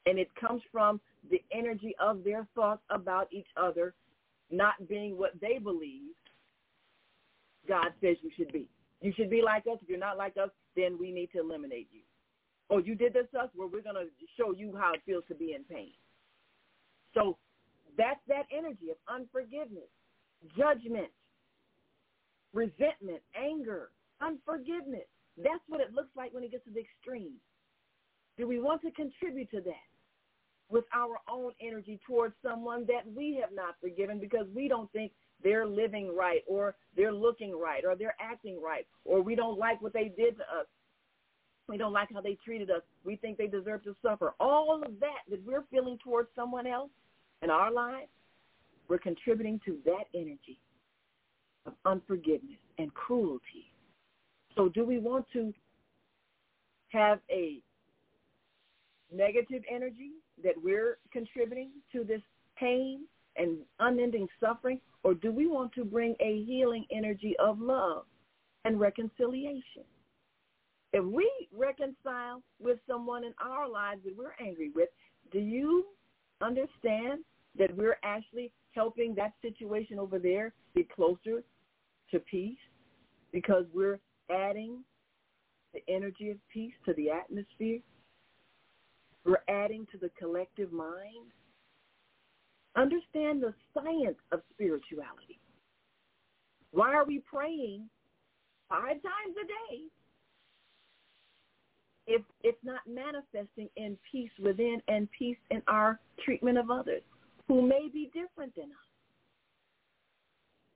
And 0.06 0.18
it 0.18 0.30
comes 0.36 0.62
from 0.72 1.00
the 1.30 1.42
energy 1.52 1.96
of 2.00 2.24
their 2.24 2.48
thoughts 2.56 2.82
about 2.90 3.28
each 3.32 3.48
other 3.58 3.94
not 4.52 4.88
being 4.88 5.18
what 5.18 5.32
they 5.42 5.58
believe 5.58 6.12
God 7.68 7.88
says 8.02 8.18
you 8.22 8.30
should 8.36 8.52
be. 8.52 8.68
You 9.02 9.14
should 9.16 9.30
be 9.30 9.42
like 9.42 9.64
us. 9.68 9.78
If 9.82 9.90
you're 9.90 9.98
not 9.98 10.18
like 10.18 10.36
us, 10.38 10.50
then 10.76 10.98
we 11.00 11.12
need 11.12 11.30
to 11.34 11.40
eliminate 11.40 11.90
you. 11.92 12.02
Or 12.70 12.82
you 12.82 12.96
did 12.96 13.14
this 13.14 13.28
to 13.34 13.40
us, 13.40 13.50
well, 13.56 13.70
we're 13.72 13.82
going 13.82 13.96
to 13.96 14.10
show 14.38 14.54
you 14.54 14.76
how 14.78 14.94
it 14.94 15.02
feels 15.06 15.24
to 15.28 15.36
be 15.36 15.54
in 15.54 15.64
pain. 15.64 15.92
So 17.14 17.38
that's 17.98 18.20
that 18.28 18.44
energy 18.56 18.90
of 18.90 18.98
unforgiveness, 19.08 19.90
judgment, 20.58 21.12
resentment, 22.54 23.22
anger, 23.36 23.92
unforgiveness. 24.22 25.06
That's 25.38 25.64
what 25.68 25.82
it 25.82 25.94
looks 25.94 26.10
like 26.16 26.34
when 26.34 26.44
it 26.44 26.52
gets 26.52 26.66
to 26.66 26.72
the 26.72 26.82
extreme. 26.82 27.34
Do 28.38 28.48
we 28.48 28.60
want 28.60 28.82
to 28.82 28.92
contribute 28.92 29.52
to 29.52 29.62
that 29.62 29.90
with 30.70 30.86
our 30.94 31.18
own 31.30 31.52
energy 31.62 32.00
towards 32.08 32.34
someone 32.44 32.86
that 32.88 33.06
we 33.16 33.38
have 33.42 33.54
not 33.54 33.76
forgiven 33.80 34.20
because 34.20 34.48
we 34.56 34.68
don't 34.68 34.92
think 34.92 35.12
they're 35.44 35.66
living 35.66 36.16
right 36.16 36.42
or 36.48 36.76
they're 36.96 37.14
looking 37.14 37.58
right 37.58 37.84
or 37.86 37.96
they're 37.96 38.16
acting 38.20 38.62
right 38.62 38.88
or 39.06 39.22
we 39.22 39.36
don't 39.36 39.58
like 39.58 39.82
what 39.82 39.94
they 39.94 40.12
did 40.16 40.38
to 40.38 40.44
us. 40.44 40.68
We 41.68 41.78
don't 41.78 41.94
like 41.94 42.10
how 42.14 42.22
they 42.22 42.38
treated 42.44 42.70
us. 42.70 42.82
We 43.06 43.16
think 43.16 43.38
they 43.38 43.48
deserve 43.48 43.84
to 43.84 43.96
suffer. 44.02 44.34
All 44.40 44.74
of 44.76 45.00
that 45.00 45.22
that 45.30 45.46
we're 45.46 45.64
feeling 45.72 45.98
towards 46.04 46.30
someone 46.36 46.68
else 46.68 46.92
in 47.42 47.50
our 47.50 47.72
lives, 47.72 48.10
we're 48.90 48.98
contributing 48.98 49.60
to 49.66 49.78
that 49.86 50.06
energy 50.14 50.60
of 51.66 51.74
unforgiveness 51.86 52.60
and 52.78 52.94
cruelty. 52.94 53.72
So 54.56 54.70
do 54.70 54.86
we 54.86 55.00
want 55.00 55.26
to 55.34 55.54
have 56.90 57.20
a 57.32 57.60
negative 59.12 59.64
energy 59.74 60.12
that 60.44 60.54
we're 60.62 60.98
contributing 61.12 61.70
to 61.92 62.04
this 62.04 62.22
pain 62.58 63.02
and 63.36 63.58
unending 63.80 64.28
suffering, 64.40 64.80
or 65.04 65.14
do 65.14 65.32
we 65.32 65.48
want 65.48 65.74
to 65.74 65.84
bring 65.84 66.16
a 66.20 66.44
healing 66.44 66.86
energy 66.92 67.36
of 67.40 67.60
love 67.60 68.06
and 68.66 68.80
reconciliation? 68.80 69.84
If 70.94 71.04
we 71.04 71.30
reconcile 71.52 72.44
with 72.60 72.78
someone 72.88 73.24
in 73.24 73.34
our 73.44 73.68
lives 73.68 74.02
that 74.06 74.16
we're 74.16 74.36
angry 74.40 74.72
with, 74.76 74.90
do 75.32 75.40
you 75.40 75.86
understand 76.42 77.24
that 77.58 77.76
we're 77.76 77.98
actually 78.04 78.52
helping 78.72 79.16
that 79.16 79.34
situation 79.42 79.98
over 79.98 80.20
there 80.20 80.54
get 80.76 80.90
closer 80.90 81.44
to 82.12 82.20
peace 82.20 82.58
because 83.32 83.66
we're 83.74 84.00
adding 84.30 84.84
the 85.74 85.82
energy 85.92 86.30
of 86.30 86.38
peace 86.52 86.74
to 86.86 86.94
the 86.94 87.10
atmosphere? 87.10 87.80
We're 89.26 89.44
adding 89.48 89.88
to 89.92 89.98
the 89.98 90.10
collective 90.20 90.72
mind. 90.72 91.32
Understand 92.76 93.44
the 93.44 93.54
science 93.74 94.18
of 94.32 94.42
spirituality. 94.52 95.40
Why 96.72 96.94
are 96.94 97.06
we 97.06 97.20
praying 97.20 97.88
five 98.68 99.02
times 99.02 99.36
a 99.42 99.46
day 99.46 99.84
if 102.08 102.22
it's 102.44 102.58
not 102.64 102.82
manifesting 102.88 103.70
in 103.78 103.98
peace 104.12 104.32
within 104.44 104.82
and 104.88 105.08
peace 105.18 105.38
in 105.52 105.62
our 105.68 106.00
treatment 106.26 106.58
of 106.58 106.72
others 106.72 107.04
who 107.48 107.62
may 107.62 107.90
be 107.94 108.10
different 108.14 108.56
than 108.56 108.66
us? 108.66 108.90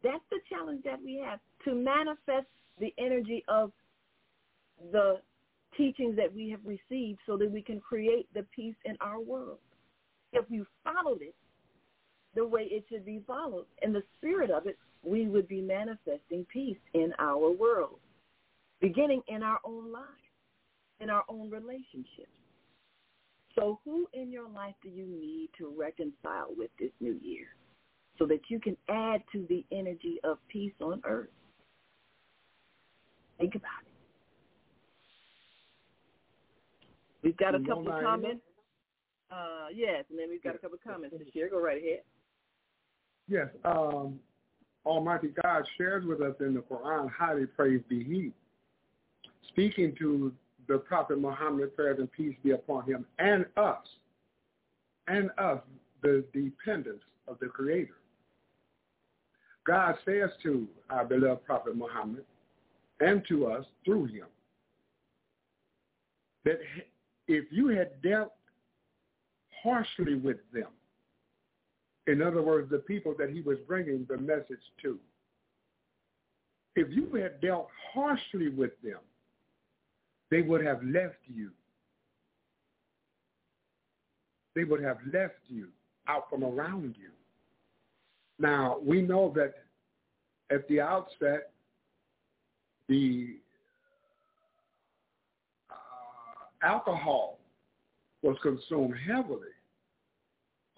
That's 0.03 0.24
the 0.30 0.40
challenge 0.49 0.84
that 0.84 1.02
we 1.03 1.15
have 1.26 1.40
to 1.65 1.74
manifest 1.74 2.48
the 2.80 2.94
energy 2.99 3.44
of 3.48 3.72
the 4.91 5.15
teachings 5.76 6.15
that 6.15 6.34
we 6.34 6.49
have 6.52 6.60
received 6.64 7.19
so 7.26 7.38
that 7.38 7.52
we 7.52 7.64
can 7.64 7.80
create 7.80 8.28
the 8.36 8.45
peace 8.56 8.76
in 8.86 8.95
our 9.02 9.19
world. 9.19 9.57
If 10.34 10.45
you 10.49 10.68
followed 10.84 11.22
it 11.22 11.34
the 12.38 12.45
way 12.45 12.68
it 12.69 12.85
should 12.88 13.03
be 13.03 13.22
followed, 13.26 13.65
in 13.81 13.91
the 13.91 14.03
spirit 14.15 14.51
of 14.51 14.68
it, 14.68 14.77
we 15.03 15.27
would 15.27 15.47
be 15.47 15.59
manifesting 15.59 16.45
peace 16.53 16.77
in 16.93 17.11
our 17.18 17.49
world, 17.49 17.99
beginning 18.80 19.23
in 19.27 19.41
our 19.41 19.59
own 19.65 19.91
lives, 19.91 20.05
in 20.99 21.09
our 21.09 21.23
own 21.30 21.49
relationships. 21.49 22.30
So 23.55 23.80
who 23.84 24.07
in 24.14 24.31
your 24.31 24.47
life 24.47 24.76
do 24.84 24.89
you 24.89 25.07
need 25.07 25.49
to 25.57 25.73
reconcile 25.76 26.49
with 26.55 26.69
this 26.80 26.91
new 26.99 27.19
year 27.23 27.47
so 28.19 28.27
that 28.27 28.41
you 28.49 28.59
can 28.59 28.77
add 28.88 29.23
to 29.31 29.47
the 29.49 29.65
energy 29.72 30.19
of 30.23 30.38
peace 30.47 30.73
on 30.80 31.01
earth? 31.05 31.30
Think 33.39 33.55
about 33.55 33.81
it. 33.81 33.93
We've 37.23 37.38
got 37.38 37.55
a 37.55 37.59
couple 37.59 37.88
of 37.91 38.03
comments. 38.03 38.41
Uh, 39.31 39.68
yes, 39.73 40.05
and 40.11 40.19
then 40.19 40.30
we've 40.30 40.43
got 40.43 40.53
a 40.53 40.59
couple 40.59 40.76
of 40.76 40.84
comments 40.84 41.15
to 41.26 41.31
share. 41.31 41.49
Go 41.49 41.59
right 41.59 41.77
ahead. 41.77 42.01
Yes. 43.28 43.48
Um, 43.66 44.20
Almighty 44.86 45.34
God 45.44 45.68
shares 45.78 46.06
with 46.06 46.22
us 46.22 46.36
in 46.40 46.54
the 46.54 46.62
Quran, 46.62 47.10
highly 47.12 47.45
praised 47.45 47.88
be 47.90 48.04
He, 48.04 48.32
speaking 49.49 49.94
to 49.99 50.32
the 50.68 50.78
Prophet 50.78 51.20
Muhammad, 51.20 51.76
prayers 51.76 51.99
and 51.99 52.12
peace 52.12 52.36
be 52.44 52.52
upon 52.52 52.84
him, 52.86 53.06
and 53.20 53.45
us, 53.56 53.86
and 55.08 55.30
us, 55.38 55.60
the 56.04 56.24
dependents 56.34 57.04
of 57.28 57.38
the 57.40 57.48
Creator. 57.48 57.95
God 59.66 59.95
says 60.06 60.30
to 60.44 60.68
our 60.90 61.06
beloved 61.06 61.44
Prophet 61.45 61.76
Muhammad 61.76 62.24
and 62.99 63.22
to 63.28 63.48
us 63.48 63.66
through 63.84 64.06
him 64.06 64.28
that 66.45 66.60
if 67.28 67.45
you 67.52 67.68
had 67.68 68.02
dealt 68.02 68.32
harshly 69.62 70.16
with 70.16 70.38
them, 70.54 70.70
in 72.08 72.22
other 72.22 72.42
words, 72.42 72.70
the 72.72 72.80
people 72.80 73.14
that 73.20 73.30
he 73.30 73.42
was 73.42 73.58
bringing 73.68 74.06
the 74.10 74.18
message 74.18 74.64
to, 74.82 74.98
if 76.76 76.88
you 76.90 77.10
had 77.22 77.42
dealt 77.42 77.68
harshly 77.94 78.50
with 78.50 78.72
them, 78.82 79.00
they 80.32 80.42
would 80.42 80.64
have 80.64 80.82
left 80.84 81.20
you. 81.34 81.52
They 84.56 84.64
would 84.64 84.82
have 84.82 84.98
left 85.14 85.36
you 85.48 85.68
out 86.08 86.30
from 86.30 86.44
around 86.44 86.96
you. 86.98 87.10
Now, 88.40 88.78
we 88.84 89.02
know 89.02 89.34
that 89.36 89.54
at 90.50 90.68
the 90.68 90.80
outset, 90.80 91.52
the 92.88 93.36
uh, 95.70 96.66
alcohol 96.66 97.40
was 98.22 98.38
consumed 98.42 98.96
heavily 99.06 99.50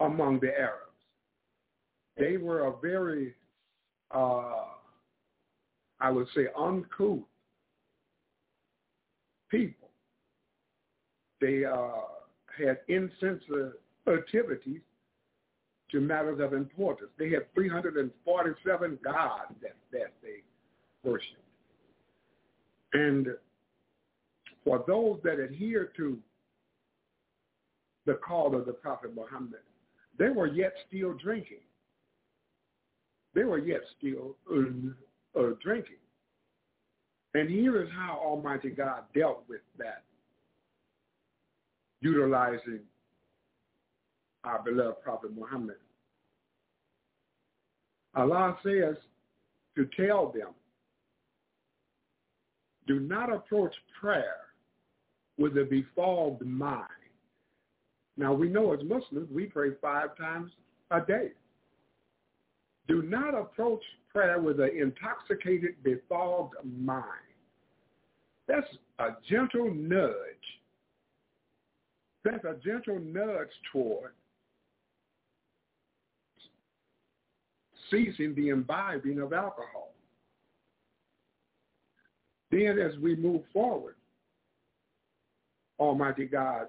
among 0.00 0.40
the 0.40 0.48
Arabs. 0.58 0.89
They 2.20 2.36
were 2.36 2.66
a 2.66 2.72
very, 2.82 3.34
uh, 4.10 4.64
I 6.00 6.10
would 6.10 6.26
say, 6.34 6.48
uncouth 6.56 7.20
people. 9.50 9.88
They 11.40 11.64
uh, 11.64 11.88
had 12.58 12.80
insensitivities 12.90 14.82
to 15.90 16.00
matters 16.00 16.40
of 16.40 16.52
importance. 16.52 17.10
They 17.18 17.30
had 17.30 17.52
347 17.54 18.98
gods 19.02 19.54
that, 19.62 19.76
that 19.90 20.12
they 20.22 20.42
worshipped. 21.02 21.36
And 22.92 23.28
for 24.62 24.84
those 24.86 25.20
that 25.24 25.40
adhere 25.40 25.90
to 25.96 26.18
the 28.04 28.14
call 28.14 28.54
of 28.54 28.66
the 28.66 28.72
Prophet 28.74 29.14
Muhammad, 29.16 29.60
they 30.18 30.28
were 30.28 30.48
yet 30.48 30.74
still 30.86 31.14
drinking. 31.14 31.60
They 33.34 33.44
were 33.44 33.58
yet 33.58 33.80
still 33.98 34.36
uh, 34.50 35.40
uh, 35.40 35.50
drinking. 35.62 35.96
And 37.34 37.48
here 37.48 37.82
is 37.82 37.88
how 37.96 38.18
Almighty 38.20 38.70
God 38.70 39.04
dealt 39.14 39.44
with 39.48 39.60
that, 39.78 40.02
utilizing 42.00 42.80
our 44.42 44.62
beloved 44.62 45.02
Prophet 45.02 45.30
Muhammad. 45.36 45.76
Allah 48.16 48.58
says 48.64 48.96
to 49.76 49.88
tell 49.96 50.32
them, 50.32 50.48
do 52.88 52.98
not 52.98 53.32
approach 53.32 53.74
prayer 54.00 54.38
with 55.38 55.56
a 55.56 55.64
befogged 55.64 56.44
mind. 56.44 56.86
Now 58.16 58.32
we 58.32 58.48
know 58.48 58.72
as 58.72 58.80
Muslims, 58.82 59.28
we 59.32 59.46
pray 59.46 59.70
five 59.80 60.16
times 60.16 60.50
a 60.90 61.00
day. 61.00 61.28
Do 62.90 63.02
not 63.02 63.36
approach 63.36 63.84
prayer 64.12 64.40
with 64.40 64.58
an 64.58 64.70
intoxicated, 64.76 65.76
befogged 65.84 66.54
mind. 66.64 67.04
That's 68.48 68.66
a 68.98 69.10
gentle 69.28 69.72
nudge. 69.72 70.10
That's 72.24 72.44
a 72.44 72.56
gentle 72.64 72.98
nudge 72.98 73.46
toward 73.70 74.10
ceasing 77.92 78.34
the 78.34 78.48
imbibing 78.48 79.20
of 79.20 79.32
alcohol. 79.32 79.92
Then 82.50 82.76
as 82.80 82.98
we 82.98 83.14
move 83.14 83.42
forward, 83.52 83.94
Almighty 85.78 86.24
God 86.24 86.66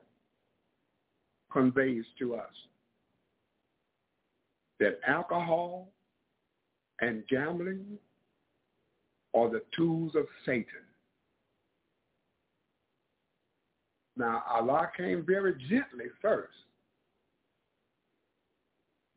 conveys 1.51 2.05
to 2.19 2.35
us 2.35 2.53
that 4.79 4.99
alcohol 5.07 5.87
and 7.01 7.23
gambling 7.27 7.85
are 9.33 9.49
the 9.49 9.63
tools 9.75 10.13
of 10.15 10.25
Satan. 10.45 10.65
Now, 14.17 14.43
Allah 14.49 14.91
came 14.95 15.25
very 15.25 15.53
gently 15.69 16.05
first. 16.21 16.53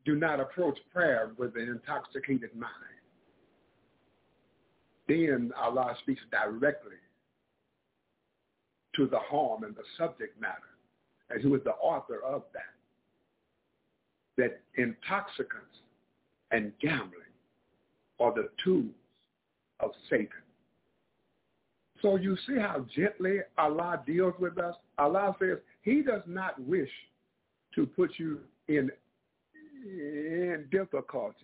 Do 0.05 0.15
not 0.15 0.39
approach 0.39 0.77
prayer 0.93 1.31
with 1.37 1.55
an 1.55 1.69
intoxicated 1.69 2.55
mind. 2.55 2.71
Then 5.07 5.51
Allah 5.59 5.95
speaks 6.01 6.21
directly 6.31 6.95
to 8.95 9.07
the 9.07 9.19
harm 9.19 9.63
and 9.63 9.75
the 9.75 9.83
subject 9.97 10.39
matter, 10.39 10.55
and 11.29 11.41
who 11.41 11.53
is 11.55 11.63
the 11.63 11.71
author 11.71 12.21
of 12.23 12.43
that. 12.53 12.61
That 14.37 14.61
intoxicants 14.77 15.77
and 16.51 16.71
gambling 16.81 17.24
are 18.19 18.33
the 18.33 18.49
tools 18.63 18.93
of 19.79 19.91
Satan. 20.09 20.29
So 22.01 22.17
you 22.17 22.37
see 22.47 22.57
how 22.59 22.85
gently 22.95 23.39
Allah 23.57 24.01
deals 24.05 24.33
with 24.39 24.57
us? 24.57 24.75
Allah 24.97 25.35
says 25.39 25.57
he 25.81 26.01
does 26.01 26.21
not 26.27 26.59
wish 26.61 26.89
to 27.73 27.85
put 27.85 28.11
you 28.17 28.39
in, 28.67 28.89
in 29.85 30.65
difficulty. 30.71 31.37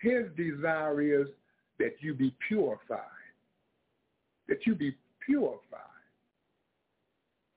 His 0.00 0.26
desire 0.36 1.00
is 1.02 1.28
that 1.78 1.96
you 2.00 2.14
be 2.14 2.34
purified, 2.46 3.00
that 4.48 4.66
you 4.66 4.74
be 4.74 4.94
purified. 5.24 5.58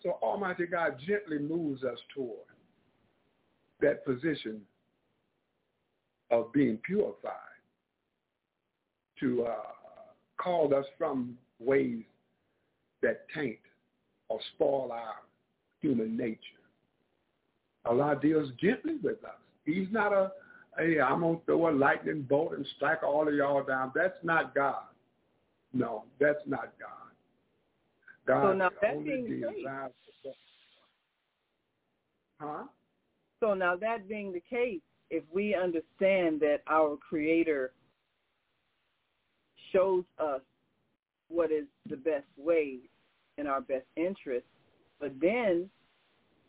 So 0.02 0.18
Almighty 0.24 0.66
God 0.66 0.98
gently 1.08 1.38
moves 1.38 1.84
us 1.84 2.00
toward 2.16 2.48
that 3.82 4.04
position 4.06 4.62
of 6.32 6.52
being 6.54 6.78
purified 6.78 7.34
to 9.20 9.46
uh, 9.46 9.56
call 10.38 10.74
us 10.74 10.86
from 10.98 11.38
ways 11.60 12.04
that 13.02 13.26
taint 13.36 13.60
or 14.30 14.40
spoil 14.56 14.92
our 14.92 15.16
human 15.82 16.18
nature. 16.18 16.38
Allah 17.86 18.18
deals 18.22 18.50
gently 18.60 18.96
with 19.04 19.24
us. 19.24 19.32
He's 19.66 19.88
not 19.92 20.14
a, 20.14 20.32
hey, 20.78 21.00
I'm 21.00 21.22
going 21.22 21.40
to 21.40 21.46
throw 21.46 21.70
a 21.70 21.72
lightning 21.72 22.26
bolt 22.28 22.54
and 22.54 22.66
strike 22.78 23.04
all 23.04 23.28
of 23.28 23.34
y'all 23.34 23.64
down. 23.64 23.92
That's 23.94 24.18
not 24.24 24.56
God. 24.56 24.84
No, 25.74 26.04
that's 26.20 26.40
not 26.46 26.74
God. 26.80 26.90
God 28.28 28.44
so 28.44 28.54
now 28.54 28.70
that 28.82 28.96
only 28.96 29.10
being 29.10 29.42
the 29.42 29.48
case, 29.48 30.34
huh? 32.40 32.64
So 33.40 33.54
now 33.56 33.76
that 33.78 34.08
being 34.08 34.32
the 34.32 34.44
case, 34.48 34.82
if 35.12 35.24
we 35.32 35.54
understand 35.54 36.40
that 36.40 36.60
our 36.68 36.98
Creator 36.98 37.74
shows 39.72 40.06
us 40.18 40.42
what 41.28 41.52
is 41.52 41.66
the 41.90 41.98
best 41.98 42.26
way 42.38 42.80
in 43.38 43.46
our 43.46 43.62
best 43.62 43.86
interest, 43.98 44.46
but 45.00 45.12
then 45.20 45.70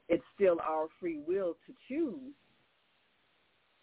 it's 0.08 0.24
still 0.34 0.58
our 0.66 0.86
free 1.00 1.20
will 1.26 1.56
to 1.66 1.74
choose. 1.88 2.32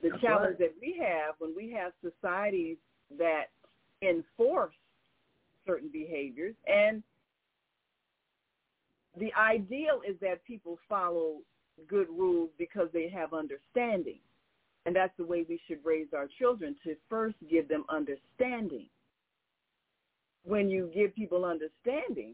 The 0.02 0.10
That's 0.10 0.22
challenge 0.22 0.58
right. 0.60 0.72
that 0.72 0.76
we 0.82 0.98
have 1.00 1.36
when 1.40 1.54
we 1.56 1.72
have 1.74 1.92
societies 2.02 2.78
that 3.18 3.46
enforce 4.02 4.74
certain 5.68 5.90
behaviors 5.92 6.56
and 6.68 7.04
the 9.18 9.34
ideal 9.34 10.02
is 10.08 10.16
that 10.22 10.44
people 10.46 10.80
follow 10.88 11.40
good 11.90 12.08
rules 12.10 12.50
because 12.58 12.88
they 12.94 13.10
have 13.10 13.34
understanding. 13.34 14.20
And 14.90 14.96
that's 14.96 15.16
the 15.18 15.24
way 15.24 15.46
we 15.48 15.62
should 15.68 15.86
raise 15.86 16.08
our 16.18 16.28
children 16.40 16.76
to 16.84 16.96
first 17.08 17.36
give 17.48 17.68
them 17.68 17.86
understanding. 17.90 18.88
When 20.44 20.68
you 20.68 20.90
give 20.92 21.14
people 21.14 21.46
understanding, 21.46 22.34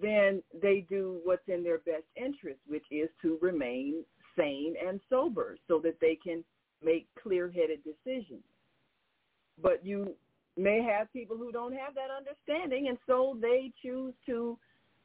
then 0.00 0.42
they 0.62 0.86
do 0.88 1.20
what's 1.22 1.46
in 1.46 1.62
their 1.62 1.80
best 1.80 2.06
interest, 2.16 2.60
which 2.66 2.86
is 2.90 3.10
to 3.20 3.38
remain 3.42 4.06
sane 4.38 4.74
and 4.88 5.02
sober 5.10 5.58
so 5.68 5.78
that 5.80 6.00
they 6.00 6.16
can 6.16 6.42
make 6.82 7.06
clear-headed 7.22 7.80
decisions. 7.84 8.44
But 9.60 9.84
you 9.84 10.14
may 10.56 10.80
have 10.82 11.12
people 11.12 11.36
who 11.36 11.52
don't 11.52 11.74
have 11.74 11.94
that 11.94 12.08
understanding, 12.10 12.88
and 12.88 12.96
so 13.06 13.36
they 13.38 13.70
choose 13.82 14.14
to 14.24 14.58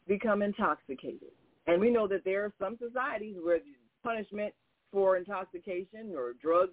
become 0.08 0.42
intoxicated. 0.42 1.34
And 1.68 1.82
we 1.82 1.92
know 1.92 2.08
that 2.08 2.24
there 2.24 2.46
are 2.46 2.54
some 2.58 2.78
societies 2.82 3.36
where 3.44 3.60
punishment 4.06 4.54
for 4.92 5.18
intoxication 5.18 6.14
or 6.16 6.34
drug 6.42 6.70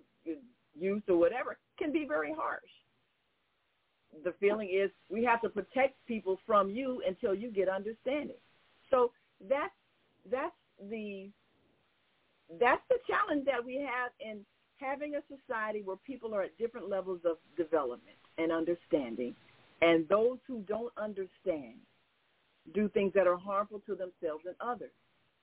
use 0.78 1.02
or 1.09 1.16
whatever 1.16 1.59
can 1.78 1.93
be 1.93 2.05
very 2.06 2.32
harsh. 2.36 2.62
The 4.24 4.32
feeling 4.40 4.70
is 4.72 4.90
we 5.10 5.24
have 5.24 5.43
to 5.43 5.48
protect 5.48 5.94
people 6.06 6.38
from 6.47 6.70
you 6.70 7.02
until 7.06 7.34
you 7.34 7.51
get 7.51 7.68
understanding. 7.68 8.36
So 8.90 9.12
that's 9.48 9.74
that's 10.30 10.55
the 10.90 11.28
that's 12.59 12.82
the 12.88 12.98
challenge 13.06 13.44
that 13.47 13.64
we 13.64 13.76
have 13.76 14.12
in 14.20 14.40
having 14.78 15.14
a 15.16 15.20
society 15.28 15.82
where 15.84 15.97
people 15.97 16.34
are 16.34 16.43
at 16.43 16.56
different 16.59 16.88
levels 16.88 17.20
of 17.24 17.36
development 17.56 18.16
and 18.38 18.52
understanding, 18.52 19.34
and 19.82 20.09
those 20.09 20.38
who 20.47 20.60
don't 20.68 20.93
understand 20.97 21.74
do 22.74 22.88
things 22.88 23.12
that 23.14 23.26
are 23.26 23.36
harmful 23.36 23.80
to 23.86 23.94
themselves 23.94 24.44
and 24.47 24.55
others. 24.60 24.93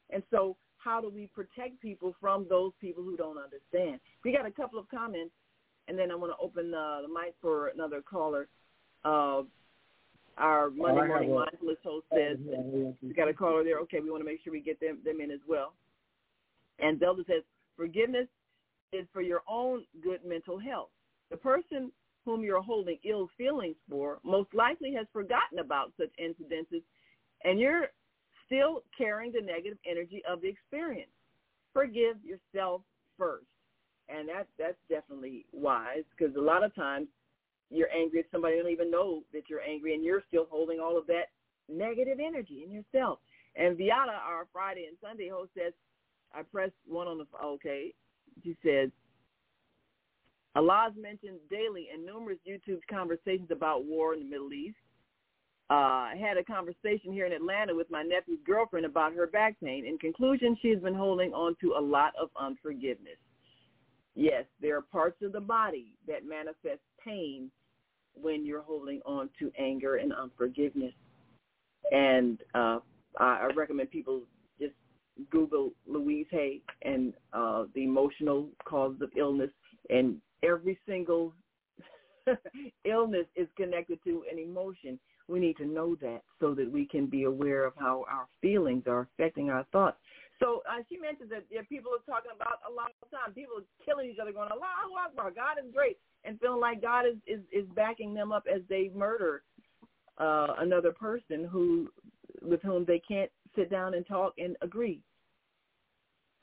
And 0.09 0.23
so 0.31 0.55
how 0.83 0.99
do 0.99 1.09
we 1.09 1.29
protect 1.33 1.81
people 1.81 2.15
from 2.19 2.45
those 2.49 2.71
people 2.81 3.03
who 3.03 3.15
don't 3.15 3.37
understand? 3.37 3.99
We 4.23 4.31
got 4.33 4.45
a 4.45 4.51
couple 4.51 4.79
of 4.79 4.89
comments, 4.89 5.31
and 5.87 5.97
then 5.97 6.11
I 6.11 6.15
want 6.15 6.31
to 6.31 6.43
open 6.43 6.71
the, 6.71 7.01
the 7.07 7.07
mic 7.07 7.35
for 7.41 7.67
another 7.67 8.01
caller. 8.01 8.47
Uh, 9.05 9.43
our 10.37 10.69
Monday 10.71 11.01
I 11.01 11.03
have 11.03 11.07
Morning 11.09 11.35
Mindfulness 11.35 11.77
host 11.83 12.05
says, 12.13 12.37
we 13.01 13.13
got 13.13 13.27
a 13.27 13.33
caller 13.33 13.63
there. 13.63 13.79
Okay, 13.79 13.99
we 13.99 14.09
want 14.09 14.21
to 14.21 14.25
make 14.25 14.39
sure 14.43 14.51
we 14.51 14.61
get 14.61 14.79
them, 14.79 14.97
them 15.05 15.21
in 15.21 15.31
as 15.31 15.39
well. 15.47 15.73
And 16.79 16.99
Zelda 16.99 17.23
says, 17.27 17.43
forgiveness 17.77 18.27
is 18.91 19.05
for 19.13 19.21
your 19.21 19.41
own 19.47 19.85
good 20.03 20.19
mental 20.25 20.59
health. 20.59 20.89
The 21.29 21.37
person 21.37 21.91
whom 22.25 22.43
you're 22.43 22.61
holding 22.61 22.97
ill 23.03 23.29
feelings 23.37 23.75
for 23.89 24.19
most 24.23 24.53
likely 24.53 24.93
has 24.93 25.05
forgotten 25.13 25.59
about 25.59 25.91
such 25.99 26.09
incidences, 26.21 26.81
and 27.43 27.59
you're 27.59 27.87
still 28.45 28.83
carrying 28.97 29.31
the 29.31 29.41
negative 29.41 29.77
energy 29.89 30.21
of 30.29 30.41
the 30.41 30.47
experience. 30.47 31.11
Forgive 31.73 32.17
yourself 32.23 32.81
first. 33.17 33.45
And 34.09 34.27
that, 34.29 34.47
that's 34.59 34.77
definitely 34.89 35.45
wise 35.51 36.03
because 36.15 36.35
a 36.35 36.41
lot 36.41 36.63
of 36.63 36.75
times 36.75 37.07
you're 37.69 37.91
angry 37.91 38.19
at 38.19 38.25
somebody 38.31 38.55
you 38.55 38.63
don't 38.63 38.71
even 38.71 38.91
know 38.91 39.23
that 39.33 39.43
you're 39.49 39.61
angry 39.61 39.95
and 39.95 40.03
you're 40.03 40.23
still 40.27 40.47
holding 40.49 40.79
all 40.79 40.97
of 40.97 41.07
that 41.07 41.29
negative 41.69 42.19
energy 42.19 42.63
in 42.65 42.71
yourself. 42.71 43.19
And 43.55 43.77
Viata, 43.77 44.17
our 44.25 44.47
Friday 44.51 44.85
and 44.87 44.97
Sunday 45.01 45.29
host, 45.29 45.51
says, 45.57 45.73
I 46.33 46.41
pressed 46.41 46.73
one 46.87 47.07
on 47.07 47.19
the, 47.19 47.25
okay, 47.43 47.93
she 48.43 48.57
says, 48.63 48.89
Allah 50.55 50.89
is 50.91 51.01
mentioned 51.01 51.39
daily 51.49 51.87
in 51.93 52.05
numerous 52.05 52.37
YouTube 52.47 52.81
conversations 52.89 53.49
about 53.51 53.85
war 53.85 54.13
in 54.13 54.19
the 54.19 54.29
Middle 54.29 54.53
East. 54.53 54.75
Uh, 55.69 56.09
had 56.09 56.37
a 56.37 56.43
conversation 56.43 57.13
here 57.13 57.25
in 57.25 57.31
Atlanta 57.31 57.73
with 57.73 57.89
my 57.89 58.03
nephew's 58.03 58.39
girlfriend 58.45 58.85
about 58.85 59.13
her 59.13 59.27
back 59.27 59.55
pain. 59.63 59.85
In 59.85 59.97
conclusion, 59.97 60.57
she 60.61 60.69
has 60.69 60.79
been 60.79 60.93
holding 60.93 61.33
on 61.33 61.55
to 61.61 61.75
a 61.77 61.81
lot 61.81 62.13
of 62.21 62.29
unforgiveness. 62.39 63.17
Yes, 64.15 64.43
there 64.61 64.77
are 64.77 64.81
parts 64.81 65.21
of 65.23 65.31
the 65.31 65.41
body 65.41 65.95
that 66.07 66.27
manifest 66.27 66.81
pain 67.03 67.49
when 68.13 68.45
you're 68.45 68.61
holding 68.61 69.01
on 69.05 69.29
to 69.39 69.51
anger 69.57 69.95
and 69.95 70.13
unforgiveness. 70.13 70.93
And 71.91 72.39
uh, 72.53 72.79
I, 73.17 73.47
I 73.47 73.49
recommend 73.55 73.89
people 73.89 74.21
just 74.59 74.73
Google 75.29 75.71
Louise 75.87 76.27
Hay 76.31 76.61
and 76.83 77.13
uh, 77.33 77.65
the 77.73 77.83
emotional 77.83 78.49
causes 78.65 79.01
of 79.01 79.09
illness, 79.17 79.49
and 79.89 80.17
every 80.43 80.77
single 80.87 81.33
illness 82.85 83.25
is 83.35 83.47
connected 83.57 83.99
to 84.03 84.23
an 84.31 84.39
emotion. 84.39 84.99
We 85.27 85.39
need 85.39 85.57
to 85.57 85.65
know 85.65 85.95
that 86.01 86.21
so 86.39 86.53
that 86.55 86.69
we 86.69 86.85
can 86.85 87.07
be 87.07 87.23
aware 87.23 87.65
of 87.65 87.73
how 87.77 88.05
our 88.09 88.27
feelings 88.41 88.83
are 88.87 89.07
affecting 89.13 89.49
our 89.49 89.65
thoughts. 89.71 89.97
So 90.39 90.61
uh, 90.69 90.83
she 90.89 90.97
mentioned 90.97 91.29
that 91.31 91.45
yeah, 91.49 91.61
people 91.69 91.91
are 91.91 92.03
talking 92.11 92.31
about 92.35 92.59
a 92.69 92.73
lot 92.73 92.91
of 93.01 93.09
time. 93.09 93.33
People 93.33 93.57
are 93.59 93.85
killing 93.85 94.09
each 94.09 94.19
other, 94.19 94.33
going, 94.33 94.49
"Allahu 94.51 94.93
Akbar, 95.05 95.31
God 95.31 95.63
is 95.63 95.71
great," 95.73 95.97
and 96.25 96.39
feeling 96.39 96.59
like 96.59 96.81
God 96.81 97.05
is 97.05 97.15
is, 97.27 97.39
is 97.51 97.65
backing 97.75 98.13
them 98.13 98.31
up 98.31 98.43
as 98.53 98.61
they 98.67 98.91
murder 98.93 99.43
uh, 100.17 100.55
another 100.59 100.91
person 100.91 101.45
who 101.45 101.89
with 102.41 102.61
whom 102.61 102.83
they 102.85 102.99
can't 102.99 103.31
sit 103.55 103.69
down 103.69 103.93
and 103.93 104.05
talk 104.05 104.33
and 104.37 104.57
agree. 104.61 105.01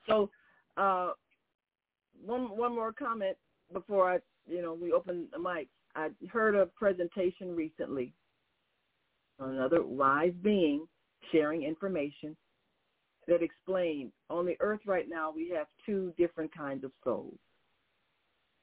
So, 0.07 0.31
uh, 0.77 1.11
one 2.25 2.57
one 2.57 2.75
more 2.75 2.93
comment 2.93 3.37
before 3.73 4.11
I, 4.11 4.19
you 4.49 4.63
know, 4.63 4.75
we 4.75 4.93
open 4.93 5.29
the 5.33 5.39
mic, 5.39 5.69
I 5.95 6.09
heard 6.33 6.55
a 6.55 6.67
presentation 6.67 7.55
recently 7.55 8.13
another 9.41 9.83
wise 9.83 10.35
being 10.43 10.87
sharing 11.33 11.63
information 11.63 12.37
that 13.29 13.43
explained 13.43 14.13
on 14.29 14.45
the 14.47 14.57
earth 14.61 14.81
right 14.87 15.09
now 15.09 15.33
we 15.35 15.51
have 15.55 15.67
two 15.87 16.13
different 16.17 16.55
kinds 16.55 16.85
of 16.85 16.93
souls. 17.05 17.39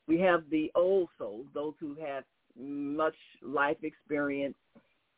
We 0.08 0.20
have 0.20 0.44
the 0.50 0.72
old 0.76 1.10
souls, 1.18 1.48
those 1.54 1.74
who 1.80 1.96
have 1.96 2.24
much 2.58 3.16
life 3.42 3.78
experience 3.84 4.56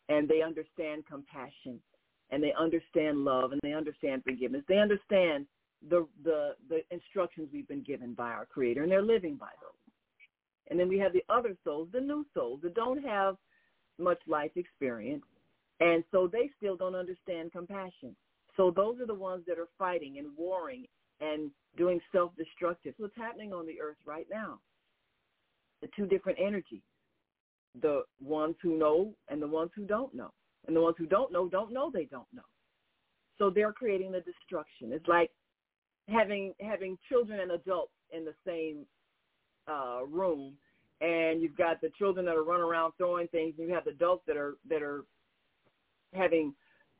and 0.09 0.27
they 0.27 0.41
understand 0.41 1.05
compassion 1.07 1.79
and 2.31 2.43
they 2.43 2.53
understand 2.59 3.19
love 3.19 3.51
and 3.51 3.61
they 3.63 3.73
understand 3.73 4.23
forgiveness. 4.23 4.63
They 4.67 4.77
understand 4.77 5.45
the 5.89 6.07
the 6.23 6.55
the 6.67 6.81
instructions 6.91 7.49
we've 7.53 7.67
been 7.67 7.83
given 7.83 8.13
by 8.13 8.29
our 8.29 8.45
creator 8.45 8.83
and 8.83 8.91
they're 8.91 9.01
living 9.01 9.35
by 9.35 9.51
those. 9.61 9.71
And 10.69 10.79
then 10.79 10.89
we 10.89 10.99
have 10.99 11.13
the 11.13 11.23
other 11.29 11.55
souls, 11.63 11.87
the 11.91 12.01
new 12.01 12.25
souls 12.33 12.59
that 12.63 12.75
don't 12.75 13.03
have 13.03 13.37
much 13.97 14.19
life 14.27 14.51
experience 14.55 15.23
and 15.79 16.03
so 16.11 16.27
they 16.31 16.49
still 16.57 16.75
don't 16.75 16.95
understand 16.95 17.51
compassion. 17.51 18.15
So 18.57 18.71
those 18.71 18.99
are 18.99 19.05
the 19.07 19.13
ones 19.13 19.43
that 19.47 19.57
are 19.57 19.69
fighting 19.77 20.17
and 20.17 20.27
warring 20.37 20.85
and 21.21 21.51
doing 21.77 21.99
self-destructive. 22.11 22.93
What's 22.97 23.15
happening 23.15 23.53
on 23.53 23.65
the 23.65 23.79
earth 23.79 23.97
right 24.05 24.27
now? 24.29 24.59
The 25.81 25.89
two 25.95 26.07
different 26.07 26.39
energies. 26.41 26.81
The 27.81 28.01
ones 28.21 28.55
who 28.61 28.77
know 28.77 29.13
and 29.29 29.41
the 29.41 29.47
ones 29.47 29.71
who 29.75 29.85
don't 29.85 30.13
know. 30.13 30.31
And 30.67 30.75
the 30.75 30.81
ones 30.81 30.95
who 30.97 31.05
don't 31.05 31.31
know 31.31 31.47
don't 31.47 31.71
know 31.71 31.89
they 31.93 32.05
don't 32.05 32.27
know. 32.33 32.41
So 33.37 33.49
they're 33.49 33.71
creating 33.71 34.11
the 34.11 34.21
destruction. 34.21 34.91
It's 34.91 35.07
like 35.07 35.31
having 36.09 36.53
having 36.59 36.97
children 37.07 37.39
and 37.39 37.51
adults 37.51 37.93
in 38.11 38.25
the 38.25 38.33
same 38.45 38.85
uh, 39.71 40.05
room, 40.05 40.55
and 40.99 41.41
you've 41.41 41.55
got 41.55 41.79
the 41.79 41.91
children 41.97 42.25
that 42.25 42.35
are 42.35 42.43
running 42.43 42.65
around 42.65 42.93
throwing 42.97 43.27
things, 43.29 43.53
and 43.57 43.67
you 43.67 43.73
have 43.73 43.85
the 43.85 43.91
adults 43.91 44.23
that 44.27 44.35
are 44.35 44.55
that 44.67 44.81
are 44.81 45.05
having 46.13 46.53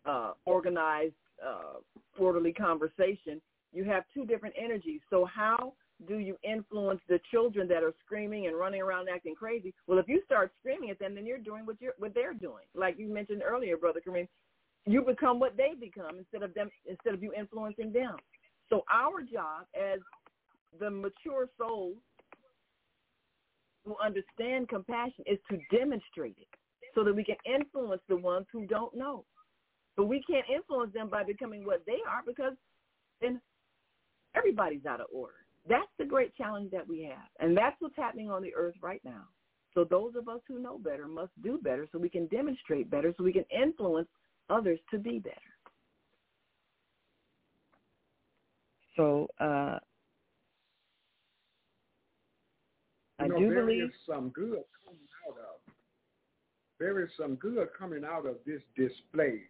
uh, 0.06 0.34
organized 0.46 1.14
uh, 1.46 1.80
orderly 2.18 2.54
conversation. 2.54 3.42
You 3.72 3.84
have 3.86 4.04
two 4.14 4.26
different 4.26 4.56
energies. 4.62 5.02
So 5.10 5.26
how 5.26 5.74
do 6.08 6.18
you 6.18 6.38
influence 6.44 7.02
the 7.10 7.20
children 7.30 7.68
that 7.68 7.84
are 7.84 7.94
screaming 8.06 8.48
and 8.48 8.58
running 8.58 8.82
around 8.82 9.10
acting 9.14 9.36
crazy? 9.36 9.74
Well, 9.88 10.00
if 10.00 10.08
you 10.08 10.22
start 10.26 10.52
screaming 10.60 10.90
at 10.90 11.00
them, 11.00 11.16
then 11.16 11.26
you're 11.26 11.38
doing 11.38 11.66
what 11.66 11.76
you're 11.80 11.94
what 11.98 12.14
they're 12.14 12.34
doing. 12.34 12.66
Like 12.74 12.98
you 12.98 13.08
mentioned 13.08 13.42
earlier, 13.46 13.78
brother 13.78 14.02
Kareem, 14.06 14.28
you 14.86 15.02
become 15.02 15.40
what 15.40 15.58
they 15.58 15.74
become 15.80 16.18
instead 16.18 16.44
of 16.44 16.54
them 16.54 16.70
instead 16.88 17.14
of 17.14 17.22
you 17.22 17.34
influencing 17.34 17.92
them. 17.92 18.16
So 18.70 18.84
our 18.92 19.22
job 19.22 19.66
as 19.76 20.00
the 20.80 20.90
mature 20.90 21.48
souls 21.58 21.98
who 23.86 23.96
understand 24.04 24.70
compassion 24.70 25.24
is 25.26 25.40
to 25.50 25.58
demonstrate 25.76 26.38
it 26.40 26.59
so 26.96 27.04
that 27.04 27.16
we 27.16 27.24
can 27.24 27.36
influence 27.46 28.02
the 28.08 28.16
ones 28.16 28.46
who 28.52 28.66
don't 28.66 28.96
know. 28.96 29.26
But 29.96 30.06
we 30.06 30.24
can't 30.30 30.46
influence 30.54 30.94
them 30.94 31.10
by 31.10 31.24
becoming 31.24 31.66
what 31.66 31.84
they 31.86 31.98
are 32.10 32.22
because 32.26 32.54
then 33.22 33.42
everybody's 34.36 34.86
out 34.86 35.02
of 35.02 35.08
order. 35.12 35.34
That's 35.68 35.92
the 35.98 36.06
great 36.06 36.36
challenge 36.36 36.72
that 36.72 36.88
we 36.88 37.04
have. 37.04 37.28
And 37.40 37.56
that's 37.58 37.76
what's 37.80 37.96
happening 37.96 38.32
on 38.32 38.42
the 38.42 38.56
earth 38.56 38.76
right 38.82 39.02
now. 39.04 39.26
So 39.74 39.84
those 39.84 40.14
of 40.16 40.28
us 40.28 40.40
who 40.48 40.60
know 40.60 40.78
better 40.78 41.08
must 41.08 41.32
do 41.44 41.60
better 41.62 41.88
so 41.92 42.00
we 42.00 42.10
can 42.10 42.28
demonstrate 42.28 42.90
better, 42.90 43.14
so 43.18 43.24
we 43.24 43.34
can 43.34 43.46
influence 43.52 44.08
others 44.50 44.80
to 44.92 44.98
be 44.98 45.20
better. 45.20 45.36
So 48.96 49.28
uh, 49.40 49.78
I 53.20 53.24
you 53.24 53.30
know, 53.30 53.40
do 53.40 53.50
there 53.50 53.66
believe 53.66 53.84
is 53.84 53.92
some 54.08 54.30
good 54.30 54.64
coming 54.84 55.08
out 55.28 55.38
of. 55.38 55.69
There 56.80 57.02
is 57.02 57.10
some 57.18 57.36
good 57.36 57.68
coming 57.78 58.04
out 58.06 58.26
of 58.26 58.36
this 58.46 58.62
display 58.76 59.42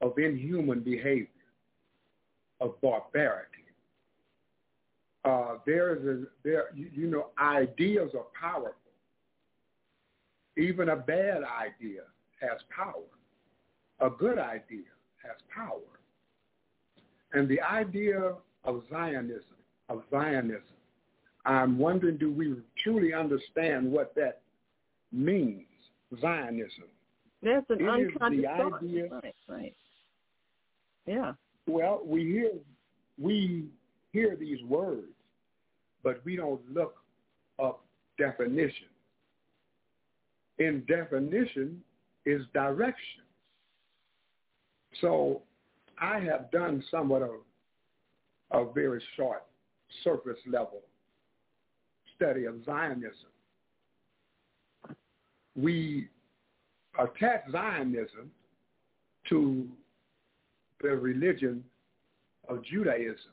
of 0.00 0.16
inhuman 0.18 0.80
behavior, 0.80 1.28
of 2.60 2.80
barbarity. 2.80 3.50
Uh, 5.24 5.56
there 5.66 5.96
is 5.96 6.04
a 6.04 6.24
there 6.44 6.66
you, 6.74 6.88
you 6.94 7.06
know 7.08 7.30
ideas 7.40 8.12
are 8.14 8.26
powerful. 8.40 8.72
Even 10.56 10.90
a 10.90 10.96
bad 10.96 11.42
idea 11.42 12.02
has 12.40 12.60
power. 12.74 13.02
A 14.00 14.08
good 14.08 14.38
idea 14.38 14.86
has 15.24 15.36
power. 15.54 15.80
And 17.32 17.48
the 17.48 17.60
idea 17.60 18.34
of 18.64 18.82
Zionism, 18.88 19.42
of 19.88 20.02
Zionism, 20.10 20.62
I'm 21.44 21.78
wondering, 21.78 22.16
do 22.16 22.32
we 22.32 22.54
truly 22.82 23.12
understand 23.12 23.90
what 23.90 24.14
that 24.14 24.40
means, 25.12 25.65
Zionism? 26.20 26.84
That's 27.42 27.68
an 27.70 27.80
It 27.80 27.88
unconscious 27.88 28.44
thought. 28.44 28.82
idea- 28.82 29.08
Right, 29.08 29.34
right. 29.48 29.76
Yeah. 31.06 31.34
Well, 31.66 32.02
we 32.04 32.24
hear 32.24 32.52
we 33.18 33.70
hear 34.12 34.36
these 34.36 34.62
words, 34.64 35.12
but 36.02 36.22
we 36.24 36.36
don't 36.36 36.60
look 36.72 37.02
up 37.58 37.84
definition. 38.18 38.88
In 40.58 40.84
definition 40.86 41.82
is 42.24 42.46
direction. 42.52 43.22
So 45.00 45.42
I 45.98 46.18
have 46.20 46.50
done 46.50 46.82
somewhat 46.90 47.22
of 47.22 47.40
a 48.50 48.72
very 48.72 49.02
short 49.16 49.44
surface 50.02 50.38
level 50.46 50.82
study 52.16 52.44
of 52.44 52.64
Zionism. 52.64 53.30
We 55.56 56.08
attach 56.98 57.50
Zionism 57.50 58.30
to 59.28 59.68
the 60.80 60.90
religion 60.90 61.64
of 62.48 62.62
Judaism. 62.64 63.32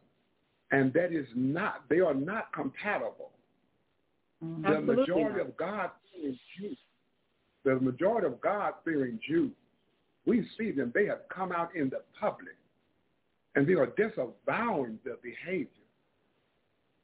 And 0.71 0.91
that 0.93 1.11
is 1.11 1.27
not, 1.35 1.83
they 1.89 1.99
are 1.99 2.13
not 2.15 2.51
compatible. 2.53 3.31
The 4.41 4.67
Absolutely 4.67 4.95
majority 4.95 5.37
not. 5.37 5.47
of 5.47 5.57
God-fearing 5.57 6.39
Jews, 6.57 6.77
the 7.63 7.75
majority 7.75 8.27
of 8.27 8.41
God-fearing 8.41 9.19
Jews, 9.27 9.51
we 10.25 10.47
see 10.57 10.71
them, 10.71 10.91
they 10.95 11.05
have 11.05 11.19
come 11.33 11.51
out 11.51 11.75
in 11.75 11.89
the 11.89 12.01
public 12.19 12.55
and 13.55 13.67
they 13.67 13.73
are 13.73 13.87
disavowing 13.97 14.97
the 15.03 15.17
behavior 15.21 15.67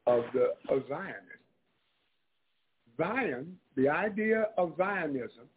of 0.07 0.23
the 0.33 0.53
of 0.73 0.83
Zionists. 0.89 1.38
Zion, 2.99 3.57
the 3.75 3.89
idea 3.89 4.49
of 4.57 4.73
Zionism, 4.77 5.47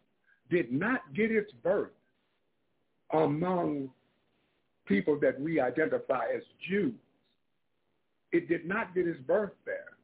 did 0.49 0.71
not 0.71 1.01
get 1.13 1.29
its 1.29 1.51
birth 1.63 1.91
among 3.11 3.89
people 4.85 5.19
that 5.19 5.39
we 5.39 5.59
identify 5.59 6.25
as 6.35 6.41
Jews. 6.67 6.93
It 8.31 8.47
did 8.47 8.65
not 8.65 8.95
get 8.95 9.07
its 9.07 9.19
birth 9.27 9.51
there. 9.65 9.97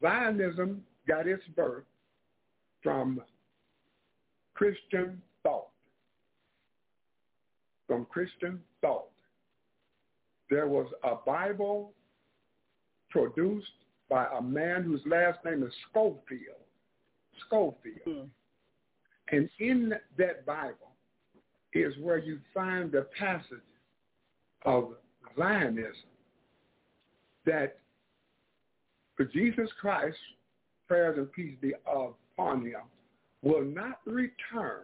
Zionism 0.00 0.82
got 1.06 1.26
its 1.26 1.42
birth 1.54 1.84
from 2.82 3.20
Christian 4.54 5.20
thought. 5.42 5.68
From 7.86 8.06
Christian 8.06 8.60
thought. 8.80 9.08
There 10.48 10.68
was 10.68 10.86
a 11.04 11.16
Bible 11.26 11.92
produced 13.10 13.81
by 14.12 14.26
a 14.36 14.42
man 14.42 14.82
whose 14.82 15.00
last 15.06 15.38
name 15.42 15.62
is 15.62 15.72
Scofield. 15.88 16.66
Scofield. 17.46 17.96
Hmm. 18.04 18.24
And 19.34 19.48
in 19.58 19.94
that 20.18 20.44
Bible 20.44 20.92
is 21.72 21.94
where 21.98 22.18
you 22.18 22.38
find 22.52 22.92
the 22.92 23.06
passage 23.18 23.46
of 24.66 24.90
Zionism 25.34 25.94
that 27.46 27.78
for 29.16 29.24
Jesus 29.24 29.70
Christ, 29.80 30.18
prayers 30.86 31.16
and 31.16 31.32
peace 31.32 31.56
be 31.62 31.72
upon 31.86 32.66
him, 32.66 32.82
will 33.40 33.64
not 33.64 34.00
return 34.04 34.82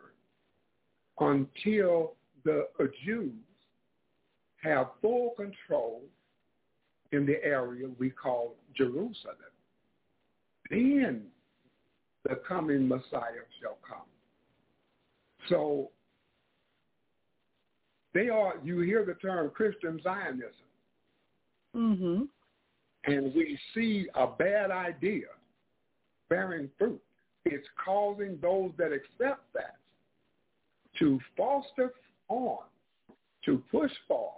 until 1.20 2.14
the 2.44 2.66
Jews 3.04 3.34
have 4.62 4.86
full 5.02 5.34
control 5.36 6.00
in 7.12 7.26
the 7.26 7.42
area 7.44 7.88
we 7.98 8.10
call 8.10 8.54
Jerusalem. 8.76 9.36
Then 10.70 11.22
the 12.28 12.36
coming 12.46 12.86
Messiah 12.86 13.46
shall 13.60 13.78
come. 13.88 14.06
So 15.48 15.90
they 18.12 18.28
are, 18.28 18.54
you 18.62 18.80
hear 18.80 19.04
the 19.04 19.14
term 19.14 19.50
Christian 19.50 20.00
Zionism, 20.02 20.52
Mm-hmm. 21.76 22.22
and 23.04 23.34
we 23.34 23.58
see 23.74 24.08
a 24.14 24.26
bad 24.26 24.70
idea 24.70 25.26
bearing 26.30 26.70
fruit. 26.78 27.00
It's 27.44 27.66
causing 27.84 28.38
those 28.40 28.72
that 28.78 28.90
accept 28.90 29.52
that 29.52 29.76
to 30.98 31.20
foster 31.36 31.92
on, 32.28 32.60
to 33.44 33.62
push 33.70 33.92
for 34.08 34.32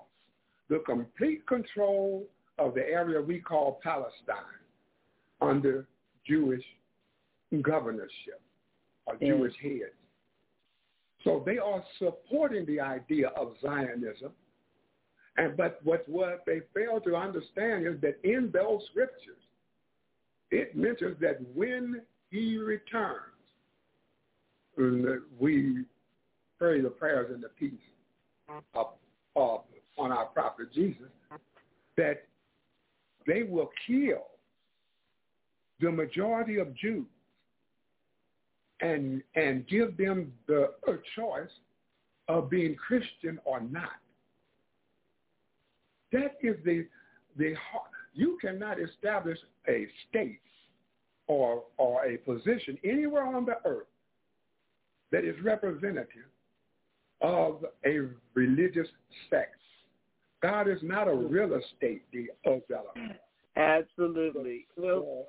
the 0.68 0.82
complete 0.84 1.46
control 1.46 2.24
of 2.60 2.74
the 2.74 2.86
area 2.86 3.20
we 3.20 3.40
call 3.40 3.80
Palestine 3.82 4.60
under 5.40 5.86
Jewish 6.26 6.64
governorship 7.62 8.40
or 9.06 9.16
Yeah. 9.20 9.34
Jewish 9.34 9.56
heads. 9.56 9.94
So 11.24 11.42
they 11.44 11.58
are 11.58 11.84
supporting 11.98 12.64
the 12.66 12.80
idea 12.80 13.28
of 13.28 13.58
Zionism. 13.60 14.32
And 15.36 15.56
but 15.56 15.80
what 15.84 16.08
what 16.08 16.44
they 16.44 16.60
fail 16.74 17.00
to 17.00 17.16
understand 17.16 17.86
is 17.86 18.00
that 18.00 18.18
in 18.24 18.50
those 18.50 18.84
scriptures, 18.90 19.42
it 20.50 20.76
mentions 20.76 21.18
that 21.20 21.40
when 21.54 22.02
he 22.30 22.58
returns, 22.58 23.36
we 24.76 25.84
pray 26.58 26.80
the 26.80 26.90
prayers 26.90 27.30
and 27.32 27.42
the 27.42 27.48
peace 27.50 27.72
of, 28.74 28.94
of 29.36 29.64
on 29.98 30.12
our 30.12 30.26
prophet 30.26 30.72
Jesus, 30.72 31.10
that 31.96 32.26
they 33.30 33.44
will 33.44 33.70
kill 33.86 34.26
the 35.80 35.90
majority 35.90 36.58
of 36.58 36.74
Jews 36.74 37.06
and 38.80 39.22
and 39.36 39.66
give 39.68 39.96
them 39.96 40.32
the 40.48 40.70
choice 41.14 41.54
of 42.26 42.50
being 42.50 42.74
Christian 42.74 43.38
or 43.44 43.60
not. 43.60 44.00
That 46.10 46.38
is 46.42 46.56
the 46.64 46.86
the 47.36 47.54
heart. 47.54 47.90
You 48.14 48.36
cannot 48.40 48.78
establish 48.80 49.38
a 49.68 49.86
state 50.08 50.40
or 51.28 51.62
or 51.76 52.04
a 52.06 52.16
position 52.16 52.78
anywhere 52.82 53.24
on 53.24 53.46
the 53.46 53.58
earth 53.64 53.86
that 55.12 55.24
is 55.24 55.36
representative 55.44 56.30
of 57.20 57.64
a 57.86 58.08
religious 58.34 58.88
sect. 59.28 59.59
God 60.42 60.68
is 60.68 60.78
not 60.82 61.08
a 61.08 61.14
real 61.14 61.54
estate 61.54 62.02
developer. 62.12 62.92
Oh, 62.96 63.60
Absolutely. 63.60 64.66
Well, 64.76 65.26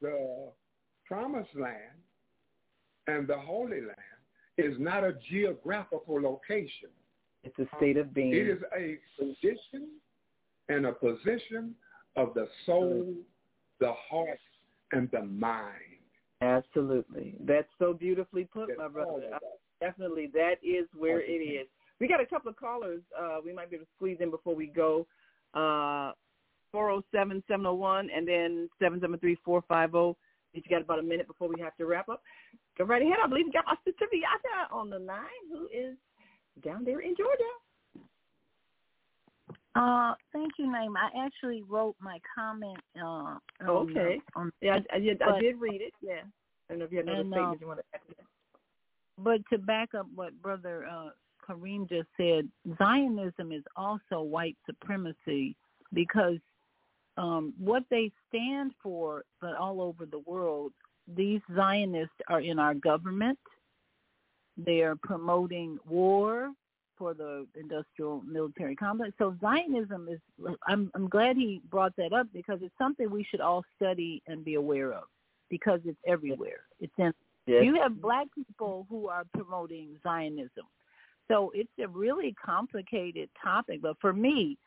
the 0.00 0.50
promised 1.06 1.54
land 1.54 2.00
and 3.06 3.28
the 3.28 3.38
Holy 3.38 3.80
Land 3.80 3.96
is 4.58 4.74
not 4.78 5.04
a 5.04 5.14
geographical 5.30 6.20
location. 6.20 6.88
It's 7.44 7.58
a 7.58 7.66
state 7.76 7.96
of 7.96 8.14
being. 8.14 8.32
It 8.32 8.48
is 8.48 8.62
a 8.76 8.98
condition 9.18 9.88
and 10.68 10.86
a 10.86 10.92
position 10.92 11.74
of 12.16 12.34
the 12.34 12.48
soul, 12.66 13.14
the 13.80 13.92
heart, 14.10 14.38
and 14.92 15.08
the 15.12 15.22
mind. 15.22 15.76
Absolutely. 16.40 17.36
That's 17.44 17.68
so 17.78 17.92
beautifully 17.92 18.44
put, 18.44 18.76
my 18.76 18.88
brother. 18.88 19.30
Definitely, 19.80 20.30
that 20.34 20.56
is 20.62 20.86
where 20.96 21.20
it 21.20 21.30
is. 21.30 21.66
We 22.02 22.08
got 22.08 22.20
a 22.20 22.26
couple 22.26 22.50
of 22.50 22.56
callers. 22.56 23.00
Uh, 23.16 23.38
we 23.44 23.52
might 23.52 23.70
be 23.70 23.76
able 23.76 23.84
to 23.84 23.90
squeeze 23.94 24.16
in 24.18 24.32
before 24.32 24.56
we 24.56 24.66
go. 24.66 25.06
Uh, 25.54 26.10
407-701 26.74 28.08
and 28.12 28.26
then 28.26 28.68
773-450. 28.82 30.16
You 30.52 30.62
got 30.68 30.82
about 30.82 30.98
a 30.98 31.02
minute 31.04 31.28
before 31.28 31.46
we 31.46 31.60
have 31.60 31.76
to 31.76 31.86
wrap 31.86 32.08
up. 32.08 32.20
Go 32.76 32.86
right 32.86 33.02
ahead. 33.02 33.18
I 33.24 33.28
believe 33.28 33.46
we 33.46 33.52
got 33.52 33.68
our 33.68 33.78
sister 33.84 34.06
Viata 34.12 34.74
on 34.74 34.90
the 34.90 34.98
line 34.98 35.22
who 35.48 35.66
is 35.66 35.94
down 36.64 36.84
there 36.84 36.98
in 36.98 37.14
Georgia. 37.16 38.00
Uh, 39.76 40.14
thank 40.32 40.50
you, 40.58 40.66
Naima. 40.66 40.96
I 40.96 41.24
actually 41.24 41.62
wrote 41.68 41.94
my 42.00 42.18
comment. 42.34 42.80
Uh, 43.00 43.04
on, 43.04 43.40
Okay. 43.60 44.18
uh, 44.34 44.40
on 44.40 44.52
Yeah, 44.60 44.80
I, 44.92 44.96
I, 44.96 44.98
did, 44.98 45.22
I 45.22 45.38
did 45.38 45.60
read 45.60 45.80
it. 45.80 45.92
Yeah. 46.02 46.22
I 46.68 46.72
don't 46.72 46.80
know 46.80 46.84
if 46.84 46.90
you 46.90 46.98
had 46.98 47.06
another 47.06 47.20
And, 47.20 47.32
statement 47.32 47.54
uh, 47.54 47.58
you 47.60 47.66
want 47.68 47.78
to 47.78 47.84
add 47.94 48.00
to 48.08 48.14
that. 48.16 48.26
But 49.18 49.40
to 49.52 49.58
back 49.62 49.90
up 49.94 50.06
what 50.16 50.32
Brother 50.42 50.84
uh, 50.90 51.10
Kareem 51.48 51.88
just 51.88 52.08
said, 52.16 52.48
Zionism 52.78 53.52
is 53.52 53.62
also 53.76 54.22
white 54.22 54.56
supremacy 54.66 55.56
because 55.92 56.38
um, 57.16 57.52
what 57.58 57.84
they 57.90 58.10
stand 58.28 58.72
for, 58.82 59.24
but 59.40 59.56
all 59.56 59.80
over 59.80 60.06
the 60.06 60.20
world, 60.20 60.72
these 61.14 61.40
Zionists 61.54 62.14
are 62.28 62.40
in 62.40 62.58
our 62.58 62.74
government. 62.74 63.38
They 64.56 64.80
are 64.80 64.96
promoting 64.96 65.78
war 65.86 66.52
for 66.96 67.14
the 67.14 67.46
industrial 67.58 68.22
military 68.22 68.76
complex. 68.76 69.12
So 69.18 69.36
Zionism 69.40 70.08
is, 70.08 70.20
I'm, 70.68 70.90
I'm 70.94 71.08
glad 71.08 71.36
he 71.36 71.60
brought 71.70 71.96
that 71.96 72.12
up 72.12 72.28
because 72.32 72.60
it's 72.62 72.76
something 72.78 73.10
we 73.10 73.24
should 73.24 73.40
all 73.40 73.64
study 73.76 74.22
and 74.26 74.44
be 74.44 74.54
aware 74.54 74.92
of 74.92 75.04
because 75.50 75.80
it's 75.84 75.98
everywhere. 76.06 76.60
It's 76.80 76.92
in 76.98 77.12
Yes. 77.46 77.64
you 77.64 77.74
have 77.80 78.00
black 78.00 78.28
people 78.34 78.86
who 78.88 79.08
are 79.08 79.24
promoting 79.34 79.96
Zionism. 80.02 80.66
So 81.28 81.50
it's 81.54 81.70
a 81.82 81.88
really 81.88 82.34
complicated 82.44 83.30
topic, 83.42 83.80
but 83.82 83.96
for 84.00 84.12
me, 84.12 84.58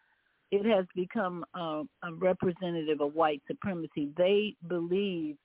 it 0.52 0.66
has 0.66 0.86
become 0.96 1.46
uh, 1.54 1.84
a 2.04 2.14
representative 2.14 3.02
of 3.02 3.14
white 3.14 3.42
supremacy. 3.48 4.10
They 4.18 4.56
believe 4.68 5.38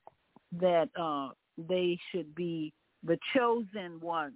that 0.59 0.89
uh, 0.99 1.31
they 1.57 1.99
should 2.11 2.35
be 2.35 2.73
the 3.05 3.19
chosen 3.35 4.01
ones. 4.01 4.35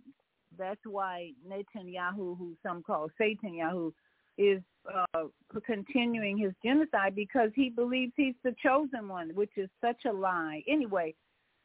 That's 0.57 0.81
why 0.85 1.33
Netanyahu, 1.49 2.39
who 2.39 2.57
some 2.63 2.83
call 2.83 3.09
Satan 3.19 3.55
Yahoo, 3.55 3.91
is 4.39 4.61
uh, 4.93 5.25
continuing 5.65 6.37
his 6.37 6.53
genocide 6.65 7.15
because 7.15 7.51
he 7.55 7.71
believes 7.71 8.13
he's 8.17 8.35
the 8.43 8.55
chosen 8.63 9.09
one, 9.09 9.31
which 9.35 9.51
is 9.57 9.69
such 9.81 10.05
a 10.07 10.13
lie. 10.13 10.63
Anyway, 10.69 11.15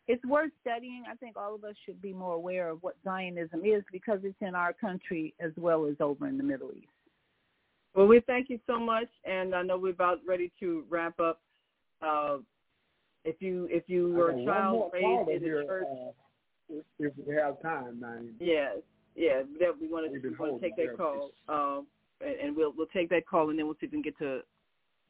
it's 0.09 0.25
worth 0.25 0.51
studying. 0.59 1.03
I 1.09 1.13
think 1.15 1.37
all 1.37 1.53
of 1.53 1.63
us 1.63 1.75
should 1.85 2.01
be 2.01 2.13
more 2.13 2.33
aware 2.33 2.69
of 2.69 2.81
what 2.81 2.95
Zionism 3.03 3.61
is 3.63 3.83
because 3.91 4.19
it's 4.23 4.35
in 4.41 4.55
our 4.55 4.73
country 4.73 5.35
as 5.39 5.51
well 5.55 5.85
as 5.85 5.95
over 5.99 6.27
in 6.27 6.35
the 6.35 6.43
Middle 6.43 6.71
East. 6.75 6.87
Well, 7.93 8.07
we 8.07 8.19
thank 8.21 8.49
you 8.49 8.59
so 8.65 8.79
much, 8.79 9.07
and 9.23 9.53
I 9.53 9.61
know 9.61 9.77
we're 9.77 9.91
about 9.91 10.17
ready 10.27 10.51
to 10.61 10.83
wrap 10.89 11.19
up. 11.19 11.39
Uh, 12.01 12.37
if 13.23 13.35
you 13.39 13.67
if 13.69 13.83
you 13.85 14.11
were 14.13 14.31
a 14.31 14.45
child 14.45 14.91
raised 14.93 15.29
in 15.29 15.39
the 15.41 15.45
here, 15.45 15.63
church, 15.63 15.85
uh, 15.91 16.11
if, 16.69 16.85
if 16.99 17.27
we 17.27 17.35
have 17.35 17.61
time, 17.61 17.99
man. 17.99 18.33
yes, 18.39 18.77
yeah, 19.15 19.43
that 19.59 19.79
we 19.79 19.87
want 19.87 20.11
to 20.11 20.19
We've 20.27 20.39
want 20.39 20.59
to 20.59 20.67
take 20.67 20.75
that 20.77 20.97
call, 20.97 21.31
um, 21.49 21.85
and, 22.21 22.35
and 22.39 22.55
we'll 22.55 22.73
we'll 22.75 22.87
take 22.87 23.09
that 23.09 23.27
call, 23.27 23.51
and 23.51 23.59
then 23.59 23.67
we'll 23.67 23.75
see 23.75 23.85
if 23.85 23.91
we 23.91 23.97
can 23.97 24.01
get 24.01 24.17
to 24.19 24.39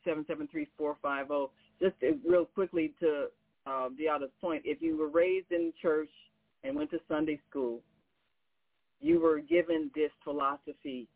seven 0.04 0.26
seven 0.28 0.48
three 0.52 0.68
four 0.78 0.98
five 1.02 1.28
zero. 1.28 1.52
Just 1.82 1.96
uh, 2.04 2.18
real 2.28 2.46
quickly 2.46 2.94
to 3.00 3.28
uh, 3.66 3.88
of 3.88 4.42
point, 4.42 4.64
if 4.66 4.82
you 4.82 4.98
were 4.98 5.10
raised 5.10 5.52
in 5.52 5.74
church 5.82 6.10
and 6.64 6.76
went 6.76 6.92
to 6.92 7.00
Sunday 7.08 7.40
school, 7.50 7.82
you 9.02 9.20
were 9.20 9.40
given 9.40 9.90
this 9.96 10.12
philosophy, 10.24 11.08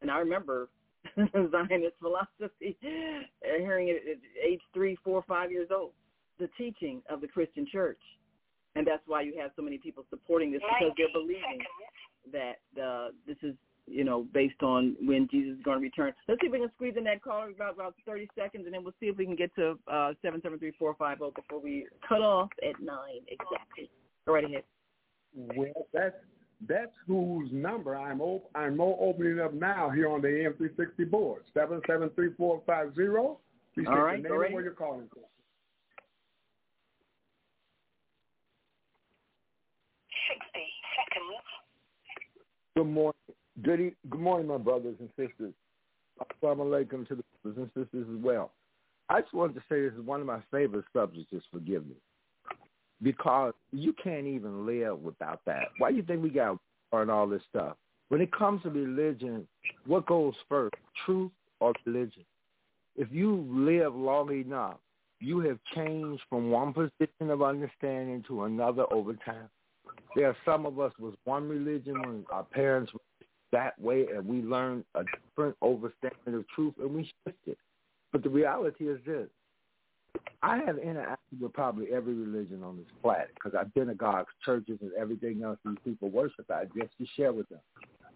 and 0.00 0.10
I 0.10 0.18
remember 0.18 0.68
Zionist 1.16 1.96
philosophy, 2.00 2.76
uh, 2.82 3.58
hearing 3.58 3.88
it 3.88 4.02
at 4.10 4.18
age 4.44 4.60
three, 4.72 4.96
four, 5.04 5.22
five 5.28 5.50
years 5.50 5.68
old, 5.74 5.92
the 6.38 6.48
teaching 6.58 7.02
of 7.08 7.20
the 7.20 7.28
Christian 7.28 7.66
church. 7.70 8.00
And 8.74 8.86
that's 8.86 9.02
why 9.06 9.22
you 9.22 9.34
have 9.40 9.52
so 9.56 9.62
many 9.62 9.78
people 9.78 10.04
supporting 10.10 10.52
this 10.52 10.60
because 10.60 10.94
they're 10.96 11.06
believing 11.12 11.60
that 12.32 12.82
uh, 12.82 13.08
this 13.26 13.36
is, 13.42 13.54
you 13.86 14.04
know, 14.04 14.26
based 14.34 14.62
on 14.62 14.96
when 15.00 15.28
Jesus 15.30 15.56
is 15.58 15.62
going 15.62 15.78
to 15.78 15.82
return. 15.82 16.12
Let's 16.28 16.40
see 16.40 16.46
if 16.46 16.52
we 16.52 16.58
can 16.58 16.70
squeeze 16.74 16.94
in 16.96 17.04
that 17.04 17.22
caller 17.22 17.50
about 17.50 17.74
about 17.74 17.94
30 18.04 18.28
seconds, 18.38 18.64
and 18.66 18.74
then 18.74 18.82
we'll 18.82 18.94
see 19.00 19.06
if 19.06 19.16
we 19.16 19.24
can 19.24 19.36
get 19.36 19.54
to 19.56 19.78
uh, 19.88 20.12
773-450 20.24 21.34
before 21.34 21.60
we 21.62 21.86
cut 22.06 22.20
off 22.20 22.50
at 22.62 22.80
9 22.80 22.98
exactly. 23.28 23.90
Go 24.26 24.34
right 24.34 24.44
ahead. 24.44 24.64
Well, 25.34 25.86
that's 25.92 26.16
that's 26.68 26.92
whose 27.06 27.50
number 27.52 27.96
I'm 27.96 28.20
op- 28.20 28.50
I'm 28.54 28.78
more 28.78 28.96
opening 29.00 29.38
up 29.40 29.52
now 29.52 29.90
here 29.90 30.08
on 30.08 30.22
the 30.22 30.28
AM360 30.28 31.10
board. 31.10 31.42
Seven 31.52 31.82
seven 31.86 32.10
three 32.14 32.32
four 32.36 32.62
five 32.66 32.94
zero. 32.94 33.38
Please 33.74 33.86
All 33.88 33.92
state 33.92 34.00
your 34.00 34.06
go 34.06 34.14
name 34.16 34.24
right 34.24 34.24
and 34.24 34.32
where 34.32 34.44
ahead. 34.44 34.64
you're 34.64 34.72
calling 34.72 35.08
from. 35.12 35.22
Good 42.76 42.84
morning. 42.84 43.14
Good, 43.62 43.94
good 44.10 44.20
morning, 44.20 44.48
my 44.48 44.58
brothers 44.58 44.96
and 45.00 45.08
sisters. 45.16 45.54
Assalamu 46.20 46.66
alaikum 46.66 47.08
to 47.08 47.14
the 47.16 47.24
brothers 47.42 47.68
and 47.74 47.84
sisters 47.84 48.06
as 48.10 48.22
well. 48.22 48.52
I 49.08 49.22
just 49.22 49.32
wanted 49.32 49.54
to 49.54 49.62
say 49.68 49.80
this 49.82 49.92
is 49.94 50.04
one 50.04 50.20
of 50.20 50.26
my 50.26 50.40
favorite 50.50 50.84
subjects 50.94 51.32
is 51.32 51.42
forgiveness. 51.50 51.96
Because 53.02 53.54
you 53.72 53.94
can't 54.02 54.26
even 54.26 54.66
live 54.66 54.98
without 55.00 55.40
that. 55.46 55.68
Why 55.78 55.90
do 55.90 55.96
you 55.96 56.02
think 56.02 56.22
we 56.22 56.30
got 56.30 56.58
and 56.92 57.10
all 57.10 57.26
this 57.26 57.42
stuff? 57.48 57.76
When 58.08 58.20
it 58.20 58.30
comes 58.32 58.62
to 58.62 58.70
religion, 58.70 59.46
what 59.86 60.06
goes 60.06 60.34
first, 60.48 60.74
truth 61.04 61.32
or 61.60 61.72
religion? 61.84 62.24
If 62.94 63.08
you 63.10 63.46
live 63.50 63.94
long 63.94 64.32
enough, 64.32 64.76
you 65.20 65.40
have 65.40 65.58
changed 65.74 66.22
from 66.28 66.50
one 66.50 66.72
position 66.74 67.30
of 67.30 67.42
understanding 67.42 68.22
to 68.28 68.44
another 68.44 68.84
over 68.92 69.14
time. 69.14 69.48
There 70.14 70.28
are 70.28 70.36
some 70.44 70.66
of 70.66 70.78
us 70.78 70.92
was 70.98 71.14
one 71.24 71.48
religion 71.48 72.00
when 72.00 72.24
our 72.30 72.44
parents 72.44 72.92
were 72.92 73.00
that 73.52 73.80
way, 73.80 74.06
and 74.14 74.26
we 74.26 74.42
learned 74.42 74.84
a 74.94 75.02
different 75.04 75.56
understanding 75.62 76.34
of 76.34 76.48
truth, 76.54 76.74
and 76.80 76.94
we 76.94 77.10
shifted. 77.24 77.56
But 78.12 78.22
the 78.22 78.28
reality 78.28 78.88
is 78.88 78.98
this: 79.06 79.28
I 80.42 80.58
have 80.58 80.76
interacted 80.76 81.40
with 81.40 81.52
probably 81.52 81.86
every 81.92 82.14
religion 82.14 82.62
on 82.62 82.76
this 82.76 82.86
planet 83.02 83.30
because 83.34 83.56
I've 83.58 83.72
been 83.74 83.88
to 83.88 83.94
God's 83.94 84.28
churches 84.44 84.78
and 84.80 84.92
everything 84.98 85.42
else 85.42 85.58
these 85.64 85.76
people 85.84 86.10
worship. 86.10 86.50
I 86.50 86.64
just 86.64 86.96
to 86.98 87.06
share 87.16 87.32
with 87.32 87.48
them. 87.48 87.60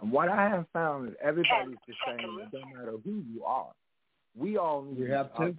And 0.01 0.11
what 0.11 0.29
I 0.29 0.49
have 0.49 0.67
found 0.73 1.09
is 1.11 1.15
everybody's 1.23 1.77
the 1.87 1.95
same. 2.07 2.39
It 2.41 2.51
don't 2.53 2.75
matter 2.75 2.97
who 3.05 3.23
you 3.33 3.45
are. 3.45 3.73
We 4.37 4.57
all 4.57 4.83
need 4.83 4.99
You 4.99 5.07
each 5.07 5.11
have 5.11 5.31
other. 5.37 5.55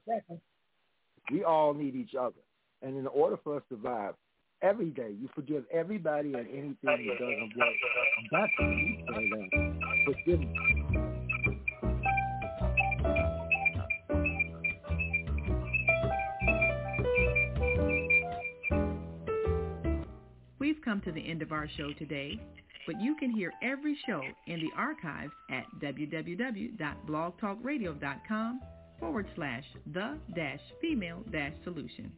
We 1.31 1.43
all 1.43 1.73
need 1.73 1.95
each 1.95 2.15
other. 2.15 2.39
And 2.81 2.98
in 2.98 3.06
order 3.07 3.38
for 3.43 3.57
us 3.57 3.64
to 3.69 3.76
survive, 3.76 4.15
every 4.62 4.90
day 4.92 5.14
you 5.20 5.28
forgive 5.34 5.64
everybody 5.72 6.34
and 6.34 6.48
anything 6.48 6.78
that 6.84 7.00
doesn't 7.20 7.58
work. 7.58 7.76
That's 8.32 8.52
what 8.60 8.70
you 8.70 8.98
say 9.14 9.30
that. 9.30 9.50
Forgiveness. 10.06 10.58
We've 20.60 20.80
come 20.84 21.00
to 21.02 21.12
the 21.12 21.28
end 21.28 21.42
of 21.42 21.52
our 21.52 21.68
show 21.78 21.92
today, 21.94 22.40
but 22.86 23.02
you 23.02 23.16
can 23.16 23.32
hear 23.32 23.52
every 23.62 23.98
show 24.06 24.22
in 24.48 24.60
the 24.60 24.70
archives 24.78 25.34
at 25.50 25.66
www.blogtalkradio.com 25.82 28.62
forward 29.00 29.28
slash 29.36 29.64
the 29.94 30.18
dash 30.36 30.60
female 30.80 31.24
dash 31.32 31.54
solution. 31.64 32.12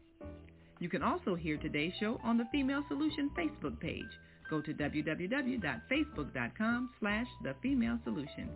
You 0.83 0.89
can 0.89 1.01
also 1.01 1.33
hear 1.33 1.55
today's 1.55 1.93
show 1.97 2.19
on 2.25 2.37
the 2.37 2.43
Female 2.51 2.83
Solution 2.89 3.31
Facebook 3.39 3.79
page. 3.79 4.03
Go 4.49 4.59
to 4.59 4.73
www.facebook.com 4.73 6.89
slash 6.99 7.27
the 7.41 7.55
female 7.61 7.97
solution. 8.03 8.49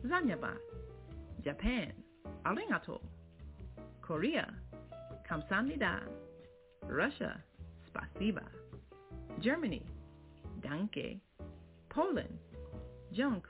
Zanyaba, 0.06 0.54
Japan, 1.44 1.94
Arigato, 2.46 3.00
Korea, 4.02 4.54
Kamsamnida, 5.30 6.02
Russia, 6.88 7.42
Spasiba, 7.88 8.44
Germany, 9.40 9.84
Danke, 10.62 11.20
Poland, 11.90 12.38
John 13.14 13.42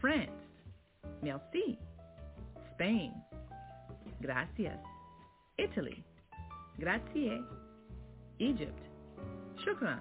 France, 0.00 0.30
Merci, 1.22 1.78
Spain, 2.74 3.12
Gracias, 4.22 4.78
Italy, 5.58 6.04
Grazie, 6.78 7.40
Egypt, 8.38 8.80
Shukran, 9.64 10.00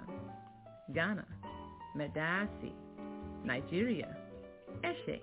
Ghana, 0.93 1.25
Medasi, 1.95 2.71
Nigeria, 3.43 4.15
Eshe, 4.83 5.21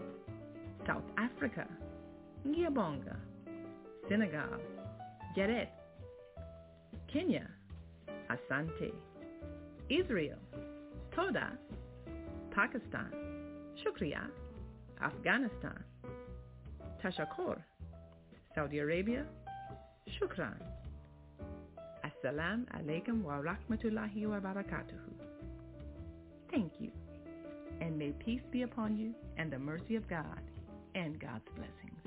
South 0.87 1.05
Africa, 1.19 1.67
Giabonga, 2.47 3.17
Senegal, 4.09 4.59
Geret, 5.37 5.69
Kenya, 7.13 7.47
Asante, 8.31 8.91
Israel, 9.91 10.39
Toda, 11.15 11.53
Pakistan, 12.51 13.13
Shukriya, 13.77 14.29
Afghanistan, 15.03 15.85
Tashakor, 17.03 17.59
Saudi 18.55 18.79
Arabia, 18.79 19.27
Shukran. 20.09 20.57
Assalamu 22.03 22.65
alaikum 22.75 23.23
wa 23.23 23.43
rahmatullahi 23.43 24.27
wa 24.27 24.41
barakatuhu. 24.41 25.13
Thank 26.51 26.73
you, 26.81 26.91
and 27.83 27.99
may 27.99 28.13
peace 28.13 28.43
be 28.51 28.63
upon 28.63 28.97
you 28.97 29.15
and 29.37 29.53
the 29.53 29.59
mercy 29.59 29.97
of 29.97 30.09
God 30.09 30.41
and 30.95 31.21
God's 31.21 31.49
blessings. 31.57 32.02